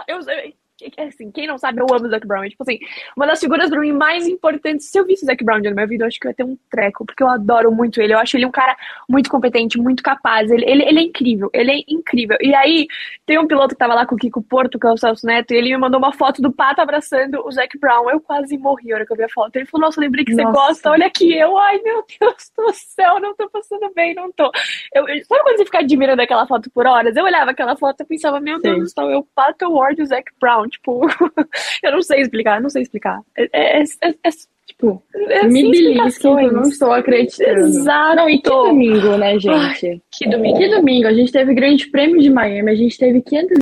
eu 0.06 0.22
sei. 0.22 0.59
Assim, 0.98 1.30
quem 1.30 1.46
não 1.46 1.58
sabe, 1.58 1.80
eu 1.80 1.86
amo 1.92 2.06
o 2.06 2.10
Zac 2.10 2.26
Brown. 2.26 2.44
É, 2.44 2.48
tipo 2.48 2.62
assim, 2.62 2.78
uma 3.16 3.26
das 3.26 3.40
figuras 3.40 3.68
pra 3.70 3.80
mim 3.80 3.92
mais 3.92 4.26
importantes. 4.26 4.86
Se 4.86 4.98
eu 4.98 5.04
visse 5.04 5.24
o 5.24 5.26
Zac 5.26 5.42
Brown 5.44 5.60
na 5.60 5.70
minha 5.70 5.86
vida, 5.86 6.04
eu 6.04 6.08
acho 6.08 6.18
que 6.18 6.26
eu 6.26 6.30
ia 6.30 6.34
ter 6.34 6.44
um 6.44 6.56
treco, 6.70 7.04
porque 7.04 7.22
eu 7.22 7.28
adoro 7.28 7.72
muito 7.72 8.00
ele. 8.00 8.14
Eu 8.14 8.18
acho 8.18 8.36
ele 8.36 8.46
um 8.46 8.50
cara 8.50 8.76
muito 9.08 9.30
competente, 9.30 9.78
muito 9.78 10.02
capaz. 10.02 10.50
Ele, 10.50 10.64
ele, 10.64 10.82
ele 10.84 10.98
é 10.98 11.02
incrível, 11.02 11.50
ele 11.52 11.70
é 11.70 11.84
incrível. 11.88 12.36
E 12.40 12.54
aí, 12.54 12.86
tem 13.26 13.38
um 13.38 13.46
piloto 13.46 13.74
que 13.74 13.78
tava 13.78 13.94
lá 13.94 14.06
com 14.06 14.14
o 14.14 14.18
Kiko 14.18 14.42
Porto, 14.42 14.78
que 14.78 14.86
é 14.86 14.90
o 14.90 14.96
Celso 14.96 15.26
Neto, 15.26 15.52
e 15.52 15.56
ele 15.56 15.70
me 15.70 15.76
mandou 15.76 15.98
uma 15.98 16.12
foto 16.12 16.42
do 16.42 16.52
Pato 16.52 16.80
abraçando 16.80 17.44
o 17.44 17.50
Zac 17.50 17.78
Brown. 17.78 18.10
Eu 18.10 18.20
quase 18.20 18.56
morri 18.56 18.88
na 18.88 18.96
hora 18.96 19.06
que 19.06 19.12
eu 19.12 19.16
vi 19.16 19.24
a 19.24 19.28
foto. 19.28 19.56
Ele 19.56 19.66
falou: 19.66 19.86
Nossa, 19.86 20.00
lembrei 20.00 20.24
que 20.24 20.34
Nossa. 20.34 20.50
você 20.50 20.56
gosta, 20.56 20.90
olha 20.90 21.06
aqui. 21.06 21.36
Eu, 21.36 21.56
ai 21.58 21.78
meu 21.82 22.04
Deus 22.20 22.52
do 22.56 22.72
céu, 22.72 23.20
não 23.20 23.34
tô 23.34 23.48
passando 23.48 23.92
bem, 23.94 24.14
não 24.14 24.32
tô. 24.32 24.50
Eu, 24.94 25.08
eu, 25.08 25.24
sabe 25.24 25.42
quando 25.42 25.56
você 25.56 25.64
fica 25.64 25.78
admirando 25.78 26.22
aquela 26.22 26.46
foto 26.46 26.70
por 26.70 26.86
horas? 26.86 27.16
Eu 27.16 27.24
olhava 27.24 27.50
aquela 27.50 27.76
foto 27.76 28.02
e 28.02 28.06
pensava: 28.06 28.40
Meu 28.40 28.60
Deus 28.60 28.78
do 28.78 28.88
céu, 28.88 29.10
eu 29.10 29.26
Pato 29.34 29.70
Ward 29.70 30.00
e 30.00 30.04
o 30.04 30.06
Zac 30.06 30.30
Brown. 30.40 30.68
Tipo, 30.70 31.06
eu 31.82 31.92
não 31.92 32.02
sei 32.02 32.20
explicar, 32.20 32.60
não 32.60 32.70
sei 32.70 32.82
explicar. 32.82 33.20
É, 33.36 33.48
é, 33.52 33.82
é, 33.82 34.08
é 34.08 34.30
tipo, 34.66 35.02
é 35.14 35.46
me 35.46 35.70
belisque, 35.70 36.26
eu 36.26 36.52
não 36.52 36.62
estou 36.62 36.92
acreditando. 36.92 37.60
Exato. 37.60 38.16
Não, 38.16 38.30
e 38.30 38.40
que 38.40 38.48
domingo, 38.48 39.16
né, 39.16 39.38
gente? 39.38 39.86
Ai, 39.86 40.02
que 40.10 40.28
domingo. 40.28 40.58
Que 40.58 40.68
domingo. 40.68 41.06
A 41.08 41.12
gente 41.12 41.32
teve 41.32 41.54
Grande 41.54 41.86
Prêmio 41.88 42.20
de 42.20 42.30
Miami, 42.30 42.70
a 42.70 42.74
gente 42.74 42.96
teve 42.96 43.20
500 43.20 43.58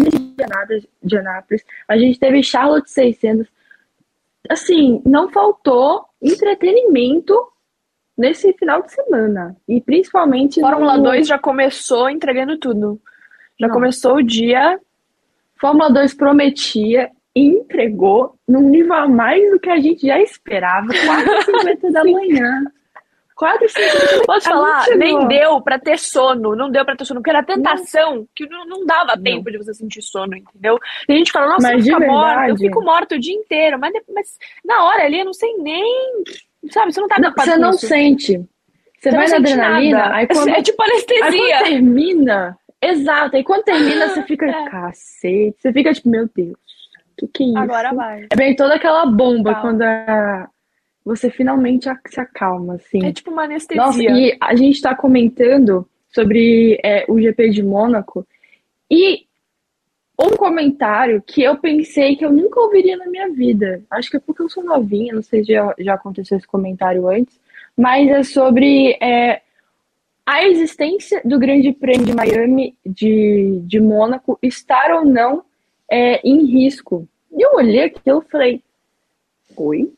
de 1.02 1.16
Anápolis, 1.16 1.64
a 1.88 1.98
gente 1.98 2.18
teve 2.18 2.42
Charlotte 2.42 2.90
600. 2.90 3.46
Assim, 4.48 5.02
não 5.04 5.28
faltou 5.30 6.04
entretenimento 6.22 7.34
nesse 8.16 8.52
final 8.54 8.82
de 8.82 8.92
semana. 8.92 9.56
E 9.68 9.80
principalmente. 9.80 10.60
Fórmula 10.60 10.96
no... 10.96 11.04
2 11.04 11.26
já 11.26 11.38
começou 11.38 12.10
entregando 12.10 12.58
tudo. 12.58 13.00
Já 13.58 13.68
não. 13.68 13.74
começou 13.74 14.16
o 14.16 14.22
dia 14.22 14.78
Fórmula 15.60 15.90
2 15.90 16.14
prometia 16.14 17.10
e 17.34 17.46
entregou 17.46 18.34
num 18.46 18.62
nível 18.62 18.94
a 18.94 19.08
mais 19.08 19.50
do 19.50 19.60
que 19.60 19.70
a 19.70 19.78
gente 19.78 20.06
já 20.06 20.20
esperava, 20.20 20.88
4h50 20.88 21.92
da 21.92 22.04
manhã. 22.04 22.64
4h50 23.38 24.26
Posso 24.26 24.48
falar? 24.48 24.86
Nem 24.96 25.28
deu 25.28 25.60
pra 25.60 25.78
ter 25.78 25.98
sono, 25.98 26.56
não 26.56 26.68
deu 26.68 26.84
pra 26.84 26.96
ter 26.96 27.04
sono, 27.04 27.20
porque 27.20 27.30
era 27.30 27.44
tentação 27.44 28.16
não. 28.16 28.28
que 28.34 28.48
não, 28.48 28.66
não 28.66 28.84
dava 28.84 29.14
não. 29.14 29.22
tempo 29.22 29.50
de 29.50 29.58
você 29.58 29.72
sentir 29.72 30.02
sono, 30.02 30.36
entendeu? 30.36 30.78
E 31.08 31.12
a 31.12 31.16
gente 31.16 31.30
fala, 31.30 31.46
nossa, 31.48 31.68
mas 31.68 31.86
eu, 31.86 32.00
morta, 32.00 32.48
eu 32.48 32.56
fico 32.56 32.82
morta 32.82 33.14
o 33.14 33.20
dia 33.20 33.34
inteiro, 33.34 33.78
mas, 33.78 33.92
mas 34.12 34.36
na 34.64 34.84
hora 34.84 35.04
ali 35.04 35.20
eu 35.20 35.24
não 35.24 35.34
sei 35.34 35.54
nem. 35.58 36.24
Sabe, 36.70 36.92
você 36.92 37.00
não 37.00 37.08
tá 37.08 37.16
Você 37.36 37.56
não 37.56 37.72
sente. 37.72 38.38
Você, 38.98 39.10
você 39.10 39.16
vai 39.16 39.28
na 39.28 39.36
adrenalina, 39.36 39.98
nada. 39.98 40.14
aí 40.16 40.26
quando, 40.26 40.48
é 40.48 40.60
tipo 40.60 40.82
anestesia. 40.82 41.24
Aí 41.24 41.38
quando 41.38 41.64
termina, 41.64 42.58
Exato, 42.80 43.36
e 43.36 43.44
quando 43.44 43.64
termina, 43.64 44.08
você 44.08 44.22
fica, 44.22 44.46
é. 44.50 44.68
cacete, 44.70 45.56
você 45.58 45.72
fica 45.72 45.92
tipo, 45.92 46.08
meu 46.08 46.28
Deus, 46.34 46.52
o 46.52 47.16
que, 47.16 47.26
que 47.28 47.44
é 47.44 47.46
isso? 47.48 47.58
Agora 47.58 47.92
vai. 47.92 48.26
É 48.30 48.36
bem 48.36 48.54
toda 48.54 48.74
aquela 48.74 49.04
bomba 49.06 49.54
Calma. 49.54 49.60
quando 49.60 49.82
a, 49.82 50.48
você 51.04 51.30
finalmente 51.30 51.88
se 52.06 52.20
acalma, 52.20 52.74
assim. 52.74 53.04
É 53.04 53.12
tipo 53.12 53.30
uma 53.30 53.44
anestesia. 53.44 53.82
Nossa, 53.82 54.02
e 54.02 54.36
a 54.40 54.54
gente 54.54 54.80
tá 54.80 54.94
comentando 54.94 55.88
sobre 56.10 56.78
é, 56.84 57.04
o 57.08 57.20
GP 57.20 57.50
de 57.50 57.62
Mônaco, 57.62 58.26
e 58.90 59.26
um 60.18 60.30
comentário 60.30 61.22
que 61.22 61.42
eu 61.42 61.56
pensei 61.56 62.16
que 62.16 62.24
eu 62.24 62.32
nunca 62.32 62.60
ouviria 62.60 62.96
na 62.96 63.06
minha 63.06 63.28
vida. 63.30 63.82
Acho 63.90 64.10
que 64.10 64.16
é 64.16 64.20
porque 64.20 64.42
eu 64.42 64.48
sou 64.48 64.64
novinha, 64.64 65.14
não 65.14 65.22
sei 65.22 65.44
se 65.44 65.52
já, 65.52 65.74
já 65.78 65.94
aconteceu 65.94 66.36
esse 66.36 66.46
comentário 66.46 67.08
antes, 67.08 67.38
mas 67.76 68.08
é 68.08 68.22
sobre 68.24 68.98
é, 69.00 69.42
a 70.28 70.46
existência 70.46 71.22
do 71.24 71.38
Grande 71.38 71.72
Prêmio 71.72 72.04
de 72.04 72.14
Miami, 72.14 72.76
de, 72.84 73.62
de 73.64 73.80
Mônaco, 73.80 74.38
estar 74.42 74.90
ou 74.92 75.02
não 75.02 75.42
é, 75.90 76.20
em 76.22 76.44
risco. 76.44 77.08
E 77.32 77.40
eu 77.40 77.54
olhei 77.54 77.84
aquilo 77.84 78.22
e 78.22 78.30
falei: 78.30 78.62
Oi? 79.56 79.90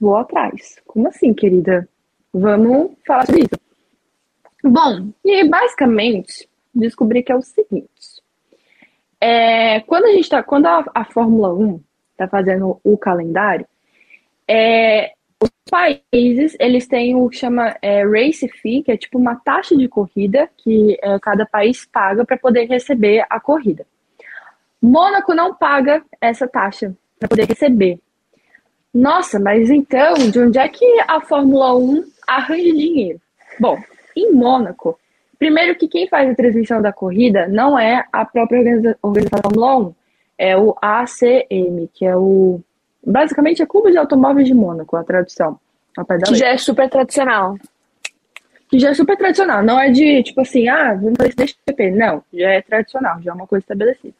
Vou 0.00 0.16
atrás. 0.16 0.82
Como 0.84 1.06
assim, 1.06 1.32
querida? 1.32 1.88
Vamos 2.34 2.96
falar 3.06 3.24
sobre 3.26 3.42
isso. 3.42 3.60
Bom, 4.64 5.12
e 5.24 5.48
basicamente 5.48 6.48
descobri 6.74 7.22
que 7.22 7.30
é 7.30 7.36
o 7.36 7.40
seguinte: 7.40 8.20
é, 9.20 9.78
quando 9.82 10.06
a 10.06 10.12
gente 10.12 10.28
tá, 10.28 10.42
quando 10.42 10.66
a, 10.66 10.84
a 10.92 11.04
Fórmula 11.04 11.54
1 11.54 11.80
está 12.10 12.26
fazendo 12.26 12.80
o 12.82 12.98
calendário, 12.98 13.64
é, 14.48 15.14
os 15.42 15.50
países, 15.70 16.56
eles 16.58 16.86
têm 16.86 17.14
o 17.14 17.28
que 17.28 17.36
chama 17.36 17.76
é, 17.82 18.04
race 18.04 18.48
fee, 18.48 18.82
que 18.82 18.92
é 18.92 18.96
tipo 18.96 19.18
uma 19.18 19.36
taxa 19.36 19.76
de 19.76 19.88
corrida 19.88 20.48
que 20.56 20.98
é, 21.02 21.18
cada 21.18 21.44
país 21.44 21.86
paga 21.86 22.24
para 22.24 22.38
poder 22.38 22.66
receber 22.66 23.24
a 23.28 23.38
corrida. 23.38 23.86
Mônaco 24.80 25.34
não 25.34 25.54
paga 25.54 26.02
essa 26.20 26.46
taxa 26.46 26.94
para 27.18 27.28
poder 27.28 27.46
receber. 27.46 27.98
Nossa, 28.92 29.38
mas 29.38 29.68
então, 29.68 30.14
de 30.30 30.38
onde 30.38 30.58
é 30.58 30.68
que 30.68 30.84
a 31.06 31.20
Fórmula 31.20 31.76
1 31.76 32.04
arranja 32.26 32.72
dinheiro? 32.72 33.20
Bom, 33.60 33.78
em 34.16 34.32
Mônaco, 34.32 34.98
primeiro 35.38 35.76
que 35.76 35.88
quem 35.88 36.08
faz 36.08 36.30
a 36.30 36.34
transmissão 36.34 36.80
da 36.80 36.92
corrida 36.92 37.46
não 37.46 37.78
é 37.78 38.06
a 38.10 38.24
própria 38.24 38.58
organização 38.58 39.12
da 39.12 39.42
Fórmula 39.42 39.88
1, 39.88 39.94
é 40.38 40.56
o 40.56 40.74
ACM, 40.80 41.88
que 41.92 42.06
é 42.06 42.16
o 42.16 42.60
Basicamente 43.06 43.62
é 43.62 43.66
Clube 43.66 43.92
de 43.92 43.98
Automóveis 43.98 44.48
de 44.48 44.54
Mônaco, 44.54 44.96
a 44.96 45.04
tradução. 45.04 45.60
Que 46.26 46.34
já 46.34 46.48
é 46.48 46.58
super 46.58 46.90
tradicional. 46.90 47.56
Que 48.68 48.78
já 48.80 48.90
é 48.90 48.94
super 48.94 49.16
tradicional. 49.16 49.62
Não 49.62 49.78
é 49.78 49.90
de, 49.90 50.24
tipo 50.24 50.40
assim, 50.40 50.68
ah, 50.68 50.92
vamos 50.94 51.16
fazer 51.16 51.28
isso 51.28 51.36
deixa 51.36 51.54
GP. 51.68 51.90
Não, 51.92 52.22
já 52.34 52.50
é 52.50 52.60
tradicional, 52.60 53.22
já 53.22 53.30
é 53.30 53.34
uma 53.34 53.46
coisa 53.46 53.62
estabelecida. 53.62 54.14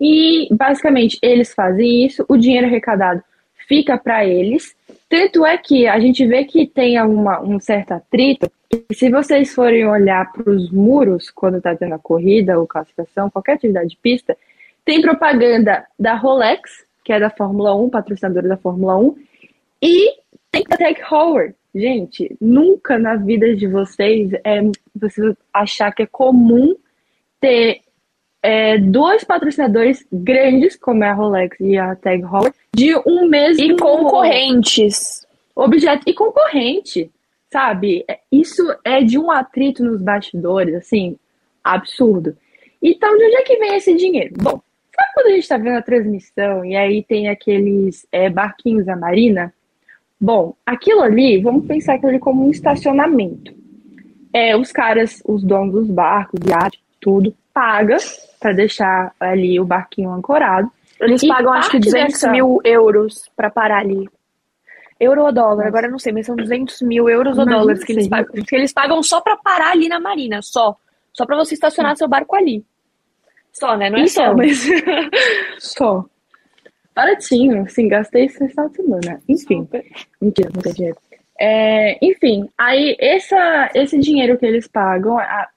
E, 0.00 0.48
basicamente, 0.50 1.18
eles 1.22 1.54
fazem 1.54 2.04
isso, 2.04 2.24
o 2.28 2.36
dinheiro 2.36 2.66
arrecadado 2.66 3.22
fica 3.68 3.96
para 3.96 4.26
eles. 4.26 4.74
Tanto 5.08 5.46
é 5.46 5.56
que 5.56 5.86
a 5.86 5.98
gente 6.00 6.26
vê 6.26 6.44
que 6.44 6.66
tem 6.66 7.00
uma, 7.00 7.40
um 7.40 7.60
certo 7.60 7.92
atrito. 7.92 8.50
Se 8.92 9.08
vocês 9.08 9.54
forem 9.54 9.86
olhar 9.86 10.30
para 10.32 10.50
os 10.50 10.70
muros, 10.70 11.30
quando 11.30 11.58
está 11.58 11.74
tendo 11.74 11.94
a 11.94 11.98
corrida 11.98 12.58
ou 12.58 12.66
classificação, 12.66 13.30
qualquer 13.30 13.52
atividade 13.52 13.90
de 13.90 13.96
pista, 13.96 14.36
tem 14.84 15.00
propaganda 15.00 15.86
da 15.98 16.14
Rolex, 16.14 16.85
que 17.06 17.12
é 17.12 17.20
da 17.20 17.30
Fórmula 17.30 17.72
1, 17.76 17.88
patrocinadora 17.88 18.48
da 18.48 18.56
Fórmula 18.56 18.96
1, 18.96 19.16
e 19.80 20.12
tem 20.50 20.64
a 20.68 20.76
Tech 20.76 21.00
Howard. 21.08 21.54
Gente, 21.72 22.36
nunca 22.40 22.98
na 22.98 23.14
vida 23.14 23.54
de 23.54 23.68
vocês 23.68 24.32
é 24.42 24.60
você 24.92 25.36
achar 25.54 25.92
que 25.92 26.02
é 26.02 26.06
comum 26.06 26.74
ter 27.40 27.82
é, 28.42 28.76
dois 28.78 29.22
patrocinadores 29.22 30.04
grandes, 30.12 30.74
como 30.74 31.04
é 31.04 31.10
a 31.10 31.14
Rolex 31.14 31.56
e 31.60 31.78
a 31.78 31.94
Tag 31.94 32.24
Heuer, 32.24 32.52
de 32.74 32.96
um 33.06 33.28
mesmo... 33.28 33.62
E 33.62 33.76
concorrentes. 33.76 35.24
Objeto. 35.54 36.02
E 36.08 36.12
concorrente, 36.12 37.08
sabe? 37.52 38.04
É, 38.10 38.18
isso 38.32 38.64
é 38.84 39.00
de 39.00 39.16
um 39.16 39.30
atrito 39.30 39.84
nos 39.84 40.02
bastidores, 40.02 40.74
assim, 40.74 41.16
absurdo. 41.62 42.36
Então, 42.82 43.16
de 43.16 43.26
onde 43.26 43.36
é 43.36 43.42
que 43.42 43.58
vem 43.58 43.76
esse 43.76 43.94
dinheiro? 43.94 44.34
Bom, 44.38 44.60
sabe 44.96 45.10
quando 45.14 45.26
a 45.26 45.30
gente 45.30 45.42
está 45.42 45.58
vendo 45.58 45.76
a 45.76 45.82
transmissão 45.82 46.64
e 46.64 46.74
aí 46.74 47.02
tem 47.02 47.28
aqueles 47.28 48.06
é, 48.10 48.30
barquinhos 48.30 48.86
da 48.86 48.96
Marina? 48.96 49.52
Bom, 50.20 50.54
aquilo 50.64 51.02
ali, 51.02 51.40
vamos 51.42 51.66
pensar 51.66 51.94
aquilo 51.94 52.10
ali 52.10 52.18
como 52.18 52.46
um 52.46 52.50
estacionamento. 52.50 53.54
É, 54.32 54.56
os 54.56 54.72
caras, 54.72 55.22
os 55.26 55.44
donos 55.44 55.72
dos 55.72 55.90
barcos, 55.90 56.40
iate, 56.46 56.82
tudo, 57.00 57.34
paga 57.52 57.96
para 58.40 58.52
deixar 58.52 59.12
ali 59.20 59.60
o 59.60 59.64
barquinho 59.64 60.10
ancorado. 60.10 60.70
Eles 61.00 61.22
e 61.22 61.28
pagam 61.28 61.52
acho 61.52 61.70
que 61.70 61.78
200 61.78 62.12
dessa... 62.12 62.30
mil 62.30 62.60
euros 62.64 63.30
para 63.36 63.50
parar 63.50 63.80
ali. 63.80 64.08
Euro 64.98 65.24
ou 65.24 65.32
dólar, 65.32 65.66
agora 65.66 65.86
eu 65.86 65.90
não 65.90 65.98
sei, 65.98 66.10
mas 66.12 66.24
são 66.24 66.34
200 66.34 66.80
mil 66.80 67.06
euros 67.08 67.36
ou 67.38 67.44
dólares 67.44 67.84
que 67.84 67.92
eles 67.92 68.08
pagam. 68.08 68.42
Que 68.42 68.56
eles 68.56 68.72
pagam 68.72 69.02
só 69.02 69.20
para 69.20 69.36
parar 69.36 69.72
ali 69.72 69.88
na 69.88 70.00
marina, 70.00 70.40
só. 70.40 70.74
Só 71.12 71.26
para 71.26 71.36
você 71.36 71.54
estacionar 71.54 71.92
Sim. 71.92 71.98
seu 71.98 72.08
barco 72.08 72.34
ali. 72.34 72.64
Só, 73.58 73.74
né? 73.76 73.88
Não 73.88 73.98
é 73.98 74.02
então, 74.02 74.08
só, 74.08 74.34
mas. 74.34 74.66
só. 75.58 76.04
Baratinho, 76.94 77.62
assim, 77.62 77.88
gastei 77.88 78.26
esse 78.26 78.48
final 78.48 78.68
de 78.68 78.76
semana. 78.76 79.22
Enfim. 79.28 79.62
Super. 79.62 79.84
Mentira, 80.20 80.50
não 80.54 80.62
tem 80.62 80.72
dinheiro. 80.72 80.98
É, 81.38 81.98
enfim, 82.02 82.48
aí 82.56 82.96
essa, 82.98 83.70
esse 83.74 83.98
dinheiro 83.98 84.38
que 84.38 84.46
eles 84.46 84.66
pagam 84.66 85.18
a, 85.18 85.48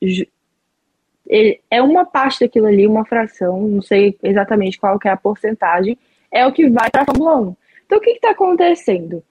é 1.71 1.81
uma 1.81 2.05
parte 2.05 2.41
daquilo 2.41 2.67
ali, 2.67 2.85
uma 2.85 3.05
fração, 3.05 3.61
não 3.61 3.81
sei 3.81 4.17
exatamente 4.23 4.77
qual 4.77 4.99
que 4.99 5.07
é 5.07 5.11
a 5.11 5.17
porcentagem, 5.17 5.97
é 6.31 6.45
o 6.45 6.51
que 6.51 6.69
vai 6.69 6.89
para 6.89 7.03
a 7.03 7.05
Fórmula 7.05 7.37
1. 7.37 7.55
Então, 7.85 7.97
o 7.97 8.01
que 8.01 8.11
está 8.11 8.31
acontecendo? 8.31 9.23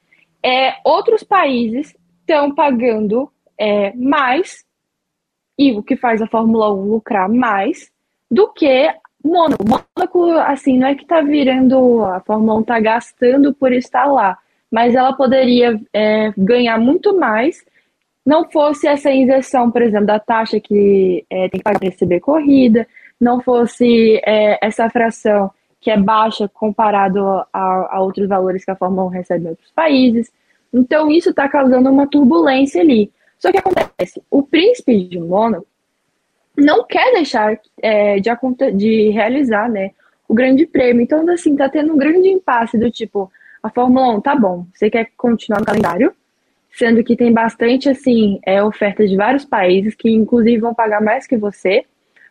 É, 0.42 0.76
outros 0.84 1.22
países 1.22 1.94
estão 2.20 2.54
pagando 2.54 3.30
é, 3.58 3.92
mais, 3.94 4.64
e 5.58 5.72
o 5.72 5.82
que 5.82 5.96
faz 5.96 6.22
a 6.22 6.26
Fórmula 6.26 6.72
1 6.72 6.84
lucrar 6.84 7.28
mais, 7.28 7.90
do 8.30 8.52
que 8.52 8.92
Mônaco. 9.24 9.64
Mônaco, 9.64 10.30
assim, 10.40 10.78
não 10.78 10.88
é 10.88 10.94
que 10.94 11.02
está 11.02 11.20
virando, 11.20 12.04
a 12.04 12.20
Fórmula 12.20 12.58
1 12.58 12.60
está 12.60 12.80
gastando 12.80 13.54
por 13.54 13.72
estar 13.72 14.06
lá, 14.06 14.38
mas 14.70 14.94
ela 14.94 15.12
poderia 15.12 15.80
é, 15.92 16.32
ganhar 16.36 16.78
muito 16.78 17.18
mais 17.18 17.64
não 18.28 18.44
fosse 18.44 18.86
essa 18.86 19.10
injeção, 19.10 19.70
por 19.70 19.80
exemplo, 19.80 20.08
da 20.08 20.20
taxa 20.20 20.60
que 20.60 21.24
é, 21.30 21.48
tem 21.48 21.60
que 21.60 21.64
para 21.64 21.78
receber 21.80 22.20
corrida, 22.20 22.86
não 23.18 23.40
fosse 23.40 24.20
é, 24.22 24.58
essa 24.60 24.90
fração 24.90 25.50
que 25.80 25.90
é 25.90 25.96
baixa 25.96 26.46
comparado 26.46 27.24
a, 27.24 27.46
a, 27.96 28.00
outros 28.02 28.28
valores 28.28 28.66
que 28.66 28.70
a 28.70 28.76
Fórmula 28.76 29.06
1 29.06 29.08
recebe 29.08 29.46
em 29.46 29.48
outros 29.48 29.72
países. 29.72 30.30
Então, 30.70 31.10
isso 31.10 31.30
está 31.30 31.48
causando 31.48 31.88
uma 31.88 32.06
turbulência 32.06 32.82
ali. 32.82 33.10
Só 33.38 33.50
que 33.50 33.56
acontece, 33.56 34.22
o 34.30 34.42
príncipe 34.42 35.08
de 35.08 35.18
Mônaco 35.18 35.66
não 36.58 36.84
quer 36.84 37.12
deixar 37.12 37.58
é, 37.80 38.18
de, 38.18 38.30
de 38.76 39.10
realizar 39.10 39.70
né, 39.70 39.92
o 40.26 40.34
grande 40.34 40.66
prêmio. 40.66 41.02
Então, 41.02 41.26
assim, 41.30 41.56
tá 41.56 41.68
tendo 41.68 41.94
um 41.94 41.96
grande 41.96 42.28
impasse 42.28 42.76
do 42.76 42.90
tipo, 42.90 43.30
a 43.62 43.70
Fórmula 43.70 44.16
1, 44.16 44.20
tá 44.20 44.34
bom, 44.34 44.66
você 44.74 44.90
quer 44.90 45.08
continuar 45.16 45.60
no 45.60 45.66
calendário, 45.66 46.12
sendo 46.72 47.02
que 47.02 47.16
tem 47.16 47.32
bastante 47.32 47.88
assim 47.88 48.38
é, 48.44 48.62
ofertas 48.62 49.08
de 49.08 49.16
vários 49.16 49.44
países 49.44 49.94
que 49.94 50.10
inclusive 50.10 50.58
vão 50.58 50.74
pagar 50.74 51.00
mais 51.00 51.26
que 51.26 51.36
você. 51.36 51.84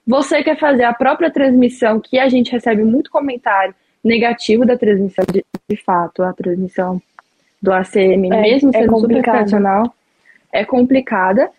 Você 0.06 0.42
quer 0.44 0.58
fazer 0.58 0.84
a 0.84 0.94
própria 0.94 1.32
transmissão, 1.32 2.00
que 2.00 2.18
a 2.18 2.30
gente 2.30 2.52
recebe 2.52 2.84
muito 2.84 3.12
comentário 3.12 3.76
negativo 4.04 4.66
da 4.66 4.78
transmissão, 4.78 5.26
de, 5.32 5.44
de 5.70 5.76
fato, 5.84 6.24
a 6.24 6.32
transmissão 6.32 7.02
do 7.62 7.74
ACM, 7.74 8.32
é, 8.32 8.42
mesmo 8.42 8.70
é 8.70 8.80
sendo 8.80 8.96
é 8.96 9.00
super 9.00 9.22
tradicional, 9.22 9.94
é 10.54 10.64
complicada. 10.64 11.50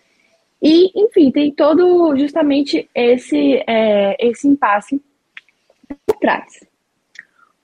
E, 0.61 0.91
enfim, 0.95 1.31
tem 1.31 1.51
todo 1.51 2.15
justamente 2.17 2.89
esse, 2.93 3.63
é, 3.65 4.15
esse 4.19 4.47
impasse 4.47 5.01
por 6.05 6.17
trás. 6.17 6.65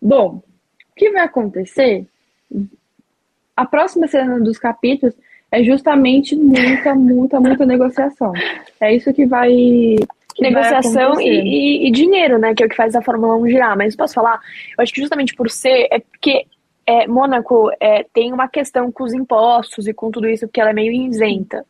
Bom, 0.02 0.42
o 0.92 0.96
que 0.96 1.12
vai 1.12 1.24
acontecer 1.24 2.06
a 3.56 3.66
próxima 3.66 4.08
cena 4.08 4.40
dos 4.40 4.58
capítulos 4.58 5.16
é 5.52 5.64
justamente 5.64 6.36
muita, 6.36 6.94
muita, 6.94 7.40
muita 7.40 7.66
negociação. 7.66 8.34
É 8.80 8.94
isso 8.94 9.14
que 9.14 9.26
vai. 9.26 9.50
Que 9.50 10.42
negociação 10.42 11.14
vai 11.14 11.24
e, 11.24 11.30
e, 11.30 11.88
e, 11.88 11.92
dinheiro, 11.92 12.38
né? 12.38 12.54
Que 12.54 12.64
é 12.64 12.66
o 12.66 12.70
que 12.70 12.76
faz 12.76 12.94
a 12.94 13.02
Fórmula 13.02 13.38
1 13.38 13.50
girar. 13.50 13.78
Mas 13.78 13.96
posso 13.96 14.14
falar? 14.14 14.40
Eu 14.78 14.84
acho 14.84 14.94
que 14.94 15.00
justamente 15.00 15.34
por 15.34 15.50
ser. 15.50 15.88
É 15.92 16.00
porque 16.00 16.46
é, 16.86 17.08
Mônaco 17.08 17.72
é, 17.80 18.04
tem 18.14 18.34
uma 18.34 18.50
questão 18.50 18.92
com 18.92 19.06
os 19.06 19.14
impostos 19.14 19.88
e 19.88 19.94
com 19.94 20.12
tudo 20.12 20.28
isso, 20.28 20.46
porque 20.46 20.60
ela 20.60 20.72
é 20.72 20.74
meio 20.74 20.92
isenta. 20.92 21.66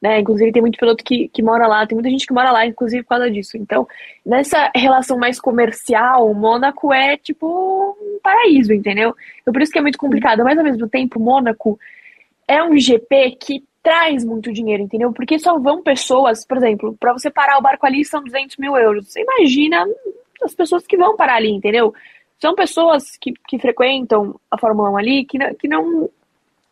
Né? 0.00 0.20
Inclusive 0.20 0.52
tem 0.52 0.62
muito 0.62 0.78
piloto 0.78 1.02
que, 1.02 1.28
que 1.28 1.42
mora 1.42 1.66
lá, 1.66 1.86
tem 1.86 1.96
muita 1.96 2.10
gente 2.10 2.26
que 2.26 2.32
mora 2.32 2.52
lá, 2.52 2.64
inclusive 2.64 3.02
por 3.02 3.10
causa 3.10 3.30
disso. 3.30 3.56
Então, 3.56 3.86
nessa 4.24 4.70
relação 4.74 5.18
mais 5.18 5.40
comercial, 5.40 6.32
Mônaco 6.34 6.92
é 6.92 7.16
tipo 7.16 7.96
um 8.00 8.20
paraíso, 8.22 8.72
entendeu? 8.72 9.14
Então 9.42 9.52
por 9.52 9.60
isso 9.60 9.72
que 9.72 9.78
é 9.78 9.82
muito 9.82 9.98
complicado. 9.98 10.44
Mas 10.44 10.56
ao 10.56 10.64
mesmo 10.64 10.88
tempo, 10.88 11.18
Mônaco 11.18 11.78
é 12.46 12.62
um 12.62 12.78
GP 12.78 13.32
que 13.40 13.64
traz 13.82 14.24
muito 14.24 14.52
dinheiro, 14.52 14.82
entendeu? 14.82 15.12
Porque 15.12 15.38
só 15.38 15.58
vão 15.58 15.82
pessoas, 15.82 16.46
por 16.46 16.58
exemplo, 16.58 16.96
para 16.98 17.12
você 17.12 17.30
parar 17.30 17.58
o 17.58 17.62
barco 17.62 17.86
ali 17.86 18.04
são 18.04 18.22
200 18.22 18.56
mil 18.56 18.76
euros. 18.76 19.08
Você 19.08 19.22
imagina 19.22 19.84
as 20.42 20.54
pessoas 20.54 20.86
que 20.86 20.96
vão 20.96 21.16
parar 21.16 21.36
ali, 21.36 21.50
entendeu? 21.50 21.92
São 22.40 22.54
pessoas 22.54 23.16
que, 23.20 23.32
que 23.48 23.58
frequentam 23.58 24.38
a 24.50 24.56
Fórmula 24.56 24.90
1 24.90 24.96
ali 24.96 25.24
que, 25.24 25.38
que 25.54 25.66
não 25.66 26.08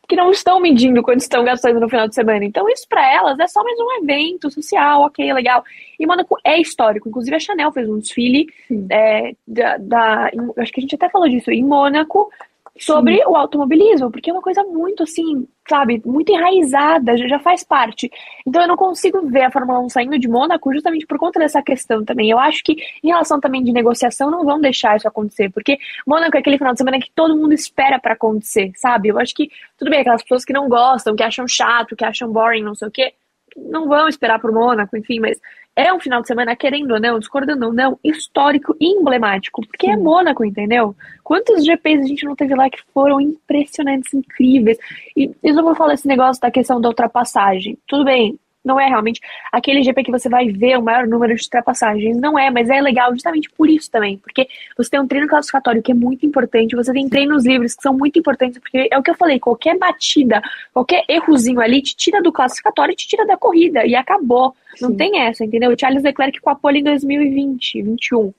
que 0.07 0.17
não 0.17 0.31
estão 0.31 0.61
medindo 0.61 1.03
quanto 1.03 1.21
estão 1.21 1.45
gastando 1.45 1.81
no 1.81 1.89
final 1.89 2.09
de 2.09 2.15
semana. 2.15 2.45
Então, 2.45 2.69
isso 2.69 2.87
para 2.89 3.13
elas 3.13 3.39
é 3.39 3.47
só 3.47 3.63
mais 3.63 3.79
um 3.79 4.03
evento 4.03 4.51
social, 4.51 5.03
ok, 5.03 5.33
legal. 5.33 5.65
E 5.99 6.07
Mônaco 6.07 6.37
é 6.45 6.61
histórico. 6.61 7.09
Inclusive, 7.09 7.37
a 7.37 7.41
Chanel 7.41 7.73
fez 7.73 7.89
um 7.89 7.99
desfile 7.99 8.47
é, 8.91 9.35
da, 9.47 9.77
da, 9.79 10.31
Acho 10.59 10.73
que 10.73 10.81
a 10.81 10.83
gente 10.83 10.95
até 10.95 11.09
falou 11.09 11.29
disso. 11.29 11.51
Em 11.51 11.65
Mônaco, 11.65 12.31
sobre 12.79 13.17
Sim. 13.17 13.25
o 13.27 13.37
automobilismo, 13.37 14.11
porque 14.11 14.31
é 14.31 14.33
uma 14.33 14.43
coisa 14.43 14.63
muito 14.65 15.03
assim, 15.03 15.47
sabe, 15.69 16.03
muito 16.05 16.33
enraizada, 16.33 17.17
já 17.17 17.39
faz 17.39 17.65
parte. 17.65 18.11
Então 18.47 18.63
eu 18.63 18.69
não 18.69 18.77
consigo 18.77 19.27
ver 19.27 19.43
a 19.43 19.51
Fórmula 19.51 19.81
1 19.81 19.89
saindo 19.89 20.19
de 20.19 20.29
Mônaco 20.29 20.73
justamente 20.73 21.07
por 21.07 21.19
conta 21.19 21.39
dessa 21.39 21.63
questão 21.63 22.05
também. 22.05 22.31
Eu 22.31 22.39
acho 22.39 22.63
que 22.63 22.77
em 23.03 23.09
relação 23.09 23.41
também 23.41 23.63
de 23.63 23.73
negociação 23.73 24.31
não 24.31 24.45
vão 24.45 24.61
deixar 24.61 24.97
isso 24.97 25.09
acontecer, 25.09 25.51
porque 25.51 25.79
Mônaco 26.07 26.37
é 26.37 26.41
aquele 26.41 26.59
final 26.59 26.73
de 26.73 26.79
semana 26.79 26.99
que 26.99 27.11
todo 27.15 27.37
mundo 27.37 27.53
espera 27.53 27.99
para 27.99 28.15
acontecer, 28.15 28.73
sabe? 28.77 29.09
Eu 29.09 29.19
acho 29.19 29.35
que 29.35 29.51
tudo 29.79 29.91
bem, 29.91 30.01
aquelas 30.01 30.23
pessoas 30.23 30.45
que 30.45 30.53
não 30.53 30.69
gostam, 30.69 31.17
que 31.17 31.23
acham 31.23 31.47
chato, 31.49 31.97
que 31.97 32.05
acham 32.05 32.31
boring, 32.33 32.63
não 32.63 32.75
sei 32.75 32.89
o 32.89 32.91
quê, 32.91 33.13
não 33.57 33.89
vão 33.89 34.09
esperar 34.09 34.41
por 34.41 34.53
Mônaco, 34.53 34.97
enfim, 34.97 35.21
mas 35.21 35.39
é 35.75 35.93
um 35.93 36.01
final 36.01 36.23
de 36.23 36.29
semana, 36.29 36.57
querendo 36.57 36.93
ou 36.93 37.01
não, 37.01 37.19
discordando 37.19 37.67
ou 37.67 37.73
não, 37.73 37.99
histórico 38.03 38.75
e 38.81 38.87
emblemático, 38.99 39.61
porque 39.67 39.87
é 39.87 39.95
Sim. 39.95 40.01
é 40.01 40.03
Mônaco, 40.03 40.45
entendeu? 40.45 40.97
Quantos 41.23 41.65
GPs 41.65 42.05
a 42.05 42.09
gente 42.09 42.25
não 42.25 42.35
teve 42.35 42.55
lá 42.55 42.71
que 42.71 42.83
foram 42.95 43.21
impressionantes, 43.21 44.15
incríveis? 44.15 44.79
E 45.17 45.31
eu 45.43 45.55
não 45.55 45.63
vou 45.63 45.75
falar 45.75 45.95
esse 45.95 46.09
negócio 46.09 46.41
da 46.41 46.51
questão 46.51 46.81
da 46.81 46.89
ultrapassagem. 46.89 47.79
Tudo 47.87 48.05
bem, 48.05 48.39
não 48.67 48.81
é 48.81 48.89
realmente 48.89 49.21
aquele 49.53 49.83
GP 49.83 50.03
que 50.03 50.11
você 50.11 50.29
vai 50.29 50.49
ver 50.49 50.77
o 50.77 50.83
maior 50.83 51.07
número 51.07 51.35
de 51.35 51.43
ultrapassagens. 51.43 52.17
Não 52.19 52.37
é, 52.37 52.51
mas 52.51 52.69
é 52.69 52.81
legal 52.81 53.13
justamente 53.13 53.49
por 53.51 53.71
isso 53.71 53.91
também. 53.91 54.19
Porque 54.19 54.49
você 54.77 54.91
tem 54.91 55.01
um 55.01 55.07
treino 55.07 55.29
classificatório 55.29 55.83
que 55.83 55.93
é 55.93 55.95
muito 55.95 56.27
importante, 56.27 56.75
você 56.75 56.93
tem 56.93 57.09
treinos 57.09 57.47
livres 57.47 57.77
que 57.77 57.83
são 57.83 57.97
muito 57.97 58.19
importantes, 58.19 58.59
porque 58.59 58.89
é 58.91 58.99
o 58.99 59.03
que 59.03 59.11
eu 59.11 59.15
falei, 59.15 59.39
qualquer 59.39 59.79
batida, 59.79 60.43
qualquer 60.75 61.05
errozinho 61.09 61.61
ali 61.61 61.81
te 61.81 61.95
tira 61.97 62.21
do 62.21 62.33
classificatório 62.33 62.93
e 62.93 62.97
te 62.97 63.07
tira 63.07 63.25
da 63.25 63.37
corrida. 63.37 63.87
E 63.87 63.95
acabou. 63.95 64.55
Sim. 64.75 64.87
Não 64.87 64.97
tem 64.97 65.21
essa, 65.21 65.45
entendeu? 65.45 65.71
O 65.71 65.79
Charles 65.79 66.03
Leclerc 66.03 66.41
com 66.41 66.51
a 66.51 66.57
pole 66.57 66.81
em 66.81 66.85
2020, 66.85 67.83
21. 67.83 68.35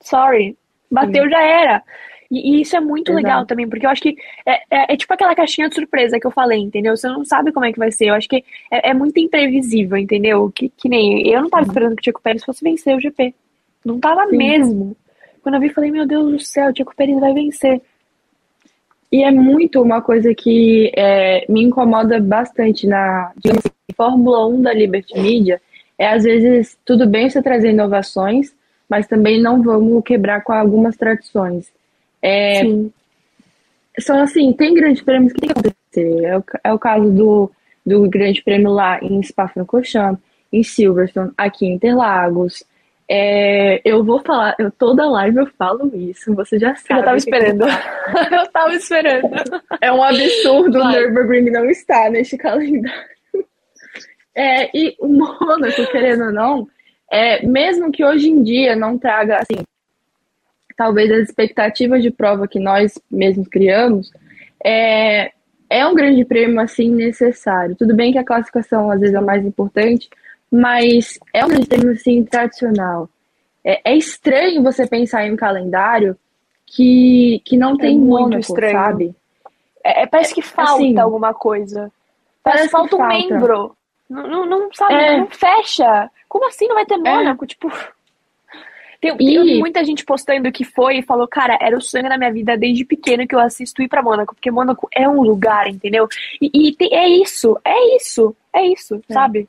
Sorry. 0.00 0.56
Bateu, 0.90 1.24
Sim. 1.24 1.30
já 1.30 1.42
era. 1.42 1.82
E, 2.30 2.56
e 2.56 2.60
isso 2.62 2.76
é 2.76 2.80
muito 2.80 3.12
Exato. 3.12 3.24
legal 3.24 3.46
também, 3.46 3.68
porque 3.68 3.86
eu 3.86 3.90
acho 3.90 4.02
que 4.02 4.16
é, 4.46 4.54
é, 4.70 4.92
é, 4.94 4.96
tipo 4.96 5.12
aquela 5.12 5.34
caixinha 5.34 5.68
de 5.68 5.74
surpresa 5.74 6.18
que 6.18 6.26
eu 6.26 6.30
falei, 6.30 6.58
entendeu? 6.58 6.96
Você 6.96 7.08
não 7.08 7.24
sabe 7.24 7.52
como 7.52 7.66
é 7.66 7.72
que 7.72 7.78
vai 7.78 7.92
ser. 7.92 8.06
Eu 8.06 8.14
acho 8.14 8.28
que 8.28 8.44
é, 8.70 8.90
é 8.90 8.94
muito 8.94 9.18
imprevisível, 9.18 9.96
entendeu? 9.96 10.50
Que, 10.54 10.68
que 10.68 10.88
nem 10.88 11.28
eu 11.28 11.42
não 11.42 11.50
tava 11.50 11.66
esperando 11.66 11.96
que 11.96 12.00
o 12.00 12.04
Tico 12.04 12.22
Pérez 12.22 12.44
fosse 12.44 12.64
vencer 12.64 12.96
o 12.96 13.00
GP. 13.00 13.34
Não 13.84 13.98
tava 14.00 14.26
Sim. 14.28 14.36
mesmo. 14.36 14.96
Quando 15.42 15.56
eu 15.56 15.60
vi, 15.60 15.68
falei, 15.68 15.90
meu 15.90 16.06
Deus 16.06 16.32
do 16.32 16.40
céu, 16.40 16.70
o 16.70 16.72
Tico 16.72 16.96
Pérez 16.96 17.20
vai 17.20 17.34
vencer. 17.34 17.80
E 19.12 19.22
é 19.22 19.30
muito 19.30 19.80
uma 19.80 20.02
coisa 20.02 20.34
que 20.34 20.90
é, 20.96 21.44
me 21.48 21.62
incomoda 21.62 22.18
bastante 22.18 22.86
na 22.86 23.32
assim, 23.44 23.58
Fórmula 23.96 24.46
1 24.48 24.62
da 24.62 24.72
Liberty 24.72 25.18
Media. 25.20 25.60
É 25.98 26.08
às 26.08 26.24
vezes 26.24 26.76
tudo 26.84 27.06
bem 27.06 27.30
você 27.30 27.40
trazer 27.40 27.70
inovações, 27.70 28.52
mas 28.88 29.06
também 29.06 29.40
não 29.40 29.62
vamos 29.62 30.02
quebrar 30.02 30.42
com 30.42 30.52
algumas 30.52 30.96
tradições. 30.96 31.70
É, 32.24 32.62
Sim. 32.62 32.90
São 33.98 34.18
assim, 34.20 34.50
tem 34.54 34.72
grandes 34.72 35.02
prêmios 35.02 35.32
que 35.34 35.40
tem 35.40 35.50
que 35.50 35.58
acontecer. 35.58 36.24
É 36.24 36.38
o, 36.38 36.44
é 36.64 36.72
o 36.72 36.78
caso 36.78 37.10
do, 37.10 37.52
do 37.84 38.08
grande 38.08 38.42
prêmio 38.42 38.72
lá 38.72 38.98
em 39.02 39.22
Spa-Francorchamps, 39.22 40.22
em 40.50 40.62
Silverstone, 40.62 41.32
aqui 41.36 41.66
em 41.66 41.74
Interlagos. 41.74 42.64
É, 43.06 43.82
eu 43.84 44.02
vou 44.02 44.20
falar, 44.20 44.56
eu 44.58 44.70
toda 44.70 45.08
live 45.10 45.36
eu 45.36 45.46
falo 45.58 45.94
isso, 45.94 46.34
você 46.34 46.58
já 46.58 46.74
sabe. 46.74 47.00
Eu 47.00 47.04
tava 47.04 47.16
esperando. 47.18 47.64
eu 48.32 48.46
tava 48.50 48.74
esperando. 48.74 49.28
É 49.80 49.92
um 49.92 50.02
absurdo 50.02 50.80
o 50.80 50.88
Nürburgring 50.88 51.50
não 51.50 51.66
estar 51.66 52.10
neste 52.10 52.38
calendário. 52.38 53.04
É, 54.34 54.76
e 54.76 54.96
o 54.98 55.06
Mônaco, 55.06 55.86
querendo 55.92 56.24
ou 56.24 56.32
não, 56.32 56.68
é, 57.12 57.46
mesmo 57.46 57.92
que 57.92 58.04
hoje 58.04 58.30
em 58.30 58.42
dia 58.42 58.74
não 58.74 58.98
traga, 58.98 59.38
assim, 59.38 59.62
talvez 60.76 61.10
as 61.10 61.28
expectativas 61.28 62.02
de 62.02 62.10
prova 62.10 62.48
que 62.48 62.58
nós 62.58 62.98
mesmos 63.10 63.48
criamos, 63.48 64.12
é, 64.64 65.32
é 65.68 65.86
um 65.86 65.94
grande 65.94 66.24
prêmio, 66.24 66.60
assim, 66.60 66.90
necessário. 66.90 67.76
Tudo 67.76 67.94
bem 67.94 68.12
que 68.12 68.18
a 68.18 68.24
classificação, 68.24 68.90
às 68.90 69.00
vezes, 69.00 69.14
é 69.14 69.20
mais 69.20 69.44
importante, 69.44 70.08
mas 70.50 71.18
é 71.32 71.44
um 71.44 71.48
grande 71.48 71.66
prêmio, 71.66 71.92
assim, 71.92 72.22
tradicional. 72.24 73.08
É, 73.64 73.92
é 73.92 73.96
estranho 73.96 74.62
você 74.62 74.86
pensar 74.86 75.26
em 75.26 75.32
um 75.32 75.36
calendário 75.36 76.16
que, 76.66 77.40
que 77.44 77.56
não 77.56 77.74
é 77.74 77.78
tem 77.78 77.98
muito 77.98 78.38
estranho. 78.38 78.72
sabe? 78.72 79.16
É, 79.82 80.02
é, 80.02 80.06
parece 80.06 80.34
que 80.34 80.42
falta 80.42 80.74
assim, 80.74 80.98
alguma 80.98 81.34
coisa. 81.34 81.92
Parece, 82.42 82.42
parece 82.42 82.64
que 82.68 82.72
falta 82.72 82.96
um 82.96 83.06
membro. 83.06 83.76
Não, 84.08 84.26
não, 84.26 84.46
não 84.46 84.72
sabe, 84.72 84.94
é. 84.94 85.18
não 85.18 85.26
fecha. 85.26 86.10
Como 86.28 86.46
assim 86.46 86.66
não 86.66 86.74
vai 86.74 86.86
ter 86.86 86.96
Mônaco? 86.96 87.46
Tipo. 87.46 87.70
Tem, 89.04 89.16
tem, 89.18 89.58
muita 89.58 89.84
gente 89.84 90.02
postando 90.02 90.50
que 90.50 90.64
foi 90.64 90.98
e 90.98 91.02
falou, 91.02 91.28
cara, 91.28 91.58
era 91.60 91.76
o 91.76 91.80
sonho 91.80 92.08
da 92.08 92.16
minha 92.16 92.32
vida 92.32 92.56
desde 92.56 92.86
pequeno 92.86 93.26
que 93.26 93.34
eu 93.34 93.40
assisto 93.40 93.82
ir 93.82 93.88
pra 93.88 94.02
Mônaco, 94.02 94.34
porque 94.34 94.50
Mônaco 94.50 94.88
é 94.90 95.06
um 95.06 95.20
lugar, 95.20 95.68
entendeu? 95.68 96.08
E, 96.40 96.68
e 96.68 96.72
tem, 96.74 96.88
é 96.94 97.06
isso, 97.06 97.58
é 97.62 97.96
isso, 97.96 98.34
é 98.50 98.66
isso, 98.66 98.94
é. 99.06 99.12
sabe? 99.12 99.46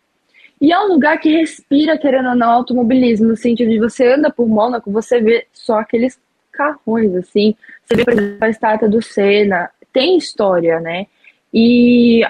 E 0.60 0.74
é 0.74 0.80
um 0.80 0.88
lugar 0.88 1.20
que 1.20 1.30
respira, 1.30 1.98
querendo 1.98 2.30
ou 2.30 2.36
não, 2.36 2.52
automobilismo, 2.52 3.28
no 3.28 3.38
sentido 3.38 3.70
de 3.70 3.80
você 3.80 4.08
anda 4.08 4.30
por 4.30 4.46
Mônaco, 4.46 4.92
você 4.92 5.22
vê 5.22 5.48
só 5.54 5.80
aqueles 5.80 6.20
carrões, 6.52 7.16
assim. 7.16 7.56
Você 7.86 7.96
vê, 7.96 8.04
por 8.04 8.14
exemplo, 8.14 8.38
a 8.46 8.50
estátua 8.50 8.90
do 8.90 9.02
Senna, 9.02 9.70
tem 9.94 10.18
história, 10.18 10.82
né? 10.82 11.08
E 11.54 12.22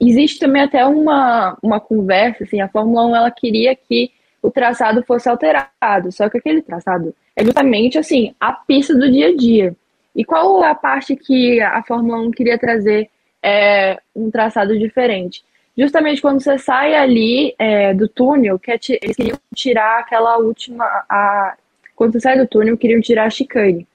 existe 0.00 0.38
também 0.38 0.62
até 0.62 0.86
uma, 0.86 1.58
uma 1.62 1.78
conversa, 1.78 2.44
assim, 2.44 2.60
a 2.62 2.68
Fórmula 2.68 3.06
1 3.06 3.16
ela 3.16 3.30
queria 3.30 3.76
que 3.76 4.10
o 4.44 4.50
traçado 4.50 5.02
fosse 5.02 5.26
alterado, 5.26 6.12
só 6.12 6.28
que 6.28 6.36
aquele 6.36 6.60
traçado 6.60 7.14
é 7.34 7.42
justamente, 7.42 7.96
assim, 7.96 8.34
a 8.38 8.52
pista 8.52 8.94
do 8.94 9.10
dia 9.10 9.28
a 9.28 9.34
dia. 9.34 9.74
E 10.14 10.22
qual 10.22 10.62
a 10.62 10.74
parte 10.74 11.16
que 11.16 11.62
a 11.62 11.82
Fórmula 11.82 12.18
1 12.18 12.30
queria 12.30 12.58
trazer 12.58 13.08
é, 13.42 13.98
um 14.14 14.30
traçado 14.30 14.78
diferente? 14.78 15.42
Justamente 15.74 16.20
quando 16.20 16.42
você 16.42 16.58
sai 16.58 16.94
ali 16.94 17.54
é, 17.58 17.94
do 17.94 18.06
túnel, 18.06 18.58
que 18.58 18.70
é 18.70 18.78
eles 19.02 19.16
queriam 19.16 19.38
tirar 19.54 20.00
aquela 20.00 20.36
última. 20.36 20.84
A, 21.08 21.56
quando 21.96 22.12
você 22.12 22.20
sai 22.20 22.36
do 22.36 22.46
túnel, 22.46 22.76
queriam 22.76 23.00
tirar 23.00 23.24
a 23.24 23.30
chicane. 23.30 23.88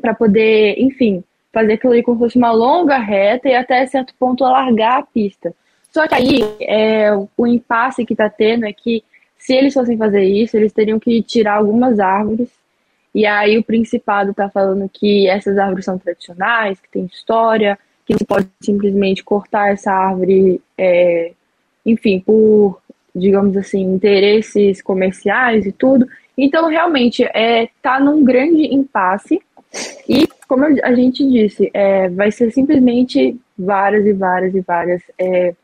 Para 0.00 0.14
poder, 0.14 0.76
enfim, 0.78 1.24
fazer 1.52 1.72
aquilo 1.72 1.92
ali 1.92 2.04
como 2.04 2.18
se 2.18 2.24
fosse 2.24 2.38
uma 2.38 2.52
longa 2.52 2.98
reta 2.98 3.48
e 3.48 3.54
até 3.56 3.84
certo 3.88 4.14
ponto 4.16 4.44
alargar 4.44 4.98
a 4.98 5.02
pista. 5.02 5.52
Só 5.90 6.06
que 6.06 6.14
aí 6.14 6.38
é, 6.60 7.10
o 7.36 7.46
impasse 7.48 8.06
que 8.06 8.14
está 8.14 8.30
tendo 8.30 8.64
é 8.64 8.72
que 8.72 9.02
se 9.40 9.54
eles 9.54 9.74
fossem 9.74 9.96
fazer 9.96 10.22
isso, 10.22 10.56
eles 10.56 10.72
teriam 10.72 11.00
que 11.00 11.22
tirar 11.22 11.54
algumas 11.54 11.98
árvores. 11.98 12.48
E 13.12 13.26
aí 13.26 13.58
o 13.58 13.64
Principado 13.64 14.30
está 14.30 14.48
falando 14.50 14.88
que 14.88 15.26
essas 15.26 15.58
árvores 15.58 15.86
são 15.86 15.98
tradicionais, 15.98 16.78
que 16.78 16.88
tem 16.90 17.06
história, 17.06 17.76
que 18.04 18.12
não 18.12 18.26
pode 18.26 18.46
simplesmente 18.60 19.24
cortar 19.24 19.72
essa 19.72 19.90
árvore, 19.90 20.60
é, 20.76 21.32
enfim, 21.84 22.20
por, 22.20 22.80
digamos 23.16 23.56
assim, 23.56 23.80
interesses 23.80 24.82
comerciais 24.82 25.66
e 25.66 25.72
tudo. 25.72 26.06
Então, 26.36 26.68
realmente, 26.68 27.24
é, 27.24 27.68
tá 27.82 27.98
num 27.98 28.22
grande 28.22 28.62
impasse. 28.72 29.40
E 30.06 30.28
como 30.46 30.64
a 30.64 30.94
gente 30.94 31.26
disse, 31.26 31.70
é, 31.72 32.10
vai 32.10 32.30
ser 32.30 32.52
simplesmente 32.52 33.40
várias 33.58 34.04
e 34.04 34.12
várias 34.12 34.54
e 34.54 34.60
várias 34.60 35.02
é, 35.18 35.54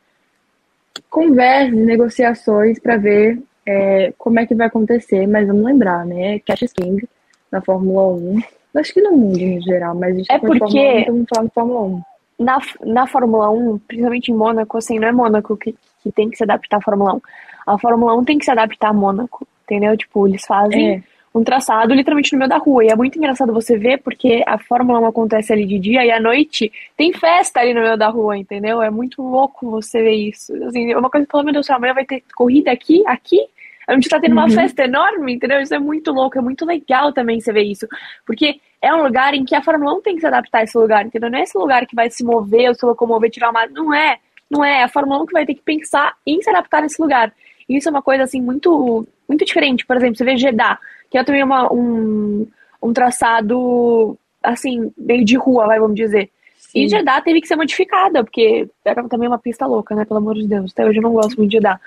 conversas, 1.09 1.77
negociações 1.77 2.79
para 2.79 2.97
ver 2.97 3.39
é, 3.67 4.13
como 4.17 4.39
é 4.39 4.45
que 4.45 4.55
vai 4.55 4.67
acontecer, 4.67 5.27
mas 5.27 5.47
vamos 5.47 5.63
lembrar, 5.63 6.05
né? 6.05 6.39
Cash 6.39 6.71
King 6.73 7.07
na 7.51 7.61
Fórmula 7.61 8.07
1. 8.15 8.39
Acho 8.75 8.93
que 8.93 9.01
no 9.01 9.11
mundo 9.11 9.37
em 9.39 9.61
geral, 9.61 9.95
mas 9.95 10.13
a 10.13 10.17
gente 10.17 10.31
é 10.31 10.39
tá 10.39 10.47
porque 10.47 10.59
Fórmula 10.59 10.87
1, 10.87 10.99
então 10.99 11.25
falando 11.29 11.51
Fórmula 11.51 11.81
1. 11.81 12.01
Na, 12.39 12.59
na 12.85 13.07
Fórmula 13.07 13.49
1, 13.49 13.79
principalmente 13.79 14.31
em 14.31 14.35
Mônaco, 14.35 14.77
assim, 14.77 14.99
não 14.99 15.07
é 15.07 15.11
Mônaco 15.11 15.57
que, 15.57 15.75
que 16.03 16.11
tem 16.11 16.29
que 16.29 16.37
se 16.37 16.43
adaptar 16.43 16.77
à 16.77 16.81
Fórmula 16.81 17.15
1. 17.15 17.21
A 17.65 17.77
Fórmula 17.77 18.15
1 18.15 18.23
tem 18.23 18.37
que 18.37 18.45
se 18.45 18.51
adaptar 18.51 18.89
a 18.89 18.93
Mônaco, 18.93 19.47
entendeu? 19.65 19.97
Tipo, 19.97 20.27
eles 20.27 20.45
fazem 20.45 20.95
é 20.95 21.03
um 21.37 21.43
traçado 21.43 21.93
literalmente 21.93 22.33
no 22.33 22.39
meio 22.39 22.49
da 22.49 22.57
rua. 22.57 22.83
E 22.83 22.87
é 22.87 22.95
muito 22.95 23.17
engraçado 23.17 23.53
você 23.53 23.77
ver, 23.77 23.99
porque 23.99 24.43
a 24.45 24.57
Fórmula 24.57 24.99
1 24.99 25.05
acontece 25.05 25.53
ali 25.53 25.65
de 25.65 25.79
dia 25.79 26.05
e 26.05 26.11
à 26.11 26.19
noite 26.19 26.71
tem 26.95 27.13
festa 27.13 27.59
ali 27.59 27.73
no 27.73 27.81
meio 27.81 27.97
da 27.97 28.09
rua, 28.09 28.37
entendeu? 28.37 28.81
É 28.81 28.89
muito 28.89 29.21
louco 29.21 29.69
você 29.69 30.01
ver 30.01 30.15
isso. 30.15 30.53
Assim, 30.65 30.91
é 30.91 30.97
uma 30.97 31.09
coisa 31.09 31.25
que 31.25 31.31
fala, 31.31 31.43
meu 31.43 31.53
Deus, 31.53 31.69
amanhã 31.69 31.93
vai 31.93 32.05
ter 32.05 32.23
corrida 32.35 32.71
aqui, 32.71 33.03
aqui. 33.05 33.45
A 33.87 33.93
gente 33.93 34.09
tá 34.09 34.19
tendo 34.19 34.33
uma 34.33 34.43
uhum. 34.43 34.51
festa 34.51 34.83
enorme, 34.83 35.33
entendeu? 35.33 35.61
Isso 35.61 35.73
é 35.73 35.79
muito 35.79 36.11
louco, 36.11 36.37
é 36.37 36.41
muito 36.41 36.65
legal 36.65 37.13
também 37.13 37.39
você 37.39 37.53
ver 37.53 37.63
isso. 37.63 37.87
Porque 38.25 38.59
é 38.81 38.93
um 38.93 39.01
lugar 39.01 39.33
em 39.33 39.45
que 39.45 39.55
a 39.55 39.61
Fórmula 39.61 39.95
1 39.95 40.01
tem 40.01 40.15
que 40.15 40.21
se 40.21 40.27
adaptar 40.27 40.59
a 40.59 40.63
esse 40.63 40.77
lugar, 40.77 41.05
entendeu? 41.05 41.31
Não 41.31 41.39
é 41.39 41.43
esse 41.43 41.57
lugar 41.57 41.85
que 41.85 41.95
vai 41.95 42.09
se 42.09 42.23
mover, 42.23 42.67
ou 42.67 42.75
se 42.75 42.85
locomover, 42.85 43.29
tirar 43.31 43.49
uma. 43.49 43.65
Não 43.67 43.93
é. 43.93 44.17
Não 44.49 44.63
é. 44.63 44.83
A 44.83 44.89
Fórmula 44.89 45.23
1 45.23 45.25
que 45.25 45.33
vai 45.33 45.45
ter 45.45 45.55
que 45.55 45.61
pensar 45.61 46.15
em 46.25 46.41
se 46.41 46.49
adaptar 46.49 46.81
nesse 46.81 47.01
lugar. 47.01 47.33
E 47.69 47.77
isso 47.77 47.87
é 47.87 47.91
uma 47.91 48.01
coisa, 48.01 48.23
assim, 48.23 48.41
muito, 48.41 49.07
muito 49.27 49.45
diferente. 49.45 49.85
Por 49.85 49.95
exemplo, 49.95 50.17
você 50.17 50.25
vê 50.25 50.37
Jeddah 50.37 50.77
que 51.09 51.17
é 51.17 51.23
também 51.23 51.43
uma, 51.43 51.71
um, 51.71 52.47
um 52.81 52.93
traçado, 52.93 54.17
assim, 54.43 54.91
meio 54.97 55.23
de 55.23 55.37
rua, 55.37 55.67
vai, 55.67 55.79
vamos 55.79 55.95
dizer. 55.95 56.29
Sim. 56.77 56.83
E 56.83 56.89
Jeddah 56.89 57.21
teve 57.21 57.41
que 57.41 57.47
ser 57.47 57.55
modificada, 57.55 58.23
porque 58.23 58.69
era 58.85 59.07
também 59.07 59.27
uma 59.27 59.39
pista 59.39 59.65
louca, 59.65 59.95
né? 59.95 60.05
Pelo 60.05 60.19
amor 60.19 60.35
de 60.35 60.47
Deus. 60.47 60.71
Até 60.71 60.85
hoje 60.85 60.99
eu 60.99 61.03
não 61.03 61.13
gosto 61.13 61.37
muito 61.37 61.49
de 61.49 61.57
Jeddah. 61.57 61.79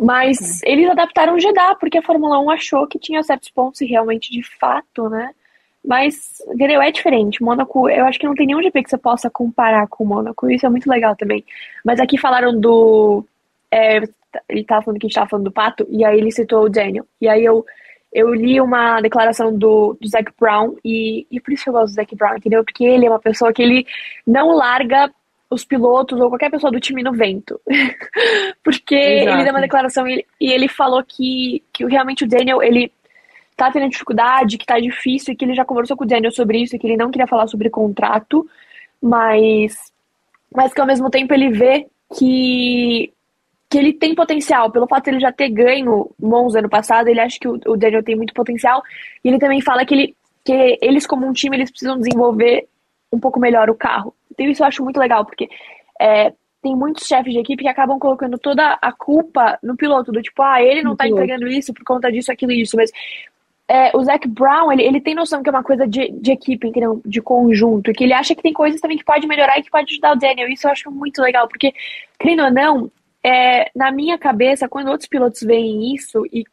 Mas 0.00 0.62
eles 0.62 0.88
adaptaram 0.88 1.38
Jeddah, 1.38 1.74
porque 1.74 1.98
a 1.98 2.02
Fórmula 2.02 2.38
1 2.40 2.50
achou 2.50 2.86
que 2.86 2.98
tinha 2.98 3.22
certos 3.22 3.50
pontos 3.50 3.80
e 3.80 3.86
realmente, 3.86 4.30
de 4.30 4.42
fato, 4.58 5.08
né? 5.08 5.30
Mas, 5.84 6.40
entendeu? 6.46 6.80
É 6.80 6.92
diferente. 6.92 7.42
Mônaco, 7.42 7.88
eu 7.88 8.04
acho 8.04 8.18
que 8.18 8.26
não 8.26 8.34
tem 8.34 8.46
nenhum 8.46 8.62
GP 8.62 8.84
que 8.84 8.90
você 8.90 8.98
possa 8.98 9.28
comparar 9.28 9.88
com 9.88 10.04
o 10.04 10.06
Mônaco. 10.06 10.48
Isso 10.48 10.64
é 10.64 10.68
muito 10.68 10.88
legal 10.88 11.16
também. 11.16 11.44
Mas 11.84 11.98
aqui 11.98 12.16
falaram 12.16 12.58
do. 12.58 13.24
É, 13.70 14.00
ele 14.48 14.64
tava 14.64 14.82
falando 14.82 15.00
que 15.00 15.06
a 15.06 15.08
gente 15.08 15.14
tava 15.14 15.28
falando 15.28 15.46
do 15.46 15.52
Pato, 15.52 15.86
e 15.90 16.04
aí 16.04 16.18
ele 16.18 16.30
citou 16.30 16.64
o 16.64 16.68
Daniel. 16.68 17.04
E 17.20 17.28
aí 17.28 17.44
eu 17.44 17.64
eu 18.12 18.34
li 18.34 18.60
uma 18.60 19.00
declaração 19.00 19.56
do, 19.56 19.96
do 20.00 20.08
Zac 20.08 20.30
Brown 20.38 20.76
e, 20.84 21.26
e 21.30 21.40
por 21.40 21.52
isso 21.52 21.68
eu 21.68 21.72
gosto 21.72 21.92
do 21.92 21.94
Zac 21.94 22.14
Brown, 22.14 22.36
entendeu? 22.36 22.64
Porque 22.64 22.84
ele 22.84 23.06
é 23.06 23.10
uma 23.10 23.18
pessoa 23.18 23.52
que 23.52 23.62
ele 23.62 23.86
não 24.26 24.54
larga 24.54 25.10
os 25.48 25.64
pilotos 25.64 26.20
ou 26.20 26.28
qualquer 26.28 26.50
pessoa 26.50 26.70
do 26.70 26.80
time 26.80 27.02
no 27.02 27.12
vento. 27.12 27.60
Porque 28.62 28.94
Exato. 28.94 29.36
ele 29.36 29.44
deu 29.44 29.52
uma 29.52 29.60
declaração 29.60 30.06
e 30.06 30.12
ele, 30.12 30.26
e 30.40 30.52
ele 30.52 30.68
falou 30.68 31.02
que, 31.02 31.62
que 31.72 31.84
realmente 31.86 32.24
o 32.24 32.28
Daniel, 32.28 32.62
ele 32.62 32.92
tá 33.56 33.70
tendo 33.70 33.88
dificuldade, 33.88 34.58
que 34.58 34.66
tá 34.66 34.78
difícil, 34.78 35.32
e 35.32 35.36
que 35.36 35.44
ele 35.44 35.54
já 35.54 35.64
conversou 35.64 35.96
com 35.96 36.04
o 36.04 36.06
Daniel 36.06 36.32
sobre 36.32 36.58
isso, 36.58 36.74
e 36.74 36.78
que 36.78 36.86
ele 36.86 36.96
não 36.96 37.10
queria 37.10 37.26
falar 37.26 37.46
sobre 37.46 37.70
contrato, 37.70 38.48
mas, 39.00 39.92
mas 40.54 40.72
que 40.72 40.80
ao 40.80 40.86
mesmo 40.86 41.10
tempo 41.10 41.32
ele 41.34 41.50
vê 41.50 41.86
que 42.16 43.11
que 43.72 43.78
ele 43.78 43.94
tem 43.94 44.14
potencial, 44.14 44.70
pelo 44.70 44.86
fato 44.86 45.04
de 45.04 45.10
ele 45.12 45.20
já 45.20 45.32
ter 45.32 45.48
ganho 45.48 46.10
Monza 46.20 46.58
ano 46.58 46.68
passado, 46.68 47.08
ele 47.08 47.18
acha 47.18 47.38
que 47.40 47.48
o, 47.48 47.58
o 47.66 47.74
Daniel 47.74 48.02
tem 48.02 48.14
muito 48.14 48.34
potencial, 48.34 48.82
e 49.24 49.28
ele 49.28 49.38
também 49.38 49.62
fala 49.62 49.82
que, 49.86 49.94
ele, 49.94 50.16
que 50.44 50.78
eles 50.82 51.06
como 51.06 51.26
um 51.26 51.32
time, 51.32 51.56
eles 51.56 51.70
precisam 51.70 51.98
desenvolver 51.98 52.68
um 53.10 53.18
pouco 53.18 53.40
melhor 53.40 53.70
o 53.70 53.74
carro. 53.74 54.14
Então 54.30 54.46
isso 54.46 54.62
eu 54.62 54.66
acho 54.66 54.84
muito 54.84 55.00
legal, 55.00 55.24
porque 55.24 55.48
é, 55.98 56.34
tem 56.62 56.76
muitos 56.76 57.06
chefes 57.06 57.32
de 57.32 57.38
equipe 57.38 57.62
que 57.62 57.68
acabam 57.68 57.98
colocando 57.98 58.36
toda 58.38 58.78
a 58.82 58.92
culpa 58.92 59.58
no 59.62 59.74
piloto, 59.74 60.12
do 60.12 60.20
tipo, 60.20 60.42
ah, 60.42 60.62
ele 60.62 60.82
não 60.82 60.94
tá 60.94 61.08
entregando 61.08 61.48
isso 61.48 61.72
por 61.72 61.82
conta 61.82 62.12
disso, 62.12 62.30
aquilo 62.30 62.52
e 62.52 62.60
isso, 62.60 62.76
mas 62.76 62.92
é, 63.68 63.96
o 63.96 64.04
Zac 64.04 64.28
Brown, 64.28 64.70
ele, 64.70 64.82
ele 64.82 65.00
tem 65.00 65.14
noção 65.14 65.42
que 65.42 65.48
é 65.48 65.52
uma 65.52 65.62
coisa 65.62 65.88
de, 65.88 66.10
de 66.10 66.30
equipe, 66.30 66.68
entendeu? 66.68 67.00
De 67.06 67.22
conjunto, 67.22 67.90
que 67.94 68.04
ele 68.04 68.12
acha 68.12 68.34
que 68.34 68.42
tem 68.42 68.52
coisas 68.52 68.82
também 68.82 68.98
que 68.98 69.04
pode 69.04 69.26
melhorar 69.26 69.58
e 69.58 69.62
que 69.62 69.70
pode 69.70 69.90
ajudar 69.92 70.12
o 70.12 70.18
Daniel. 70.18 70.48
Isso 70.50 70.66
eu 70.66 70.72
acho 70.72 70.90
muito 70.90 71.22
legal, 71.22 71.48
porque, 71.48 71.72
querendo 72.18 72.44
ou 72.44 72.50
não, 72.50 72.90
é, 73.24 73.70
na 73.74 73.90
minha 73.92 74.18
cabeça, 74.18 74.68
quando 74.68 74.88
outros 74.88 75.08
pilotos 75.08 75.40
veem 75.42 75.94
isso 75.94 76.24
e 76.26 76.44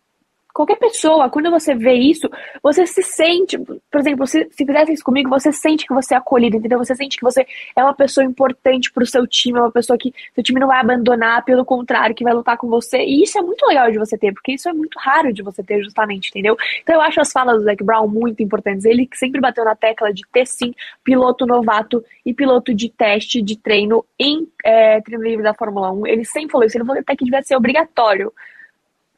qualquer 0.59 0.75
pessoa, 0.75 1.29
quando 1.29 1.49
você 1.49 1.73
vê 1.73 1.93
isso, 1.93 2.29
você 2.61 2.85
se 2.85 3.01
sente, 3.01 3.57
por 3.57 4.01
exemplo, 4.01 4.27
se, 4.27 4.45
se 4.51 4.65
fizesse 4.65 4.91
isso 4.91 5.03
comigo, 5.05 5.29
você 5.29 5.53
sente 5.53 5.87
que 5.87 5.93
você 5.93 6.13
é 6.13 6.17
acolhido, 6.17 6.57
entendeu? 6.57 6.77
Você 6.79 6.93
sente 6.95 7.15
que 7.15 7.23
você 7.23 7.47
é 7.73 7.81
uma 7.81 7.93
pessoa 7.93 8.25
importante 8.25 8.91
pro 8.91 9.05
seu 9.05 9.25
time, 9.25 9.57
é 9.57 9.61
uma 9.61 9.71
pessoa 9.71 9.97
que 9.97 10.13
seu 10.35 10.43
time 10.43 10.59
não 10.59 10.67
vai 10.67 10.81
abandonar, 10.81 11.45
pelo 11.45 11.63
contrário, 11.63 12.13
que 12.13 12.25
vai 12.25 12.33
lutar 12.33 12.57
com 12.57 12.67
você. 12.67 12.97
E 12.97 13.23
isso 13.23 13.39
é 13.39 13.41
muito 13.41 13.65
legal 13.65 13.89
de 13.89 13.97
você 13.97 14.17
ter, 14.17 14.33
porque 14.33 14.51
isso 14.51 14.67
é 14.67 14.73
muito 14.73 14.99
raro 14.99 15.31
de 15.31 15.41
você 15.41 15.63
ter, 15.63 15.81
justamente, 15.81 16.27
entendeu? 16.27 16.57
Então 16.81 16.95
eu 16.95 17.01
acho 17.01 17.21
as 17.21 17.31
falas 17.31 17.59
do 17.59 17.63
Zac 17.63 17.81
Brown 17.81 18.09
muito 18.09 18.43
importantes. 18.43 18.83
Ele 18.83 19.07
sempre 19.13 19.39
bateu 19.39 19.63
na 19.63 19.77
tecla 19.77 20.13
de 20.13 20.23
ter 20.29 20.45
sim 20.45 20.73
piloto 21.05 21.45
novato 21.45 22.03
e 22.25 22.33
piloto 22.33 22.73
de 22.73 22.89
teste, 22.89 23.41
de 23.41 23.57
treino 23.57 24.03
em 24.19 24.45
é, 24.65 24.99
treino 24.99 25.23
livre 25.23 25.43
da 25.43 25.53
Fórmula 25.53 25.89
1. 25.89 26.07
Ele 26.07 26.25
sempre 26.25 26.51
falou 26.51 26.67
isso, 26.67 26.75
ele 26.75 26.83
falou 26.83 26.99
até 26.99 27.15
que 27.15 27.23
devia 27.23 27.41
ser 27.43 27.55
obrigatório 27.55 28.33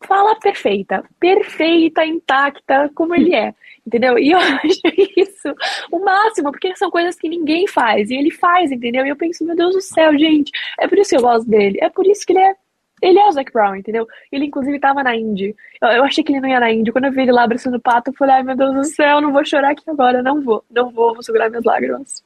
fala 0.02 0.36
perfeita, 0.36 1.04
perfeita, 1.20 2.06
intacta, 2.06 2.90
como 2.96 3.16
ele 3.16 3.36
é. 3.36 3.54
Entendeu? 3.86 4.18
E 4.18 4.32
eu 4.32 4.38
acho 4.64 4.82
isso 5.18 5.54
o 5.92 6.00
máximo, 6.00 6.52
porque 6.52 6.76
são 6.76 6.92
coisas 6.92 7.16
que 7.16 7.30
ninguém 7.30 7.68
faz. 7.68 8.10
E 8.10 8.16
ele 8.16 8.32
faz, 8.32 8.72
entendeu? 8.72 9.06
E 9.06 9.10
eu 9.10 9.16
penso, 9.16 9.46
meu 9.46 9.56
Deus 9.56 9.74
do 9.74 9.82
céu, 9.82 10.18
gente, 10.18 10.52
é 10.80 10.88
por 10.88 10.98
isso 10.98 11.12
que 11.12 11.18
eu 11.18 11.22
gosto 11.22 11.50
dele. 11.50 11.78
É 11.82 11.90
por 11.90 12.06
isso 12.06 12.26
que 12.26 12.34
ele 12.34 12.40
é 12.40 12.56
ele 13.02 13.18
é 13.18 13.28
o 13.28 13.32
Zac 13.32 13.52
Brown, 13.52 13.76
entendeu? 13.76 14.08
Ele, 14.32 14.46
inclusive, 14.46 14.80
tava 14.80 15.02
na 15.02 15.16
Indy. 15.16 15.56
Eu, 15.82 15.90
eu, 15.90 16.04
achei 16.04 16.24
que 16.24 16.32
ele 16.32 16.40
não 16.40 16.48
ia 16.48 16.60
na 16.60 16.72
Indy. 16.72 16.92
Quando 16.92 17.06
eu 17.06 17.12
vi 17.12 17.22
ele 17.22 17.32
lá 17.32 17.44
abraçando 17.44 17.78
o 17.78 17.82
pato, 17.82 18.12
eu 18.12 18.14
falei, 18.14 18.36
ai 18.36 18.44
meu 18.44 18.56
Deus 18.56 18.76
do 18.76 18.84
céu, 18.84 19.20
não 19.20 19.32
vou 19.32 19.44
chorar 19.44 19.72
aqui 19.72 19.84
agora, 19.90 20.22
não 20.22 20.40
vou, 20.42 20.64
não 20.70 20.92
vou, 20.92 21.14
vou 21.14 21.24
segurar 21.24 21.50
minhas 21.50 21.64
lágrimas. 21.64 22.24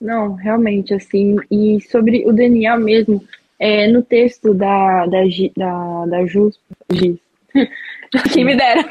Não, 0.00 0.34
realmente, 0.34 0.94
assim, 0.94 1.36
e 1.50 1.80
sobre 1.80 2.24
o 2.26 2.32
Daniel 2.32 2.78
mesmo, 2.78 3.22
é, 3.62 3.86
no 3.86 4.02
texto 4.02 4.52
da, 4.52 5.06
da, 5.06 5.20
da, 5.56 6.06
da 6.06 6.26
Jus, 6.26 6.58
Giz, 6.90 7.16
quem 8.34 8.44
me 8.44 8.56
dera. 8.56 8.84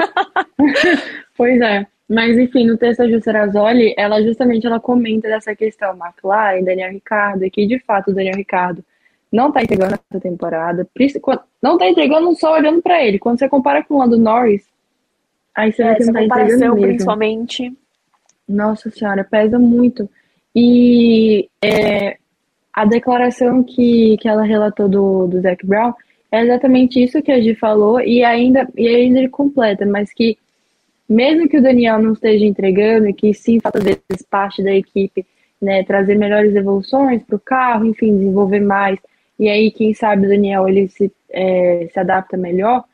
pois 1.35 1.59
é, 1.59 1.85
mas 2.07 2.37
enfim, 2.37 2.65
no 2.65 2.77
texto 2.77 2.99
da 2.99 3.09
Ju 3.09 3.19
Serazoli, 3.21 3.93
ela 3.97 4.21
justamente 4.23 4.65
ela 4.65 4.79
comenta 4.79 5.27
dessa 5.27 5.53
questão, 5.53 5.93
McLaren, 5.97 6.63
Daniel 6.63 6.89
Ricardo, 6.89 7.43
e 7.43 7.51
que 7.51 7.67
de 7.67 7.79
fato 7.79 8.11
o 8.11 8.13
Daniel 8.15 8.37
Ricardo 8.37 8.81
não 9.29 9.51
tá 9.51 9.61
entregando 9.61 9.95
essa 9.95 10.21
temporada. 10.21 10.87
Não 11.61 11.77
tá 11.77 11.89
entregando 11.89 12.33
só 12.37 12.53
olhando 12.53 12.81
para 12.81 13.03
ele. 13.03 13.19
Quando 13.19 13.39
você 13.39 13.49
compara 13.49 13.83
com 13.83 13.95
o 13.95 13.97
Lando 13.97 14.17
Norris, 14.17 14.63
aí 15.53 15.73
você 15.73 15.83
é, 15.83 15.89
vê 15.89 15.95
que 15.95 16.05
não 16.05 16.13
tá 16.13 16.23
entregando 16.23 16.75
mesmo. 16.75 16.81
principalmente. 16.87 17.77
Nossa 18.47 18.89
senhora, 18.89 19.25
pesa 19.25 19.59
muito. 19.59 20.09
E 20.55 21.49
é, 21.61 22.17
a 22.73 22.85
declaração 22.85 23.63
que, 23.63 24.17
que 24.17 24.27
ela 24.27 24.43
relatou 24.43 24.87
do, 24.87 25.27
do 25.27 25.41
Zac 25.41 25.65
Brown 25.65 25.93
é 26.31 26.41
exatamente 26.41 27.03
isso 27.03 27.21
que 27.21 27.31
a 27.31 27.41
Gi 27.41 27.55
falou, 27.55 27.99
e 27.99 28.23
ainda, 28.23 28.67
e 28.77 28.87
ainda 28.87 29.19
ele 29.19 29.29
completa, 29.29 29.85
mas 29.85 30.13
que 30.13 30.37
mesmo 31.07 31.49
que 31.49 31.57
o 31.57 31.61
Daniel 31.61 32.01
não 32.01 32.13
esteja 32.13 32.45
entregando, 32.45 33.09
e 33.09 33.13
que 33.13 33.33
sim, 33.33 33.59
falta 33.59 33.79
vezes 33.81 34.25
parte 34.29 34.63
da 34.63 34.73
equipe, 34.73 35.25
né, 35.61 35.83
trazer 35.83 36.15
melhores 36.15 36.55
evoluções 36.55 37.21
para 37.23 37.35
o 37.35 37.39
carro, 37.39 37.85
enfim, 37.85 38.17
desenvolver 38.17 38.61
mais, 38.61 38.97
e 39.37 39.49
aí, 39.49 39.71
quem 39.71 39.93
sabe, 39.93 40.25
o 40.25 40.29
Daniel 40.29 40.69
ele 40.69 40.87
se, 40.87 41.11
é, 41.29 41.89
se 41.91 41.99
adapta 41.99 42.37
melhor, 42.37 42.85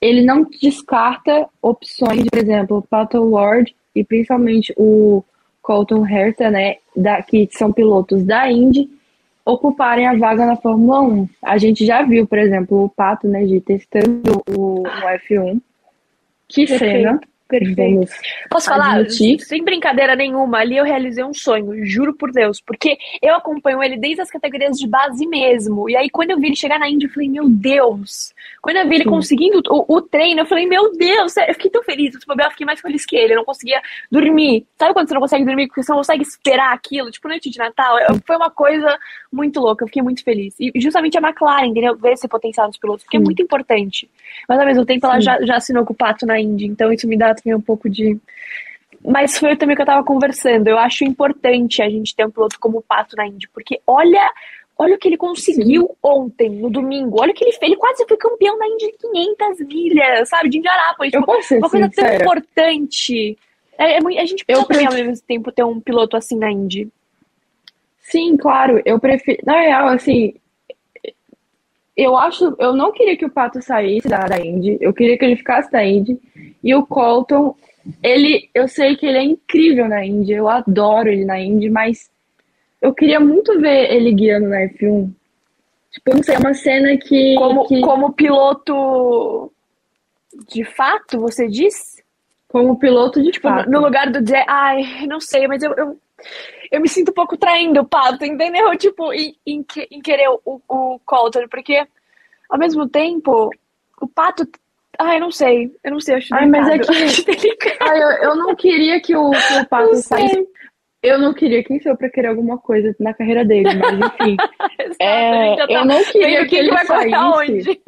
ele 0.00 0.22
não 0.22 0.44
descarta 0.44 1.48
opções, 1.60 2.24
por 2.30 2.38
exemplo, 2.38 2.78
o 2.78 2.82
Pato 2.82 3.20
Ward 3.20 3.74
e 3.94 4.04
principalmente 4.04 4.72
o 4.76 5.24
Colton 5.60 6.06
Herta, 6.06 6.50
né, 6.50 6.76
da, 6.96 7.20
que 7.22 7.48
são 7.50 7.72
pilotos 7.72 8.22
da 8.24 8.50
Indy, 8.50 8.88
ocuparem 9.44 10.06
a 10.06 10.16
vaga 10.16 10.46
na 10.46 10.56
Fórmula 10.56 11.00
1. 11.02 11.28
A 11.42 11.58
gente 11.58 11.84
já 11.84 12.02
viu, 12.02 12.26
por 12.26 12.38
exemplo, 12.38 12.84
o 12.84 12.88
Pato, 12.88 13.26
né, 13.28 13.44
de 13.44 13.60
testando 13.60 14.42
o, 14.48 14.82
o 14.82 14.84
F1. 14.84 15.60
Que 16.48 16.66
Perfeito. 16.66 17.20
Perfeito. 17.50 18.12
Posso 18.48 18.68
falar? 18.68 19.00
Admitir. 19.00 19.40
Sem 19.40 19.64
brincadeira 19.64 20.14
nenhuma, 20.14 20.58
ali 20.58 20.76
eu 20.76 20.84
realizei 20.84 21.24
um 21.24 21.34
sonho, 21.34 21.84
juro 21.84 22.14
por 22.14 22.30
Deus, 22.30 22.60
porque 22.60 22.96
eu 23.20 23.34
acompanho 23.34 23.82
ele 23.82 23.96
desde 23.98 24.22
as 24.22 24.30
categorias 24.30 24.78
de 24.78 24.86
base 24.86 25.26
mesmo. 25.26 25.90
E 25.90 25.96
aí, 25.96 26.08
quando 26.08 26.30
eu 26.30 26.38
vi 26.38 26.46
ele 26.46 26.56
chegar 26.56 26.78
na 26.78 26.88
Indy, 26.88 27.06
eu 27.06 27.10
falei, 27.10 27.28
meu 27.28 27.48
Deus! 27.48 28.32
Quando 28.62 28.76
eu 28.76 28.88
vi 28.88 28.96
ele 28.96 29.04
Sim. 29.04 29.10
conseguindo 29.10 29.60
o, 29.68 29.96
o, 29.96 30.02
treino, 30.02 30.40
eu 30.40 30.46
falei, 30.46 30.66
meu 30.66 30.92
Deus, 30.96 31.36
eu 31.36 31.54
fiquei 31.54 31.70
tão 31.70 31.82
feliz. 31.82 32.16
Tipo, 32.16 32.40
eu 32.40 32.50
fiquei 32.50 32.66
mais 32.66 32.80
feliz 32.80 33.04
que 33.04 33.16
ele, 33.16 33.32
eu 33.32 33.38
não 33.38 33.44
conseguia 33.44 33.80
dormir. 34.10 34.66
Sabe 34.78 34.92
quando 34.92 35.08
você 35.08 35.14
não 35.14 35.20
consegue 35.20 35.44
dormir 35.44 35.66
porque 35.66 35.82
você 35.82 35.90
não 35.90 35.98
consegue 35.98 36.22
esperar 36.22 36.72
aquilo? 36.72 37.10
Tipo, 37.10 37.28
noite 37.28 37.50
de 37.50 37.58
Natal. 37.58 37.98
Eu, 37.98 38.20
foi 38.26 38.36
uma 38.36 38.50
coisa 38.50 38.98
muito 39.32 39.60
louca, 39.60 39.84
eu 39.84 39.88
fiquei 39.88 40.02
muito 40.02 40.22
feliz. 40.22 40.54
E 40.60 40.72
justamente 40.76 41.18
a 41.18 41.20
McLaren, 41.20 41.66
entendeu? 41.66 41.96
Ver 41.96 42.12
esse 42.12 42.28
potencial 42.28 42.66
nos 42.66 42.78
pilotos, 42.78 43.04
porque 43.04 43.16
é 43.16 43.20
muito 43.20 43.42
importante. 43.42 44.08
Mas 44.48 44.58
ao 44.58 44.66
mesmo 44.66 44.84
tempo, 44.84 45.06
Sim. 45.06 45.12
ela 45.12 45.20
já, 45.20 45.40
já 45.42 45.56
assinou 45.56 45.84
com 45.84 45.92
o 45.92 45.96
Pato 45.96 46.26
na 46.26 46.38
Indy, 46.38 46.66
então 46.66 46.92
isso 46.92 47.08
me 47.08 47.16
dá 47.16 47.34
também 47.42 47.56
um 47.56 47.60
pouco 47.60 47.88
de. 47.88 48.18
Mas 49.04 49.38
foi 49.38 49.56
também 49.56 49.74
que 49.74 49.82
eu 49.82 49.86
tava 49.86 50.04
conversando. 50.04 50.68
Eu 50.68 50.78
acho 50.78 51.04
importante 51.04 51.82
a 51.82 51.88
gente 51.88 52.14
ter 52.14 52.26
um 52.26 52.30
piloto 52.30 52.58
como 52.60 52.78
o 52.78 52.82
Pato 52.82 53.16
na 53.16 53.26
Indy, 53.26 53.48
porque 53.48 53.80
olha 53.86 54.30
Olha 54.80 54.94
o 54.94 54.98
que 54.98 55.08
ele 55.08 55.18
conseguiu 55.18 55.82
Sim. 55.82 55.94
ontem, 56.02 56.48
no 56.48 56.70
domingo. 56.70 57.20
Olha 57.20 57.32
o 57.32 57.34
que 57.34 57.44
ele 57.44 57.52
fez. 57.52 57.70
Ele 57.70 57.76
quase 57.76 58.02
foi 58.08 58.16
campeão 58.16 58.58
da 58.58 58.66
Indy 58.66 58.86
de 58.86 58.96
500 59.36 59.66
milhas, 59.66 60.28
sabe? 60.30 60.48
De 60.48 60.56
Indianápolis. 60.56 61.12
Eu 61.12 61.20
tipo, 61.20 61.56
uma 61.56 61.68
coisa 61.68 61.90
tão 61.90 62.14
importante. 62.14 63.36
É, 63.76 63.98
é, 63.98 63.98
a 63.98 64.24
gente 64.24 64.42
precisa 64.42 64.66
também, 64.66 64.86
ao 64.86 64.94
mesmo 64.94 65.22
tempo, 65.28 65.52
ter 65.52 65.64
um 65.64 65.78
piloto 65.78 66.16
assim 66.16 66.38
na 66.38 66.50
Indy. 66.50 66.88
Sim, 68.00 68.38
claro. 68.38 68.80
Eu 68.86 68.98
prefiro. 68.98 69.42
Na 69.44 69.60
real, 69.60 69.88
assim. 69.88 70.32
Eu 71.96 72.16
acho. 72.16 72.54
Eu 72.58 72.72
não 72.72 72.92
queria 72.92 73.16
que 73.16 73.24
o 73.24 73.30
Pato 73.30 73.60
saísse 73.62 74.08
da, 74.08 74.20
da 74.20 74.38
Indy. 74.38 74.78
Eu 74.80 74.92
queria 74.92 75.18
que 75.18 75.24
ele 75.24 75.36
ficasse 75.36 75.70
da 75.70 75.84
Indy. 75.84 76.18
E 76.62 76.74
o 76.74 76.86
Colton, 76.86 77.54
ele. 78.02 78.48
Eu 78.54 78.68
sei 78.68 78.96
que 78.96 79.06
ele 79.06 79.18
é 79.18 79.22
incrível 79.22 79.88
na 79.88 80.04
Indy. 80.04 80.32
Eu 80.32 80.48
adoro 80.48 81.08
ele 81.08 81.24
na 81.24 81.40
Indy, 81.40 81.68
mas 81.68 82.10
eu 82.80 82.94
queria 82.94 83.20
muito 83.20 83.60
ver 83.60 83.92
ele 83.92 84.12
guiando 84.12 84.48
na 84.48 84.60
F1. 84.68 85.10
Tipo, 85.90 86.14
não 86.14 86.22
sei, 86.22 86.34
é 86.36 86.38
uma 86.38 86.54
cena 86.54 86.96
que. 86.96 87.34
Como, 87.34 87.66
que... 87.66 87.80
como 87.80 88.12
piloto 88.12 89.52
de 90.48 90.64
fato, 90.64 91.18
você 91.18 91.48
diz? 91.48 92.00
Como 92.48 92.78
piloto 92.78 93.22
de 93.22 93.30
tipo, 93.30 93.48
fato. 93.48 93.70
No 93.70 93.80
lugar 93.80 94.10
do 94.10 94.22
Jack. 94.22 94.44
Ai, 94.48 95.06
não 95.06 95.20
sei, 95.20 95.46
mas 95.46 95.62
eu, 95.62 95.72
eu, 95.74 95.98
eu, 96.70 96.80
me 96.80 96.88
sinto 96.88 97.10
um 97.10 97.14
pouco 97.14 97.36
traindo 97.36 97.80
o 97.80 97.88
Pato, 97.88 98.24
entendeu? 98.24 98.70
Tipo, 98.78 99.12
em, 99.12 99.34
em, 99.46 99.64
em 99.90 100.00
querer 100.00 100.28
o, 100.28 100.62
o 100.68 101.00
Colton, 101.04 101.48
porque 101.48 101.86
ao 102.48 102.58
mesmo 102.58 102.88
tempo, 102.88 103.50
o 104.00 104.08
Pato 104.08 104.46
Ai, 104.98 105.18
não 105.18 105.30
sei. 105.30 105.70
Eu 105.82 105.92
não 105.92 106.00
sei, 106.00 106.16
acho 106.16 106.34
Ai, 106.34 106.46
mas 106.46 106.68
é 106.68 106.78
que. 106.78 106.92
Ai, 107.80 108.02
eu, 108.02 108.08
eu 108.22 108.36
não 108.36 108.54
queria 108.54 109.00
que 109.00 109.16
o, 109.16 109.30
que 109.30 109.54
o 109.60 109.66
Pato 109.66 109.96
saísse 109.96 110.46
eu 111.02 111.18
não 111.18 111.32
queria 111.32 111.64
quem 111.64 111.80
sou 111.80 111.96
para 111.96 112.10
querer 112.10 112.28
alguma 112.28 112.58
coisa 112.58 112.94
na 113.00 113.14
carreira 113.14 113.44
dele, 113.44 113.68
mas 113.74 113.98
enfim. 113.98 114.36
é, 115.00 115.56
tá 115.56 115.66
eu 115.68 115.84
não 115.84 116.04
queria 116.04 116.42
que, 116.42 116.48
que 116.48 116.56
ele 116.56 116.78
saísse. 116.84 117.16
Onde? 117.16 117.80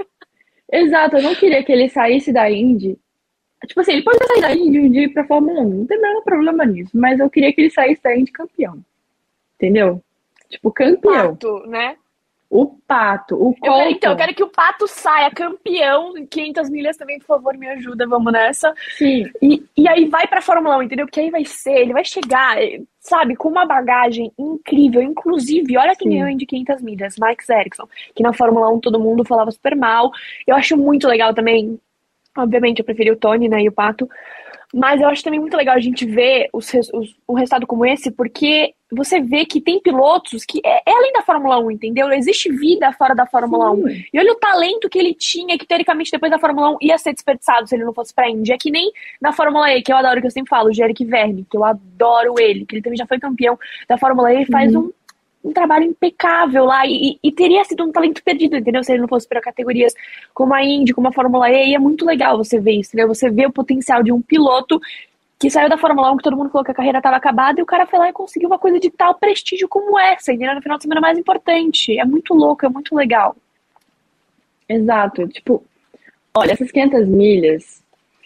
Exato, 0.72 1.16
eu 1.16 1.22
não 1.22 1.34
queria 1.34 1.62
que 1.62 1.72
ele 1.72 1.88
saísse 1.90 2.32
da 2.32 2.50
Indy. 2.50 2.98
Tipo 3.66 3.80
assim, 3.80 3.92
ele 3.92 4.02
pode 4.02 4.18
sair 4.26 4.40
da 4.40 4.54
Indy 4.54 4.80
um 4.80 4.90
dia 4.90 5.12
pra 5.12 5.26
Fórmula 5.26 5.60
1, 5.60 5.68
não 5.68 5.86
tem 5.86 6.00
nenhum 6.00 6.22
problema 6.22 6.64
nisso. 6.64 6.90
Mas 6.94 7.20
eu 7.20 7.30
queria 7.30 7.52
que 7.52 7.60
ele 7.60 7.70
saísse 7.70 8.02
da 8.02 8.16
Indy 8.16 8.32
campeão. 8.32 8.78
Entendeu? 9.56 10.02
Tipo, 10.48 10.70
campeão. 10.72 11.36
Pato, 11.36 11.66
né? 11.66 11.96
O 12.54 12.66
Pato, 12.86 13.34
o 13.34 13.48
eu 13.48 13.54
quero, 13.54 13.90
Então, 13.90 14.12
eu 14.12 14.16
quero 14.18 14.34
que 14.34 14.42
o 14.42 14.48
Pato 14.50 14.86
saia 14.86 15.30
campeão 15.30 16.18
em 16.18 16.26
500 16.26 16.68
milhas 16.68 16.98
também, 16.98 17.18
por 17.18 17.24
favor, 17.24 17.56
me 17.56 17.66
ajuda, 17.66 18.06
vamos 18.06 18.30
nessa. 18.30 18.74
Sim. 18.98 19.24
E, 19.40 19.64
e 19.74 19.88
aí 19.88 20.04
vai 20.04 20.26
pra 20.26 20.42
Fórmula 20.42 20.76
1, 20.76 20.82
entendeu? 20.82 21.06
Porque 21.06 21.20
aí 21.20 21.30
vai 21.30 21.46
ser, 21.46 21.72
ele 21.72 21.94
vai 21.94 22.04
chegar, 22.04 22.58
sabe, 23.00 23.36
com 23.36 23.48
uma 23.48 23.64
bagagem 23.64 24.30
incrível. 24.38 25.00
Inclusive, 25.00 25.78
olha 25.78 25.96
quem 25.96 26.10
ganhou 26.10 26.36
de 26.36 26.44
500 26.44 26.82
milhas, 26.82 27.16
Max 27.16 27.48
Erickson, 27.48 27.88
que 28.14 28.22
na 28.22 28.34
Fórmula 28.34 28.68
1 28.68 28.80
todo 28.80 29.00
mundo 29.00 29.24
falava 29.24 29.50
super 29.50 29.74
mal. 29.74 30.10
Eu 30.46 30.54
acho 30.54 30.76
muito 30.76 31.08
legal 31.08 31.32
também, 31.32 31.80
obviamente 32.36 32.78
eu 32.78 32.84
preferi 32.84 33.10
o 33.10 33.16
Tony, 33.16 33.48
né, 33.48 33.62
e 33.62 33.68
o 33.68 33.72
Pato, 33.72 34.08
mas 34.74 35.00
eu 35.02 35.08
acho 35.08 35.22
também 35.22 35.38
muito 35.38 35.56
legal 35.56 35.74
a 35.76 35.80
gente 35.80 36.06
ver 36.06 36.48
os, 36.50 36.72
os, 36.94 37.14
um 37.28 37.34
resultado 37.34 37.66
como 37.66 37.84
esse, 37.84 38.10
porque 38.10 38.72
você 38.90 39.20
vê 39.20 39.44
que 39.44 39.60
tem 39.60 39.78
pilotos 39.80 40.46
que 40.46 40.62
é, 40.64 40.82
é, 40.88 40.94
além 40.94 41.12
da 41.12 41.22
Fórmula 41.22 41.58
1, 41.58 41.72
entendeu? 41.72 42.10
Existe 42.10 42.50
vida 42.50 42.90
fora 42.92 43.14
da 43.14 43.26
Fórmula 43.26 43.74
Sim. 43.74 43.84
1. 43.84 43.88
E 44.14 44.18
olha 44.18 44.32
o 44.32 44.36
talento 44.36 44.88
que 44.88 44.98
ele 44.98 45.14
tinha, 45.14 45.58
que 45.58 45.66
teoricamente 45.66 46.10
depois 46.10 46.32
da 46.32 46.38
Fórmula 46.38 46.70
1 46.72 46.76
ia 46.80 46.96
ser 46.96 47.12
desperdiçado 47.12 47.66
se 47.66 47.74
ele 47.74 47.84
não 47.84 47.92
fosse 47.92 48.14
pra 48.14 48.30
Indy. 48.30 48.52
É 48.52 48.56
que 48.56 48.70
nem 48.70 48.90
na 49.20 49.32
Fórmula 49.32 49.70
E, 49.72 49.82
que 49.82 49.92
eu 49.92 49.96
adoro, 49.96 50.20
que 50.20 50.26
eu 50.26 50.30
sempre 50.30 50.48
falo, 50.48 50.70
o 50.70 50.72
Jerick 50.72 51.04
Verme, 51.04 51.46
que 51.50 51.56
eu 51.56 51.64
adoro 51.64 52.34
ele, 52.38 52.64
que 52.64 52.74
ele 52.74 52.82
também 52.82 52.96
já 52.96 53.06
foi 53.06 53.18
campeão 53.18 53.58
da 53.86 53.98
Fórmula 53.98 54.32
E 54.32 54.42
e 54.42 54.46
faz 54.46 54.74
uhum. 54.74 54.86
um 54.86 54.92
um 55.44 55.52
trabalho 55.52 55.84
impecável 55.84 56.64
lá 56.64 56.86
e, 56.86 57.18
e, 57.22 57.32
teria 57.32 57.64
sido 57.64 57.84
um 57.84 57.92
talento 57.92 58.22
perdido, 58.22 58.56
entendeu? 58.56 58.82
Se 58.84 58.92
ele 58.92 59.00
não 59.00 59.08
fosse 59.08 59.26
para 59.26 59.40
categorias 59.40 59.92
como 60.32 60.54
a 60.54 60.62
Indy, 60.62 60.92
como 60.92 61.08
a 61.08 61.12
Fórmula 61.12 61.50
E, 61.50 61.70
e 61.70 61.74
é 61.74 61.78
muito 61.78 62.04
legal 62.04 62.36
você 62.36 62.60
ver 62.60 62.72
isso, 62.72 62.90
entendeu? 62.90 63.08
Você 63.08 63.30
vê 63.30 63.46
o 63.46 63.52
potencial 63.52 64.02
de 64.02 64.12
um 64.12 64.22
piloto 64.22 64.80
que 65.38 65.50
saiu 65.50 65.68
da 65.68 65.76
Fórmula 65.76 66.12
1, 66.12 66.18
que 66.18 66.22
todo 66.22 66.36
mundo 66.36 66.50
falou 66.50 66.64
que 66.64 66.70
a 66.70 66.74
carreira 66.74 66.98
estava 66.98 67.16
acabada, 67.16 67.58
e 67.58 67.62
o 67.64 67.66
cara 67.66 67.84
foi 67.84 67.98
lá 67.98 68.08
e 68.08 68.12
conseguiu 68.12 68.48
uma 68.48 68.58
coisa 68.58 68.78
de 68.78 68.90
tal 68.90 69.14
prestígio 69.16 69.68
como 69.68 69.98
essa, 69.98 70.32
entendeu? 70.32 70.54
No 70.54 70.62
final 70.62 70.78
de 70.78 70.84
semana 70.84 71.00
mais 71.00 71.18
importante. 71.18 71.98
É 71.98 72.04
muito 72.04 72.32
louco, 72.32 72.64
é 72.64 72.68
muito 72.68 72.94
legal. 72.94 73.34
Exato. 74.68 75.26
Tipo, 75.26 75.64
olha, 76.32 76.52
essas 76.52 76.70
500 76.70 77.08
milhas 77.08 77.82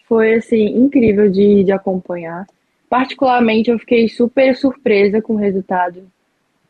foi, 0.07 0.35
assim, 0.35 0.67
incrível 0.67 1.31
de, 1.31 1.65
de 1.65 1.73
acompanhar. 1.73 2.47
Particularmente, 2.87 3.71
eu 3.71 3.79
fiquei 3.79 4.11
super 4.11 4.55
surpresa 4.55 5.23
com 5.23 5.35
o 5.35 5.39
resultado 5.39 6.07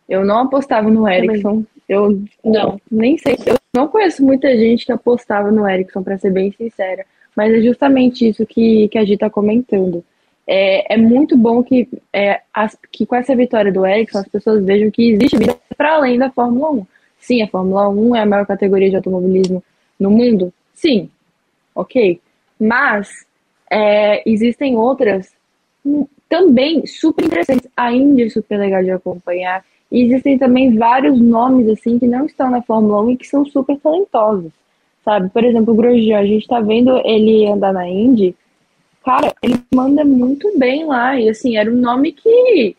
eu 0.09 0.25
não 0.25 0.41
apostava 0.41 0.91
no 0.91 1.09
Ericsson. 1.09 1.65
Eu 1.89 2.23
não, 2.45 2.81
nem 2.91 3.17
sei. 3.19 3.37
Eu 3.47 3.57
não 3.75 3.89
conheço 3.89 4.25
muita 4.25 4.57
gente 4.57 4.85
que 4.85 4.93
apostava 4.93 5.51
no 5.51 5.69
Ericsson, 5.69 6.03
para 6.03 6.19
ser 6.19 6.31
bem 6.31 6.53
sincera. 6.53 7.05
Mas 7.37 7.53
é 7.53 7.61
justamente 7.61 8.29
isso 8.29 8.47
que, 8.47 8.89
que 8.89 8.99
a 8.99 9.03
gente 9.03 9.15
está 9.15 9.31
comentando. 9.31 10.05
É, 10.47 10.95
é 10.95 10.97
muito 10.97 11.37
bom 11.37 11.63
que, 11.63 11.89
é, 12.13 12.41
as, 12.55 12.77
que 12.93 13.05
com 13.05 13.17
essa 13.17 13.35
vitória 13.35 13.73
do 13.73 13.85
Ericsson 13.85 14.19
as 14.19 14.29
pessoas 14.29 14.65
vejam 14.65 14.91
que 14.91 15.11
existe 15.11 15.37
vida 15.37 15.57
para 15.77 15.97
além 15.97 16.19
da 16.19 16.31
Fórmula 16.31 16.71
1. 16.71 16.87
Sim, 17.19 17.43
a 17.43 17.49
Fórmula 17.49 17.89
1 17.89 18.17
é 18.17 18.21
a 18.21 18.27
maior 18.27 18.47
categoria 18.47 18.89
de 18.89 18.97
automobilismo 18.97 19.63
no 19.99 20.11
mundo. 20.11 20.53
Sim, 20.73 21.11
ok. 21.75 22.21
Mas 22.59 23.27
é, 23.71 24.23
existem 24.29 24.77
outras 24.77 25.35
também 26.29 26.87
super 26.87 27.25
interessantes. 27.25 27.69
A 27.77 27.93
Indy 27.93 28.25
é 28.25 28.31
super 28.31 28.59
legal 28.59 28.83
de 28.83 28.91
acompanhar. 28.91 29.65
E 29.91 30.03
existem 30.03 30.39
também 30.39 30.77
vários 30.77 31.21
nomes 31.21 31.69
assim 31.69 31.99
que 31.99 32.07
não 32.07 32.27
estão 32.27 32.51
na 32.51 32.63
Fórmula 32.63 33.03
1 33.03 33.11
e 33.11 33.17
que 33.17 33.27
são 33.27 33.45
super 33.45 33.79
talentosos, 33.79 34.53
sabe? 35.05 35.29
Por 35.31 35.45
exemplo, 35.45 35.73
o 35.73 35.77
Grosjean, 35.77 36.19
a 36.19 36.27
gente 36.27 36.47
tá 36.47 36.61
vendo 36.61 36.99
ele 37.05 37.47
andar 37.47 37.73
na 37.73 37.89
Indy, 37.89 38.35
cara, 39.05 39.33
ele 39.41 39.63
manda 39.73 40.05
muito 40.05 40.59
bem 40.59 40.85
lá. 40.85 41.19
E 41.19 41.29
assim, 41.29 41.57
era 41.57 41.71
um 41.71 41.77
nome 41.77 42.13
que, 42.13 42.77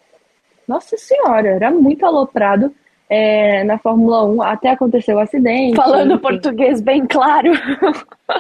nossa 0.68 0.98
senhora, 0.98 1.48
era 1.48 1.72
muito 1.72 2.06
aloprado 2.06 2.74
é, 3.10 3.64
na 3.64 3.78
Fórmula 3.78 4.26
1 4.26 4.42
até 4.42 4.72
aconteceu 4.72 5.16
o 5.16 5.20
acidente. 5.20 5.76
Falando 5.76 6.14
enfim. 6.14 6.22
português 6.22 6.82
bem 6.82 7.06
claro. 7.08 7.52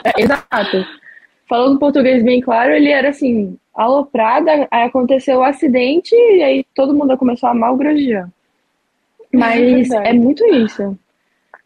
É, 0.04 0.22
exato. 0.22 0.86
Falando 1.48 1.80
português 1.80 2.22
bem 2.24 2.42
claro, 2.42 2.72
ele 2.72 2.90
era 2.90 3.10
assim, 3.10 3.58
aloprado, 3.74 4.50
aí 4.50 4.84
aconteceu 4.84 5.40
o 5.40 5.44
acidente 5.44 6.14
e 6.14 6.44
aí 6.44 6.66
todo 6.76 6.94
mundo 6.94 7.18
começou 7.18 7.48
a 7.48 7.54
amar 7.54 7.74
o 7.74 7.78
Grosjean. 7.78 8.30
Mas 9.34 9.92
é, 9.92 10.10
é 10.10 10.14
muito 10.14 10.46
isso. 10.46 10.98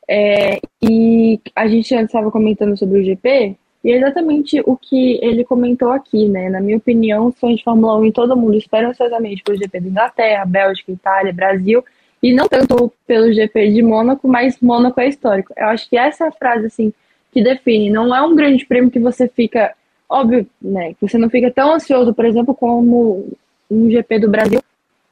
É, 0.10 0.60
e 0.82 1.40
a 1.56 1.68
gente 1.68 1.94
antes 1.96 2.08
estava 2.08 2.32
comentando 2.32 2.78
sobre 2.78 3.00
o 3.00 3.04
GP, 3.04 3.56
e 3.84 3.92
é 3.92 3.98
exatamente 3.98 4.62
o 4.66 4.78
que 4.78 5.20
ele 5.24 5.44
comentou 5.44 5.92
aqui, 5.92 6.28
né? 6.28 6.50
Na 6.50 6.60
minha 6.60 6.78
opinião, 6.78 7.28
os 7.28 7.40
fãs 7.40 7.58
de 7.58 7.64
Fórmula 7.64 7.98
1 7.98 8.06
em 8.06 8.12
todo 8.12 8.38
mundo 8.38 8.56
esperam 8.56 8.92
ansiosamente 8.92 9.42
pelo 9.42 9.58
GP 9.58 9.80
da 9.80 9.88
Inglaterra, 9.88 10.46
Bélgica, 10.46 10.92
Itália, 10.92 11.34
Brasil, 11.34 11.84
e 12.22 12.34
não 12.34 12.48
tanto 12.48 12.94
pelo 13.08 13.34
GP 13.34 13.72
de 13.72 13.82
Mônaco, 13.82 14.28
mas 14.28 14.60
Mônaco 14.62 15.00
é 15.00 15.08
histórico. 15.08 15.52
Eu 15.58 15.68
acho 15.68 15.90
que 15.90 15.98
essa 15.98 16.26
é 16.26 16.28
a 16.28 16.32
frase, 16.32 16.68
assim, 16.68 16.94
que 17.32 17.42
define. 17.44 17.90
Não 17.90 18.16
é 18.16 18.22
um 18.22 18.36
grande 18.36 18.66
prêmio 18.66 18.92
que 18.92 19.00
você 19.00 19.28
fica, 19.28 19.74
óbvio, 20.08 20.46
né? 20.62 20.94
Que 20.94 21.08
você 21.08 21.18
não 21.18 21.30
fica 21.30 21.50
tão 21.50 21.74
ansioso, 21.74 22.14
por 22.14 22.26
exemplo, 22.26 22.54
como 22.54 23.26
um 23.70 23.90
GP 23.90 24.20
do 24.20 24.30
Brasil, 24.30 24.62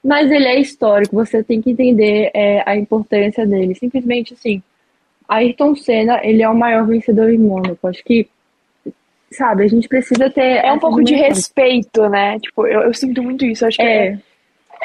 mas 0.04 0.32
ele 0.32 0.46
é 0.46 0.60
histórico. 0.60 1.16
Você 1.16 1.44
tem 1.44 1.62
que 1.62 1.72
entender 1.72 2.32
é, 2.34 2.64
a 2.66 2.76
importância 2.76 3.46
dele. 3.46 3.76
Simplesmente, 3.76 4.34
assim, 4.34 4.62
Ayrton 5.28 5.76
Senna, 5.76 6.20
ele 6.24 6.42
é 6.42 6.50
o 6.50 6.56
maior 6.56 6.86
vencedor 6.86 7.30
em 7.30 7.38
Mônaco. 7.38 7.88
Acho 7.88 8.04
que 8.04 8.28
sabe, 9.32 9.64
a 9.64 9.68
gente 9.68 9.88
precisa 9.88 10.30
ter. 10.30 10.66
É 10.66 10.72
um 10.72 10.80
pouco 10.80 11.04
de 11.04 11.14
respeito, 11.14 12.08
né? 12.10 12.40
Tipo, 12.40 12.66
eu, 12.66 12.82
eu 12.82 12.94
sinto 12.94 13.22
muito 13.22 13.46
isso. 13.46 13.66
Acho 13.66 13.78
que 13.78 13.84
é. 13.84 14.20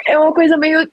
é, 0.07 0.13
é 0.13 0.19
uma 0.19 0.33
coisa 0.33 0.57
meio 0.57 0.87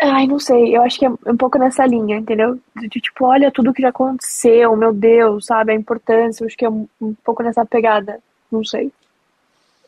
Ai, 0.00 0.28
não 0.28 0.38
sei, 0.38 0.76
eu 0.76 0.82
acho 0.82 0.98
que 0.98 1.06
é 1.06 1.10
um 1.10 1.36
pouco 1.36 1.58
nessa 1.58 1.84
linha, 1.84 2.16
entendeu? 2.16 2.58
De, 2.76 2.88
de, 2.88 3.00
tipo, 3.00 3.24
olha 3.24 3.50
tudo 3.50 3.72
que 3.72 3.82
já 3.82 3.88
aconteceu, 3.88 4.76
meu 4.76 4.92
Deus, 4.92 5.46
sabe? 5.46 5.72
A 5.72 5.74
importância, 5.74 6.42
eu 6.42 6.46
acho 6.46 6.56
que 6.56 6.64
é 6.64 6.70
um, 6.70 6.86
um 7.00 7.14
pouco 7.24 7.42
nessa 7.42 7.66
pegada, 7.66 8.20
não 8.50 8.64
sei. 8.64 8.92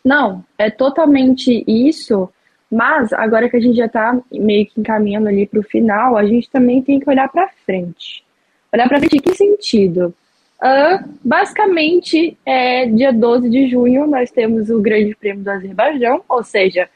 Não, 0.05 0.45
é 0.59 0.69
totalmente 0.69 1.63
isso, 1.67 2.29
mas 2.71 3.13
agora 3.13 3.49
que 3.49 3.57
a 3.57 3.61
gente 3.61 3.77
já 3.77 3.89
tá 3.89 4.17
meio 4.31 4.67
que 4.67 4.81
encaminhando 4.81 5.29
ali 5.29 5.47
pro 5.47 5.63
final, 5.63 6.17
a 6.17 6.25
gente 6.25 6.49
também 6.49 6.81
tem 6.81 7.01
que 7.01 7.09
olhar 7.11 7.29
pra 7.29 7.49
frente. 7.67 8.25
Olhar 8.73 8.89
pra 8.89 8.99
frente 8.99 9.17
em 9.17 9.21
que 9.21 9.35
sentido? 9.35 10.15
Uh, 10.61 11.09
basicamente, 11.25 12.37
é, 12.47 12.87
dia 12.87 13.13
12 13.13 13.49
de 13.49 13.69
junho, 13.69 14.07
nós 14.07 14.31
temos 14.31 14.71
o 14.71 14.81
Grande 14.81 15.17
Prêmio 15.17 15.43
do 15.43 15.51
Azerbaijão, 15.51 16.23
ou 16.29 16.45
seja, 16.45 16.89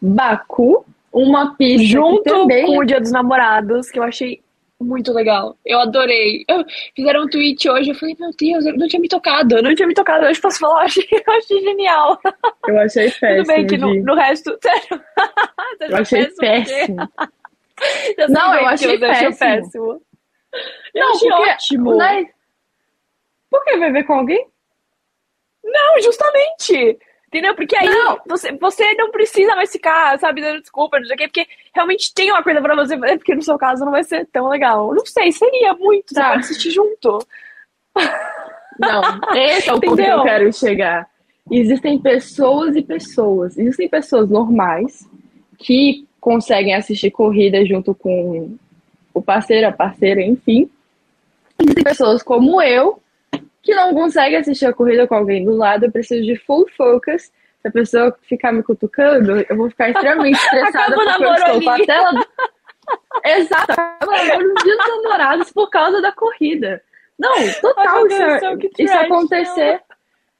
Baku, 0.00 0.86
uma 1.12 1.54
pista 1.56 1.86
junto 1.86 2.22
também... 2.22 2.64
com 2.64 2.78
o 2.78 2.84
Dia 2.84 3.00
dos 3.00 3.10
Namorados, 3.10 3.90
que 3.90 3.98
eu 3.98 4.04
achei 4.04 4.40
muito 4.80 5.12
legal. 5.12 5.58
Eu 5.64 5.80
adorei. 5.80 6.44
Eu, 6.48 6.64
fizeram 6.94 7.24
um 7.24 7.28
tweet 7.28 7.68
hoje, 7.68 7.90
eu 7.90 7.94
falei, 7.94 8.16
meu 8.18 8.30
Deus, 8.38 8.64
eu 8.64 8.76
não 8.76 8.86
tinha 8.86 9.00
me 9.00 9.08
tocado, 9.08 9.56
eu 9.56 9.62
não 9.62 9.74
tinha 9.74 9.88
me 9.88 9.94
tocado. 9.94 10.26
Hoje 10.26 10.40
posso 10.40 10.58
falar, 10.58 10.82
eu 10.82 10.86
achei, 10.86 11.08
eu 11.10 11.32
achei 11.34 11.60
genial. 11.60 12.20
Eu 12.66 12.78
achei 12.80 13.10
péssimo. 13.10 13.36
Tudo 13.42 13.46
bem 13.46 13.66
que 13.66 13.76
no, 13.76 13.94
no 14.02 14.14
resto, 14.14 14.58
sério. 14.62 15.04
eu 15.80 15.96
achei 15.96 16.26
péssimo. 16.26 16.96
não, 18.28 18.54
eu 18.54 18.66
achei 18.66 18.94
eu 18.94 19.00
péssimo. 19.00 19.38
péssimo. 19.38 20.02
Eu 20.94 21.04
não, 21.04 21.14
achei 21.14 21.30
porque, 21.30 21.50
ótimo. 21.50 21.96
Né? 21.96 22.30
Por 23.50 23.64
que 23.64 23.76
vai 23.78 23.92
ver 23.92 24.04
com 24.04 24.14
alguém? 24.14 24.46
Não, 25.64 26.02
justamente. 26.02 26.98
Entendeu? 27.28 27.54
Porque 27.54 27.76
aí 27.76 27.88
não. 27.88 28.18
Você, 28.26 28.52
você 28.52 28.94
não 28.94 29.10
precisa 29.10 29.54
mais 29.54 29.70
ficar, 29.70 30.18
sabe, 30.18 30.40
dando 30.40 30.62
desculpa, 30.62 30.98
não 30.98 31.06
sei 31.06 31.14
o 31.14 31.18
quê, 31.18 31.28
porque 31.28 31.46
realmente 31.74 32.12
tem 32.14 32.30
uma 32.30 32.42
coisa 32.42 32.60
pra 32.60 32.74
você 32.74 32.98
fazer, 32.98 33.18
porque 33.18 33.34
no 33.34 33.42
seu 33.42 33.58
caso 33.58 33.84
não 33.84 33.92
vai 33.92 34.02
ser 34.02 34.26
tão 34.32 34.48
legal. 34.48 34.94
Não 34.94 35.04
sei, 35.04 35.30
seria 35.30 35.74
muito, 35.74 36.14
tá. 36.14 36.34
assistir 36.34 36.70
junto. 36.70 37.18
Não, 38.78 39.02
esse 39.36 39.68
é 39.68 39.74
o 39.74 39.80
ponto 39.80 39.96
que 39.96 40.02
eu 40.08 40.22
quero 40.22 40.52
chegar. 40.52 41.06
Existem 41.50 41.98
pessoas 41.98 42.76
e 42.76 42.82
pessoas. 42.82 43.58
Existem 43.58 43.88
pessoas 43.88 44.30
normais 44.30 45.06
que 45.58 46.06
conseguem 46.20 46.74
assistir 46.74 47.10
corrida 47.10 47.64
junto 47.66 47.94
com 47.94 48.56
o 49.12 49.20
parceiro, 49.20 49.68
a 49.68 49.72
parceira, 49.72 50.22
enfim. 50.22 50.70
Existem 51.60 51.84
pessoas 51.84 52.22
como 52.22 52.62
eu 52.62 53.02
que 53.62 53.74
não 53.74 53.94
consegue 53.94 54.36
assistir 54.36 54.66
a 54.66 54.72
corrida 54.72 55.06
com 55.06 55.14
alguém 55.14 55.44
do 55.44 55.56
lado, 55.56 55.86
eu 55.86 55.92
preciso 55.92 56.24
de 56.24 56.36
full 56.36 56.66
focus. 56.76 57.30
Se 57.60 57.68
a 57.68 57.70
pessoa 57.70 58.16
ficar 58.22 58.52
me 58.52 58.62
cutucando, 58.62 59.44
eu 59.48 59.56
vou 59.56 59.68
ficar 59.68 59.90
extremamente 59.90 60.38
estressada 60.42 60.94
porque 60.94 61.24
eu 61.24 61.34
estou 61.34 61.62
com 61.62 61.70
a 61.70 61.78
tela. 61.84 62.26
Exato, 63.24 63.74
nos 64.40 64.64
dias 64.64 64.78
namorados 64.78 65.52
por 65.52 65.68
causa 65.68 66.00
da 66.00 66.12
corrida. 66.12 66.82
Não, 67.18 67.34
total, 67.60 68.06
isso, 68.06 68.72
isso 68.78 68.94
acontecer. 68.94 69.80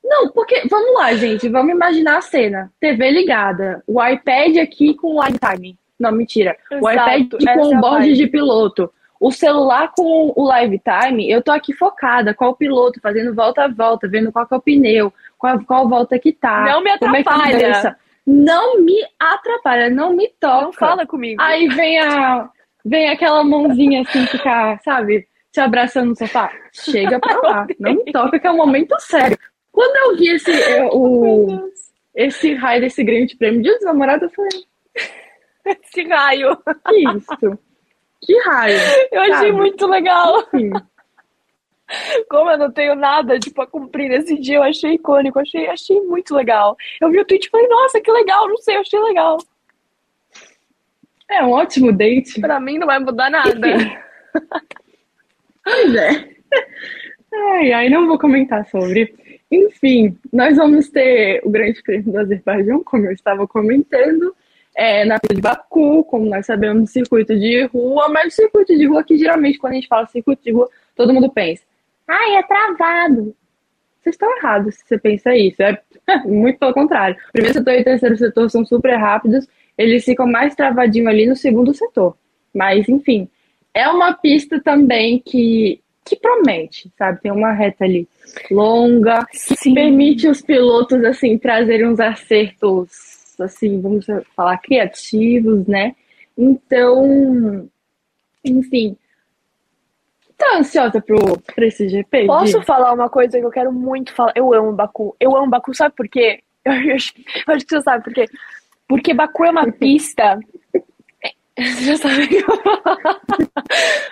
Não, 0.03 0.31
porque, 0.31 0.63
vamos 0.71 0.95
lá, 0.95 1.13
gente, 1.15 1.49
vamos 1.49 1.73
imaginar 1.73 2.19
a 2.19 2.23
cena. 2.23 2.73
TV 2.81 3.11
ligada, 3.11 3.83
o 3.87 4.03
iPad 4.03 4.59
aqui 4.59 4.95
com 4.95 5.19
o 5.19 5.25
time. 5.25 5.77
Não, 5.99 6.13
mentira. 6.13 6.57
Exato, 6.71 6.87
o 6.87 6.91
iPad 6.91 7.45
com 7.55 7.77
o 7.77 7.81
board 7.81 8.15
de 8.15 8.27
piloto. 8.29 8.91
O 9.21 9.33
celular 9.33 9.93
com 9.97 10.33
o 10.37 10.45
live 10.45 10.81
time, 10.81 11.31
eu 11.31 11.43
tô 11.43 11.51
aqui 11.51 11.73
focada, 11.73 12.33
qual 12.33 12.53
o 12.53 12.57
piloto, 12.57 13.01
fazendo 13.01 13.35
volta 13.35 13.65
a 13.65 13.69
volta, 13.69 14.09
vendo 14.09 14.31
qual 14.31 14.47
é 14.51 14.55
o 14.55 14.61
pneu, 14.61 15.13
qual, 15.37 15.59
qual 15.65 15.89
volta 15.89 16.19
que 16.19 16.33
tá. 16.33 16.65
Não 16.65 16.83
me 16.83 16.91
atrapalha. 16.91 17.67
É 17.67 17.97
não 18.25 18.81
me 18.83 19.03
atrapalha, 19.19 19.89
não 19.89 20.13
me 20.13 20.29
toca. 20.39 20.65
Não 20.67 20.73
fala 20.73 21.07
comigo. 21.07 21.41
Aí 21.41 21.67
vem 21.69 21.99
a 21.99 22.51
vem 22.85 23.09
aquela 23.09 23.43
mãozinha 23.43 24.03
assim, 24.03 24.27
ficar, 24.27 24.81
sabe, 24.83 25.27
te 25.53 25.61
abraçando 25.61 26.11
no 26.11 26.17
sofá. 26.17 26.51
Chega 26.73 27.19
pra 27.19 27.41
lá, 27.41 27.67
não 27.81 27.95
me 27.95 28.13
toca, 28.13 28.39
que 28.39 28.47
é 28.47 28.51
um 28.51 28.57
momento 28.57 28.95
sério. 29.01 29.39
Quando 29.73 29.97
eu 29.97 30.17
vi 30.17 30.29
esse, 30.29 30.51
eu, 30.51 30.89
o, 30.95 31.71
esse 32.15 32.55
raio 32.55 32.81
desse 32.81 33.03
grande 33.03 33.37
prêmio 33.37 33.63
de 33.63 33.85
namorado, 33.85 34.27
eu 34.27 34.31
falei. 34.31 34.65
Esse 35.65 36.03
raio. 36.05 36.57
Que 36.87 36.97
isso? 37.17 37.59
Que 38.23 38.39
raio. 38.41 38.79
Eu 39.13 39.21
sabe? 39.21 39.33
achei 39.33 39.53
muito 39.53 39.87
legal. 39.87 40.45
Enfim. 40.55 40.71
Como 42.29 42.51
eu 42.51 42.59
não 42.59 42.71
tenho 42.71 42.95
nada 42.95 43.39
tipo, 43.39 43.63
a 43.63 43.67
cumprir 43.67 44.09
nesse 44.09 44.39
dia, 44.39 44.57
eu 44.57 44.63
achei 44.63 44.95
icônico, 44.95 45.39
achei, 45.39 45.69
achei 45.69 46.01
muito 46.03 46.35
legal. 46.35 46.77
Eu 47.01 47.11
vi 47.11 47.21
o 47.21 47.25
tweet 47.25 47.47
e 47.47 47.51
falei, 47.51 47.67
nossa, 47.67 48.01
que 48.01 48.11
legal, 48.11 48.49
não 48.49 48.59
sei, 48.59 48.77
eu 48.77 48.81
achei 48.81 49.01
legal. 49.01 49.39
É 51.31 51.43
um 51.43 51.51
ótimo 51.51 51.93
date. 51.93 52.41
Pra 52.41 52.61
mim 52.61 52.79
não 52.79 52.87
vai 52.87 52.99
mudar 52.99 53.31
nada. 53.31 53.69
pois 55.65 55.95
é. 55.95 56.29
Ai, 57.35 57.73
ai, 57.73 57.89
não 57.89 58.07
vou 58.07 58.19
comentar 58.19 58.67
sobre. 58.69 59.15
Enfim, 59.51 60.19
nós 60.33 60.57
vamos 60.57 60.89
ter 60.89 61.41
o 61.45 61.51
Grande 61.51 61.83
Prêmio 61.83 62.13
do 62.13 62.19
Azerbaijão, 62.19 62.83
como 62.83 63.07
eu 63.07 63.13
estava 63.13 63.47
comentando 63.47 64.35
é, 64.79 65.05
na 65.05 65.19
pista 65.19 65.35
de 65.35 65.41
Baku, 65.41 66.05
como 66.05 66.27
nós 66.27 66.47
sabemos, 66.47 66.93
circuito 66.93 67.37
de 67.37 67.65
rua, 67.65 68.09
mas 68.11 68.35
circuito 68.35 68.77
de 68.79 68.87
rua 68.87 69.03
que 69.03 69.19
geralmente 69.19 69.59
quando 69.59 69.73
a 69.73 69.75
gente 69.75 69.89
fala 69.89 70.07
circuito 70.07 70.41
de 70.41 70.53
rua, 70.53 70.71
todo 70.95 71.13
mundo 71.13 71.29
pensa, 71.29 71.65
ai, 72.07 72.37
é 72.37 72.43
travado. 72.45 73.35
Vocês 74.01 74.15
estão 74.15 74.37
errados 74.37 74.77
se 74.77 74.87
você 74.87 74.97
pensa 74.97 75.35
isso, 75.37 75.61
é 75.61 75.83
muito 76.25 76.61
pelo 76.61 76.73
contrário. 76.73 77.17
O 77.29 77.33
primeiro 77.33 77.59
setor 77.59 77.75
e 77.75 77.81
o 77.81 77.85
terceiro 77.85 78.17
setor 78.17 78.49
são 78.49 78.65
super 78.65 78.95
rápidos, 78.95 79.49
eles 79.77 80.05
ficam 80.05 80.29
mais 80.29 80.55
travadinho 80.55 81.09
ali 81.09 81.27
no 81.27 81.35
segundo 81.35 81.75
setor. 81.75 82.17
Mas, 82.55 82.89
enfim, 82.89 83.29
é 83.75 83.89
uma 83.89 84.15
pista 84.15 84.61
também 84.61 85.19
que, 85.19 85.81
que 86.05 86.15
promete, 86.15 86.89
sabe? 86.97 87.21
Tem 87.21 87.33
uma 87.33 87.51
reta 87.51 87.85
ali 87.85 88.07
longa, 88.49 89.27
que 89.61 89.75
permite 89.75 90.29
os 90.29 90.41
pilotos, 90.41 91.03
assim, 91.03 91.37
trazerem 91.37 91.89
uns 91.89 91.99
acertos 91.99 93.18
assim, 93.41 93.81
vamos 93.81 94.07
falar, 94.35 94.59
criativos, 94.59 95.67
né? 95.67 95.95
Então, 96.37 97.69
enfim, 98.45 98.97
tá 100.39 100.59
ansiosa 100.59 101.01
pro, 101.01 101.39
pra 101.41 101.67
esse 101.67 101.89
GP? 101.89 102.27
Posso 102.27 102.63
falar 102.63 102.93
uma 102.93 103.11
coisa 103.11 103.39
que 103.39 103.45
eu 103.45 103.51
quero 103.51 103.73
muito 103.73 104.13
falar? 104.15 104.33
Eu 104.37 104.55
amo 104.55 104.73
Baku. 104.73 105.17
Eu 105.19 105.37
amo 105.37 105.51
Baku, 105.51 105.75
sabe 105.75 105.95
por 105.97 106.09
quê? 106.09 106.41
Eu, 106.65 106.75
eu, 106.75 106.97
eu 107.47 107.55
acho 107.55 107.65
que 107.65 107.71
você 107.71 107.81
sabe 107.81 108.05
por 108.05 108.13
quê. 108.13 108.27
Porque 108.87 109.15
Baku 109.15 109.45
é 109.45 109.51
uma 109.51 109.73
pista. 109.73 110.39
Você 111.57 111.85
já 111.85 111.97
sabe 111.97 112.29
que 112.29 112.37
eu 112.37 112.47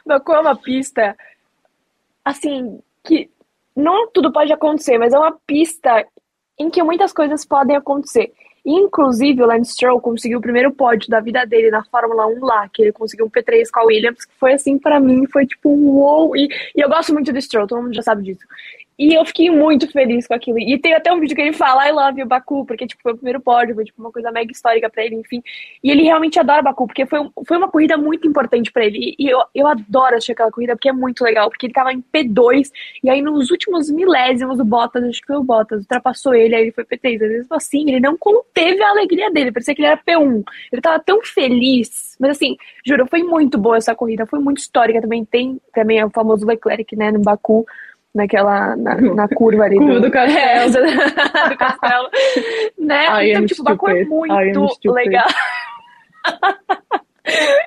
Baku 0.06 0.32
é 0.32 0.40
uma 0.40 0.56
pista. 0.56 1.16
Assim, 2.24 2.80
que 3.04 3.30
não 3.74 4.10
tudo 4.10 4.32
pode 4.32 4.52
acontecer, 4.52 4.96
mas 4.96 5.12
é 5.12 5.18
uma 5.18 5.38
pista 5.46 6.06
em 6.58 6.70
que 6.70 6.82
muitas 6.82 7.12
coisas 7.12 7.44
podem 7.44 7.76
acontecer. 7.76 8.32
Inclusive, 8.68 9.40
o 9.40 9.46
Lance 9.46 9.70
Stroll 9.72 10.00
conseguiu 10.00 10.40
o 10.40 10.42
primeiro 10.42 10.72
pódio 10.72 11.08
da 11.08 11.20
vida 11.20 11.44
dele 11.46 11.70
na 11.70 11.84
Fórmula 11.84 12.26
1 12.26 12.44
lá, 12.44 12.68
que 12.68 12.82
ele 12.82 12.92
conseguiu 12.92 13.26
um 13.26 13.30
P3 13.30 13.70
com 13.72 13.78
a 13.78 13.84
Williams, 13.84 14.24
que 14.24 14.34
foi 14.40 14.54
assim, 14.54 14.76
para 14.76 14.98
mim, 14.98 15.24
foi 15.28 15.46
tipo 15.46 15.68
wow. 15.68 16.34
E, 16.36 16.48
e 16.74 16.80
eu 16.80 16.88
gosto 16.88 17.12
muito 17.12 17.32
do 17.32 17.40
Stroll, 17.40 17.68
todo 17.68 17.80
mundo 17.80 17.94
já 17.94 18.02
sabe 18.02 18.24
disso. 18.24 18.44
E 18.98 19.12
eu 19.12 19.24
fiquei 19.26 19.50
muito 19.50 19.90
feliz 19.92 20.26
com 20.26 20.32
aquilo. 20.32 20.58
E 20.58 20.78
tem 20.78 20.94
até 20.94 21.12
um 21.12 21.20
vídeo 21.20 21.36
que 21.36 21.42
ele 21.42 21.52
fala 21.52 21.86
I 21.86 21.92
love 21.92 22.20
you, 22.20 22.26
Baku, 22.26 22.64
porque 22.64 22.86
tipo, 22.86 23.02
foi 23.02 23.12
o 23.12 23.16
primeiro 23.16 23.40
pódio, 23.40 23.74
foi 23.74 23.84
tipo, 23.84 24.00
uma 24.00 24.10
coisa 24.10 24.32
mega 24.32 24.50
histórica 24.50 24.88
para 24.88 25.04
ele, 25.04 25.16
enfim. 25.16 25.42
E 25.84 25.90
ele 25.90 26.02
realmente 26.02 26.40
adora 26.40 26.62
Baku, 26.62 26.86
porque 26.86 27.04
foi, 27.04 27.18
foi 27.46 27.56
uma 27.58 27.68
corrida 27.68 27.98
muito 27.98 28.26
importante 28.26 28.72
para 28.72 28.86
ele. 28.86 29.14
E 29.18 29.28
eu, 29.28 29.42
eu 29.54 29.66
adoro 29.66 30.14
assistir 30.14 30.32
aquela 30.32 30.50
corrida, 30.50 30.74
porque 30.74 30.88
é 30.88 30.92
muito 30.94 31.22
legal, 31.22 31.50
porque 31.50 31.66
ele 31.66 31.74
tava 31.74 31.92
em 31.92 32.02
P2, 32.02 32.70
e 33.04 33.10
aí 33.10 33.20
nos 33.20 33.50
últimos 33.50 33.90
milésimos 33.90 34.58
o 34.58 34.64
Bottas, 34.64 35.04
acho 35.04 35.20
que 35.20 35.26
foi 35.26 35.36
o 35.36 35.44
Bottas, 35.44 35.80
ultrapassou 35.80 36.34
ele, 36.34 36.54
aí 36.54 36.62
ele 36.62 36.72
foi 36.72 36.84
P3. 36.84 37.14
Às 37.14 37.20
vezes 37.20 37.46
assim, 37.50 37.90
ele 37.90 38.00
não 38.00 38.16
conteve 38.16 38.82
a 38.82 38.90
alegria 38.90 39.30
dele, 39.30 39.52
parecia 39.52 39.74
que 39.74 39.82
ele 39.82 39.88
era 39.88 39.98
P1. 39.98 40.42
Ele 40.72 40.80
tava 40.80 40.98
tão 41.00 41.22
feliz. 41.22 42.16
Mas 42.18 42.30
assim, 42.30 42.56
juro, 42.84 43.06
foi 43.06 43.22
muito 43.22 43.58
boa 43.58 43.76
essa 43.76 43.94
corrida, 43.94 44.24
foi 44.24 44.38
muito 44.38 44.58
histórica 44.58 45.02
também. 45.02 45.22
Tem 45.22 45.60
também 45.74 46.02
o 46.02 46.08
famoso 46.08 46.46
Leclerc, 46.46 46.96
né, 46.96 47.12
no 47.12 47.20
Baku 47.20 47.66
naquela 48.16 48.74
na, 48.76 49.00
na 49.00 49.28
curva 49.28 49.64
ali 49.64 49.78
do, 49.78 50.00
do 50.00 50.10
castelo, 50.10 50.72
do 51.50 51.56
castelo. 51.56 52.08
Né? 52.78 53.30
então 53.30 53.46
tipo 53.46 53.62
Baku 53.62 53.90
é 53.90 54.04
muito 54.04 54.92
legal. 54.92 55.26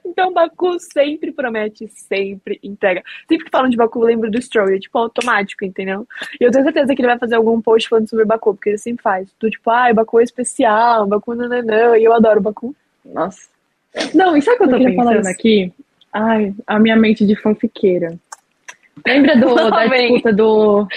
Então 0.05 0.31
Baku 0.31 0.79
sempre 0.79 1.33
promete 1.33 1.85
sempre 1.89 2.57
entrega. 2.63 3.03
Sempre 3.27 3.43
que 3.43 3.51
falam 3.51 3.69
de 3.69 3.75
Baku 3.75 3.99
eu 3.99 4.05
lembro 4.05 4.31
do 4.31 4.41
Stroll 4.41 4.69
é 4.69 4.79
tipo 4.79 4.97
automático 4.97 5.65
entendeu? 5.65 6.07
E 6.39 6.45
eu 6.45 6.49
tenho 6.49 6.63
certeza 6.63 6.95
que 6.95 7.01
ele 7.01 7.09
vai 7.09 7.19
fazer 7.19 7.35
algum 7.35 7.61
post 7.61 7.89
falando 7.89 8.09
sobre 8.09 8.23
Baku 8.23 8.53
porque 8.53 8.69
ele 8.69 8.77
sempre 8.77 9.03
faz. 9.03 9.29
Do 9.37 9.49
tipo 9.49 9.69
ah 9.69 9.93
Baku 9.93 10.21
é 10.21 10.23
especial 10.23 11.05
Baku 11.07 11.35
nananã 11.35 11.97
e 11.97 12.05
eu 12.05 12.13
adoro 12.13 12.39
Baku. 12.39 12.73
Nossa. 13.03 13.49
Não 14.13 14.37
e 14.37 14.41
sabe 14.41 14.55
o 14.55 14.59
que 14.59 14.75
eu 14.75 14.79
tô 14.79 14.85
pensando? 14.85 15.27
aqui 15.27 15.73
ai 16.13 16.53
a 16.65 16.79
minha 16.79 16.95
mente 16.95 17.25
de 17.25 17.35
fanfiqueira 17.35 18.17
Lembra 19.05 19.35
do, 19.35 19.55
da 19.69 19.87
disputa 19.87 20.33
do. 20.33 20.87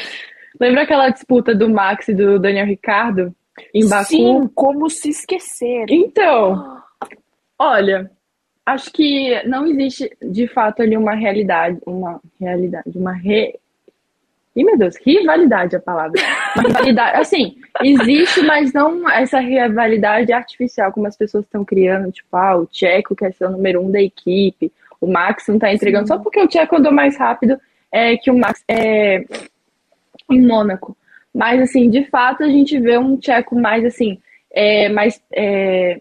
Lembra 0.60 0.82
aquela 0.82 1.08
disputa 1.08 1.54
do 1.54 1.68
Max 1.68 2.08
e 2.08 2.14
do 2.14 2.38
Daniel 2.38 2.66
Ricardo 2.66 3.34
em 3.74 3.88
Baku? 3.88 4.04
Sim, 4.04 4.50
como 4.54 4.88
se 4.88 5.10
esquecer. 5.10 5.86
Então, 5.88 6.82
olha, 7.58 8.10
acho 8.64 8.92
que 8.92 9.42
não 9.46 9.66
existe 9.66 10.10
de 10.22 10.46
fato 10.46 10.82
ali 10.82 10.96
uma 10.96 11.14
realidade, 11.14 11.78
uma 11.86 12.20
realidade, 12.40 12.90
uma 12.94 13.12
re... 13.12 13.58
Ih, 14.54 14.64
meu 14.64 14.76
Deus, 14.76 14.96
rivalidade 14.96 15.74
é 15.74 15.78
a 15.78 15.82
palavra. 15.82 16.20
Rivalidade, 16.54 17.16
assim, 17.16 17.56
existe, 17.82 18.42
mas 18.42 18.72
não 18.72 19.08
essa 19.08 19.40
rivalidade 19.40 20.32
artificial 20.32 20.92
como 20.92 21.06
as 21.06 21.16
pessoas 21.16 21.44
estão 21.44 21.64
criando, 21.64 22.12
tipo, 22.12 22.36
ah, 22.36 22.58
o 22.58 22.66
Tcheco 22.66 23.16
quer 23.16 23.32
ser 23.32 23.46
o 23.46 23.50
número 23.50 23.80
um 23.80 23.90
da 23.90 24.02
equipe, 24.02 24.70
o 25.00 25.06
Max 25.06 25.48
não 25.48 25.58
tá 25.58 25.72
entregando 25.72 26.06
Sim. 26.06 26.14
só 26.14 26.18
porque 26.18 26.40
o 26.40 26.46
Tcheco 26.46 26.76
andou 26.76 26.92
mais 26.92 27.16
rápido 27.16 27.58
é, 27.92 28.16
que 28.16 28.30
o 28.30 28.38
Max 28.38 28.64
é 28.66 29.24
em 30.30 30.40
Mônaco. 30.40 30.96
Mas, 31.34 31.60
assim, 31.60 31.88
de 31.90 32.04
fato, 32.06 32.42
a 32.42 32.48
gente 32.48 32.78
vê 32.78 32.98
um 32.98 33.16
Tcheco 33.16 33.54
mais, 33.54 33.84
assim, 33.84 34.18
é, 34.50 34.88
mais. 34.88 35.22
É, 35.32 36.00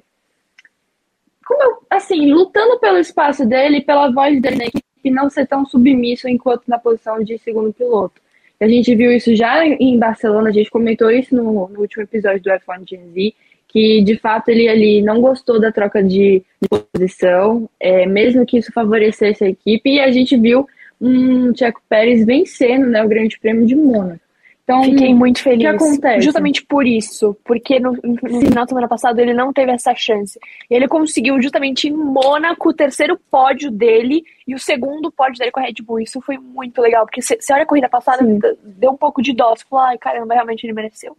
como 1.45 1.81
assim, 1.89 2.31
lutando 2.31 2.79
pelo 2.79 2.97
espaço 2.97 3.45
dele, 3.45 3.81
pela 3.81 4.09
voz 4.11 4.41
dele 4.41 4.55
na 4.57 4.65
equipe, 4.65 5.11
não 5.11 5.29
ser 5.29 5.45
tão 5.45 5.65
submisso 5.65 6.29
enquanto 6.29 6.67
na 6.67 6.79
posição 6.79 7.21
de 7.23 7.37
segundo 7.37 7.73
piloto. 7.73 8.21
A 8.59 8.67
gente 8.67 8.93
viu 8.95 9.11
isso 9.11 9.35
já 9.35 9.65
em 9.65 9.97
Barcelona, 9.97 10.49
a 10.49 10.53
gente 10.53 10.69
comentou 10.69 11.09
isso 11.09 11.35
no, 11.35 11.67
no 11.67 11.81
último 11.81 12.03
episódio 12.03 12.43
do 12.43 12.51
F1 12.51 12.87
Gen 12.87 13.11
Z, 13.11 13.33
que 13.67 14.03
de 14.03 14.17
fato 14.17 14.49
ele 14.49 14.69
ali 14.69 15.01
não 15.01 15.19
gostou 15.19 15.59
da 15.59 15.71
troca 15.71 16.03
de, 16.03 16.43
de 16.61 16.69
posição, 16.69 17.67
é, 17.79 18.05
mesmo 18.05 18.45
que 18.45 18.59
isso 18.59 18.71
favorecesse 18.71 19.43
a 19.43 19.49
equipe, 19.49 19.89
e 19.89 19.99
a 19.99 20.11
gente 20.11 20.37
viu 20.37 20.67
um 21.01 21.55
Checo 21.55 21.81
Pérez 21.89 22.25
vencendo 22.25 22.87
né, 22.87 23.03
o 23.03 23.09
Grande 23.09 23.39
Prêmio 23.39 23.65
de 23.65 23.75
Mônaco. 23.75 24.21
Então, 24.63 24.83
Fiquei 24.83 25.13
muito 25.13 25.41
feliz. 25.41 25.57
O 25.57 25.61
que 25.61 25.75
acontece? 25.75 26.21
Justamente 26.21 26.63
por 26.63 26.85
isso. 26.85 27.35
Porque 27.43 27.79
no, 27.79 27.91
no 27.91 28.17
final 28.17 28.63
da 28.63 28.67
semana 28.67 28.87
passada 28.87 29.21
ele 29.21 29.33
não 29.33 29.51
teve 29.51 29.71
essa 29.71 29.93
chance. 29.93 30.39
Ele 30.69 30.87
conseguiu 30.87 31.41
justamente 31.41 31.89
em 31.89 31.91
Mônaco 31.91 32.69
o 32.69 32.73
terceiro 32.73 33.19
pódio 33.29 33.69
dele 33.69 34.23
e 34.47 34.55
o 34.55 34.59
segundo 34.59 35.11
pódio 35.11 35.39
dele 35.39 35.51
com 35.51 35.59
a 35.59 35.63
Red 35.63 35.73
Bull. 35.83 35.99
Isso 35.99 36.21
foi 36.21 36.37
muito 36.37 36.79
legal. 36.79 37.05
Porque 37.05 37.21
você 37.21 37.35
olha 37.51 37.63
a 37.63 37.65
corrida 37.65 37.89
passada, 37.89 38.23
Sim. 38.23 38.39
deu 38.63 38.91
um 38.91 38.97
pouco 38.97 39.21
de 39.21 39.33
dó. 39.33 39.53
Você 39.55 39.65
falou, 39.69 39.85
ai 39.85 39.97
caramba, 39.97 40.35
realmente 40.35 40.63
ele 40.63 40.73
mereceu. 40.73 41.17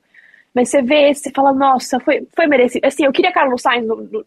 Mas 0.55 0.69
você 0.69 0.81
vê, 0.81 1.13
você 1.13 1.31
fala, 1.31 1.53
nossa, 1.53 1.99
foi, 2.01 2.27
foi 2.35 2.47
merecido. 2.47 2.87
Assim, 2.87 3.05
eu 3.05 3.13
queria 3.13 3.33
Carlos 3.33 3.61
Sainz 3.61 3.87
no, 3.87 3.97
no, 3.97 4.25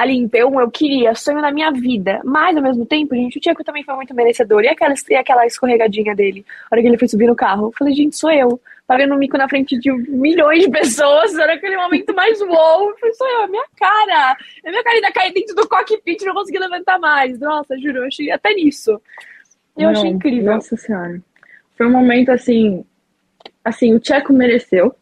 ali 0.00 0.16
em 0.16 0.28
P1, 0.28 0.60
eu 0.60 0.70
queria, 0.70 1.14
sonho 1.14 1.40
na 1.40 1.50
minha 1.50 1.70
vida. 1.72 2.20
Mas, 2.24 2.56
ao 2.56 2.62
mesmo 2.62 2.86
tempo, 2.86 3.14
gente, 3.14 3.38
o 3.38 3.40
Tcheco 3.40 3.64
também 3.64 3.82
foi 3.82 3.94
muito 3.94 4.14
merecedor. 4.14 4.62
E 4.62 4.68
aquela, 4.68 4.94
e 5.08 5.14
aquela 5.14 5.46
escorregadinha 5.46 6.14
dele, 6.14 6.44
a 6.64 6.74
hora 6.74 6.82
que 6.82 6.88
ele 6.88 6.98
foi 6.98 7.08
subir 7.08 7.26
no 7.26 7.34
carro? 7.34 7.66
Eu 7.66 7.72
falei, 7.76 7.94
gente, 7.94 8.16
sou 8.16 8.30
eu. 8.30 8.60
Pagando 8.86 9.14
um 9.14 9.18
mico 9.18 9.36
na 9.36 9.48
frente 9.48 9.78
de 9.78 9.92
milhões 9.92 10.62
de 10.62 10.70
pessoas, 10.70 11.36
era 11.36 11.54
aquele 11.54 11.76
momento 11.76 12.14
mais 12.14 12.40
wow. 12.40 12.88
Eu 12.88 12.96
falei, 12.98 13.14
sou 13.14 13.28
eu, 13.28 13.42
é 13.42 13.48
minha 13.48 13.66
cara. 13.76 14.36
É 14.64 14.70
minha 14.70 14.82
cara 14.82 14.96
ainda 14.96 15.12
cair 15.12 15.32
dentro 15.32 15.54
do 15.54 15.68
cockpit, 15.68 16.22
não 16.24 16.34
consegui 16.34 16.58
levantar 16.58 16.98
mais. 16.98 17.38
Nossa, 17.38 17.76
juro, 17.78 17.98
eu 17.98 18.06
achei 18.06 18.30
até 18.30 18.54
nisso. 18.54 18.92
Eu 19.76 19.84
não, 19.84 19.90
achei 19.90 20.08
incrível. 20.08 20.54
Nossa 20.54 20.76
Senhora. 20.76 21.20
Foi 21.76 21.86
um 21.86 21.92
momento, 21.92 22.30
assim, 22.30 22.84
assim, 23.64 23.94
o 23.94 24.00
Tcheco 24.00 24.32
mereceu. 24.32 24.94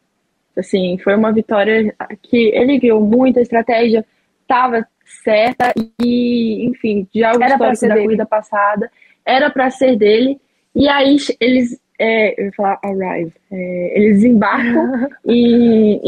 Assim, 0.57 0.99
foi 0.99 1.15
uma 1.15 1.33
vitória 1.33 1.95
que 2.23 2.51
ele 2.55 2.81
criou 2.81 3.01
muita 3.01 3.41
estratégia, 3.41 4.05
estava 4.47 4.87
certa 5.25 5.73
e, 6.01 6.67
enfim, 6.67 7.07
já 7.15 7.33
o 7.33 7.43
histórico 7.43 7.89
da 7.89 7.95
dele. 7.95 8.03
corrida 8.07 8.27
passada 8.27 8.91
era 9.25 9.51
para 9.51 9.71
ser 9.71 9.97
dele. 9.97 10.41
E 10.75 10.89
aí 10.89 11.17
eles, 11.41 11.81
é, 11.99 12.41
eu 12.41 12.47
ia 12.47 12.53
falar 12.53 12.79
arrive, 12.83 13.33
é, 13.51 13.99
eles 13.99 14.23
embarcam 14.25 15.09
em, 15.27 16.01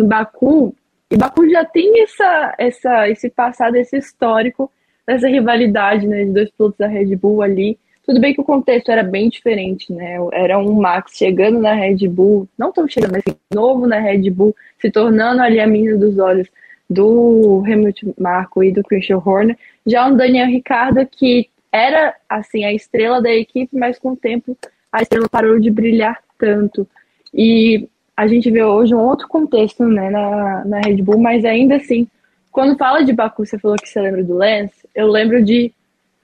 em 0.00 0.06
Baku. 0.06 0.74
E 1.10 1.16
Baku 1.16 1.48
já 1.48 1.64
tem 1.64 2.02
essa, 2.02 2.54
essa, 2.58 3.08
esse 3.08 3.30
passado, 3.30 3.76
esse 3.76 3.96
histórico 3.96 4.70
dessa 5.06 5.28
rivalidade, 5.28 6.06
né, 6.06 6.24
de 6.24 6.32
dois 6.32 6.50
pilotos 6.50 6.78
da 6.78 6.88
Red 6.88 7.14
Bull 7.16 7.42
ali. 7.42 7.78
Tudo 8.04 8.20
bem 8.20 8.34
que 8.34 8.40
o 8.40 8.44
contexto 8.44 8.90
era 8.90 9.02
bem 9.02 9.28
diferente, 9.28 9.92
né? 9.92 10.16
Era 10.32 10.58
um 10.58 10.74
Max 10.74 11.16
chegando 11.16 11.58
na 11.58 11.72
Red 11.72 12.06
Bull, 12.06 12.48
não 12.56 12.72
tão 12.72 12.86
chegando, 12.86 13.12
mas 13.12 13.22
assim, 13.26 13.36
novo 13.52 13.84
na 13.84 13.98
Red 13.98 14.30
Bull, 14.30 14.54
se 14.80 14.92
tornando 14.92 15.42
ali 15.42 15.58
a 15.58 15.66
menina 15.66 15.96
dos 15.96 16.16
olhos 16.18 16.48
do 16.88 17.62
Hamilton 17.66 18.14
Marco 18.18 18.62
e 18.62 18.72
do 18.72 18.82
Christian 18.82 19.20
Horner, 19.24 19.56
já 19.86 20.06
um 20.06 20.16
Daniel 20.16 20.46
Ricardo 20.46 21.06
que 21.06 21.48
era 21.72 22.14
assim 22.28 22.64
a 22.64 22.72
estrela 22.72 23.20
da 23.20 23.30
equipe, 23.30 23.76
mas 23.76 23.98
com 23.98 24.12
o 24.12 24.16
tempo 24.16 24.56
a 24.92 25.02
estrela 25.02 25.28
parou 25.28 25.58
de 25.58 25.70
brilhar 25.70 26.18
tanto. 26.38 26.86
E 27.34 27.88
a 28.16 28.26
gente 28.26 28.50
vê 28.50 28.62
hoje 28.62 28.94
um 28.94 29.00
outro 29.00 29.28
contexto 29.28 29.84
né, 29.84 30.08
na, 30.08 30.64
na 30.64 30.80
Red 30.80 31.02
Bull, 31.02 31.18
mas 31.18 31.44
ainda 31.44 31.76
assim, 31.76 32.08
quando 32.50 32.78
fala 32.78 33.04
de 33.04 33.12
Baku, 33.12 33.44
você 33.44 33.58
falou 33.58 33.76
que 33.76 33.88
você 33.88 34.00
lembra 34.00 34.24
do 34.24 34.34
Lance, 34.34 34.88
eu 34.94 35.08
lembro 35.08 35.44
de 35.44 35.72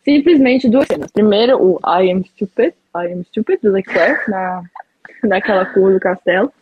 simplesmente 0.02 0.68
duas 0.68 0.86
cenas. 0.86 1.10
Primeiro, 1.10 1.62
o 1.62 1.78
I 1.86 2.10
am 2.10 2.24
stupid, 2.24 2.72
I 2.96 3.12
am 3.12 3.24
stupid 3.24 3.60
do 3.62 3.70
Leclerc 3.70 4.30
na, 4.30 4.62
naquela 5.24 5.66
curva 5.66 5.92
do 5.92 6.00
castelo. 6.00 6.52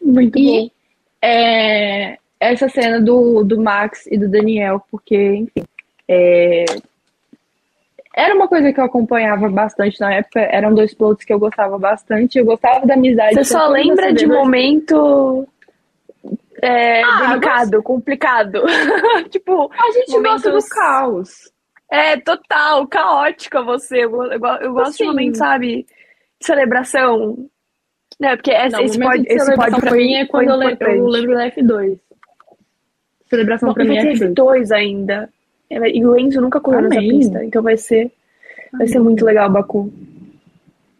Muito 0.00 0.38
e, 0.38 0.44
bom. 0.44 0.70
É, 1.20 2.18
essa 2.42 2.68
cena 2.68 3.00
do, 3.00 3.44
do 3.44 3.60
Max 3.60 4.06
e 4.06 4.18
do 4.18 4.28
Daniel, 4.28 4.84
porque, 4.90 5.16
enfim, 5.16 5.64
é, 6.08 6.64
era 8.14 8.34
uma 8.34 8.48
coisa 8.48 8.72
que 8.72 8.80
eu 8.80 8.84
acompanhava 8.84 9.48
bastante 9.48 10.00
na 10.00 10.12
época, 10.12 10.40
eram 10.40 10.74
dois 10.74 10.92
pilotos 10.92 11.24
que 11.24 11.32
eu 11.32 11.38
gostava 11.38 11.78
bastante, 11.78 12.38
eu 12.38 12.44
gostava 12.44 12.84
da 12.84 12.94
amizade. 12.94 13.34
Você 13.34 13.44
só 13.44 13.68
lembra 13.68 14.12
de 14.12 14.26
momento 14.26 15.46
é, 16.60 17.02
ah, 17.02 17.28
delicado, 17.28 17.70
gosto... 17.70 17.82
complicado. 17.82 18.62
tipo, 19.30 19.70
a 19.72 19.90
gente 19.92 20.10
momentos... 20.10 20.42
gosta 20.42 20.50
do 20.50 20.68
caos. 20.68 21.52
É, 21.90 22.16
total, 22.18 22.86
caótica 22.88 23.62
você. 23.62 24.04
Eu, 24.04 24.22
eu, 24.24 24.40
eu 24.60 24.72
gosto 24.72 24.88
assim, 24.88 25.04
de 25.04 25.10
momentos, 25.10 25.38
sabe, 25.38 25.86
de 26.40 26.46
celebração. 26.46 27.48
Né, 28.20 28.36
porque 28.36 28.50
esse, 28.50 28.68
não, 28.70 28.80
esse 28.80 28.98
pode, 29.00 29.24
esse 29.26 29.54
pode 29.54 29.80
pra 29.80 29.90
mim 29.90 30.14
é 30.14 30.26
quando 30.26 30.50
eu 30.50 30.56
lembro, 30.56 30.90
eu 30.90 31.06
lembro 31.06 31.34
da 31.34 31.50
F2. 31.50 31.98
Celebração 33.32 33.70
Bom, 33.70 33.74
pra 33.74 33.84
mim 33.84 33.96
é 33.96 34.12
F2 34.12 34.70
ainda. 34.72 35.26
É, 35.70 35.88
e 35.88 36.04
o 36.04 36.18
Enzo 36.18 36.38
nunca 36.38 36.60
correu 36.60 36.80
Amém. 36.80 36.90
nessa 36.90 37.00
pista, 37.00 37.44
então 37.44 37.62
vai 37.62 37.78
ser, 37.78 38.12
vai 38.70 38.86
ser 38.86 38.98
muito 38.98 39.24
legal 39.24 39.48
o 39.48 39.52
Baku. 39.52 39.90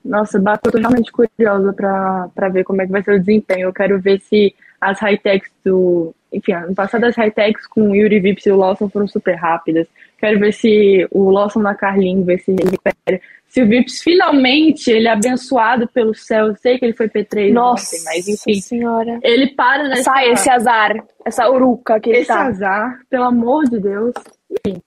Nossa, 0.03 0.39
Baku, 0.39 0.69
eu 0.69 0.73
tô 0.73 0.79
realmente 0.79 1.13
curiosa 1.13 1.75
pra, 1.75 2.31
pra 2.35 2.49
ver 2.49 2.65
como 2.65 2.81
é 2.81 2.87
que 2.87 2.93
vai 2.93 3.03
ser 3.03 3.17
o 3.17 3.21
desempenho. 3.21 3.69
Eu 3.69 3.73
quero 3.73 4.01
ver 4.01 4.19
se 4.21 4.55
as 4.81 4.99
high-techs 4.99 5.53
do. 5.63 6.15
Enfim, 6.33 6.53
ano 6.53 6.75
passado 6.75 7.05
as 7.05 7.15
high-techs 7.15 7.67
com 7.67 7.91
o 7.91 7.95
Yuri 7.95 8.19
Vips 8.19 8.47
e 8.47 8.51
o 8.51 8.57
Lawson 8.57 8.89
foram 8.89 9.07
super 9.07 9.35
rápidas. 9.35 9.87
Quero 10.19 10.41
ver 10.41 10.55
se 10.55 11.07
o 11.11 11.29
Lawson 11.29 11.61
na 11.61 11.75
Carlinhos, 11.75 12.25
ver 12.25 12.41
se 12.41 12.51
ele 12.51 12.65
recupera. 12.65 13.21
Se 13.53 13.63
o 13.63 13.69
Vips 13.69 14.01
finalmente 14.01 14.91
ele 14.91 15.07
é 15.07 15.11
abençoado 15.11 15.87
pelo 15.87 16.15
céu, 16.15 16.47
eu 16.47 16.57
sei 16.57 16.79
que 16.79 16.87
ele 16.87 16.95
foi 16.95 17.07
P3 17.07 17.53
Nossa, 17.53 17.95
ontem, 17.95 18.05
mas 18.07 18.27
enfim. 18.27 18.59
senhora. 18.63 19.21
Ele 19.23 19.49
para 19.49 19.89
nessa... 19.89 20.05
Sai 20.05 20.31
esse 20.31 20.49
azar, 20.49 21.05
essa 21.23 21.51
uruca 21.51 22.01
que 22.01 22.09
ele 22.09 22.21
esse 22.21 22.29
tá. 22.29 22.47
azar, 22.47 23.03
pelo 23.11 23.25
amor 23.25 23.65
de 23.69 23.79
Deus. 23.79 24.15
Enfim. 24.51 24.81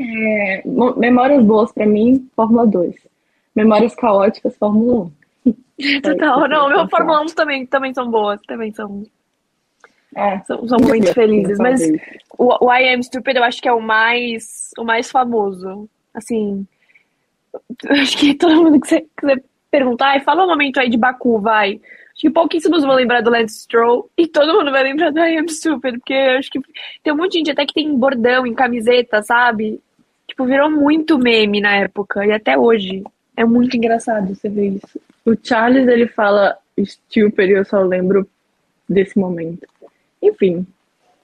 É, 0.00 0.62
memórias 0.96 1.44
boas 1.44 1.70
pra 1.70 1.84
mim, 1.84 2.26
Fórmula 2.34 2.66
2. 2.66 2.94
Memórias 3.54 3.94
caóticas, 3.94 4.56
Fórmula 4.56 5.10
1. 5.44 6.00
Total, 6.00 6.48
não, 6.48 6.70
meu 6.70 6.88
Fórmula 6.88 7.20
1 7.24 7.26
também, 7.26 7.66
também 7.66 7.92
são 7.92 8.10
boas, 8.10 8.40
também 8.48 8.72
são, 8.72 9.04
É, 10.14 10.38
são, 10.46 10.66
são 10.66 10.78
muito 10.80 11.12
felizes, 11.12 11.58
mas 11.58 11.82
o, 12.38 12.64
o 12.64 12.72
I 12.72 12.94
Am 12.94 13.02
Stupid 13.02 13.36
eu 13.36 13.44
acho 13.44 13.60
que 13.60 13.68
é 13.68 13.72
o 13.74 13.82
mais, 13.82 14.70
o 14.78 14.82
mais 14.82 15.10
famoso, 15.10 15.86
assim, 16.14 16.66
acho 17.90 18.16
que 18.18 18.34
todo 18.34 18.62
mundo 18.62 18.80
que 18.80 18.88
você 18.88 19.06
quiser 19.18 19.42
perguntar, 19.70 20.20
fala 20.22 20.44
um 20.44 20.48
momento 20.48 20.78
aí 20.78 20.88
de 20.88 20.96
Baku, 20.96 21.40
vai, 21.40 21.80
acho 22.12 22.20
que 22.20 22.30
pouquíssimos 22.30 22.82
vão 22.82 22.94
lembrar 22.94 23.20
do 23.20 23.30
Lance 23.30 23.60
Stroll, 23.60 24.10
e 24.16 24.26
todo 24.26 24.54
mundo 24.54 24.70
vai 24.70 24.82
lembrar 24.82 25.10
do 25.10 25.18
I 25.18 25.36
Am 25.38 25.48
Stupid, 25.48 25.98
porque 25.98 26.14
acho 26.14 26.50
que 26.50 26.60
tem 27.02 27.12
um 27.12 27.16
monte 27.16 27.32
de 27.32 27.38
gente 27.38 27.50
até 27.50 27.66
que 27.66 27.74
tem 27.74 27.96
bordão 27.96 28.46
em 28.46 28.54
camiseta, 28.54 29.22
sabe, 29.22 29.80
tipo, 30.26 30.44
virou 30.44 30.70
muito 30.70 31.18
meme 31.18 31.60
na 31.60 31.76
época, 31.76 32.24
e 32.24 32.32
até 32.32 32.56
hoje, 32.56 33.04
é 33.36 33.44
muito 33.44 33.76
engraçado 33.76 34.34
você 34.34 34.48
ver 34.48 34.68
isso. 34.68 35.00
O 35.24 35.34
Charles, 35.42 35.88
ele 35.88 36.06
fala 36.06 36.56
stupid 36.78 37.50
e 37.50 37.52
eu 37.52 37.64
só 37.64 37.80
lembro 37.82 38.28
desse 38.88 39.18
momento. 39.18 39.66
Enfim, 40.22 40.66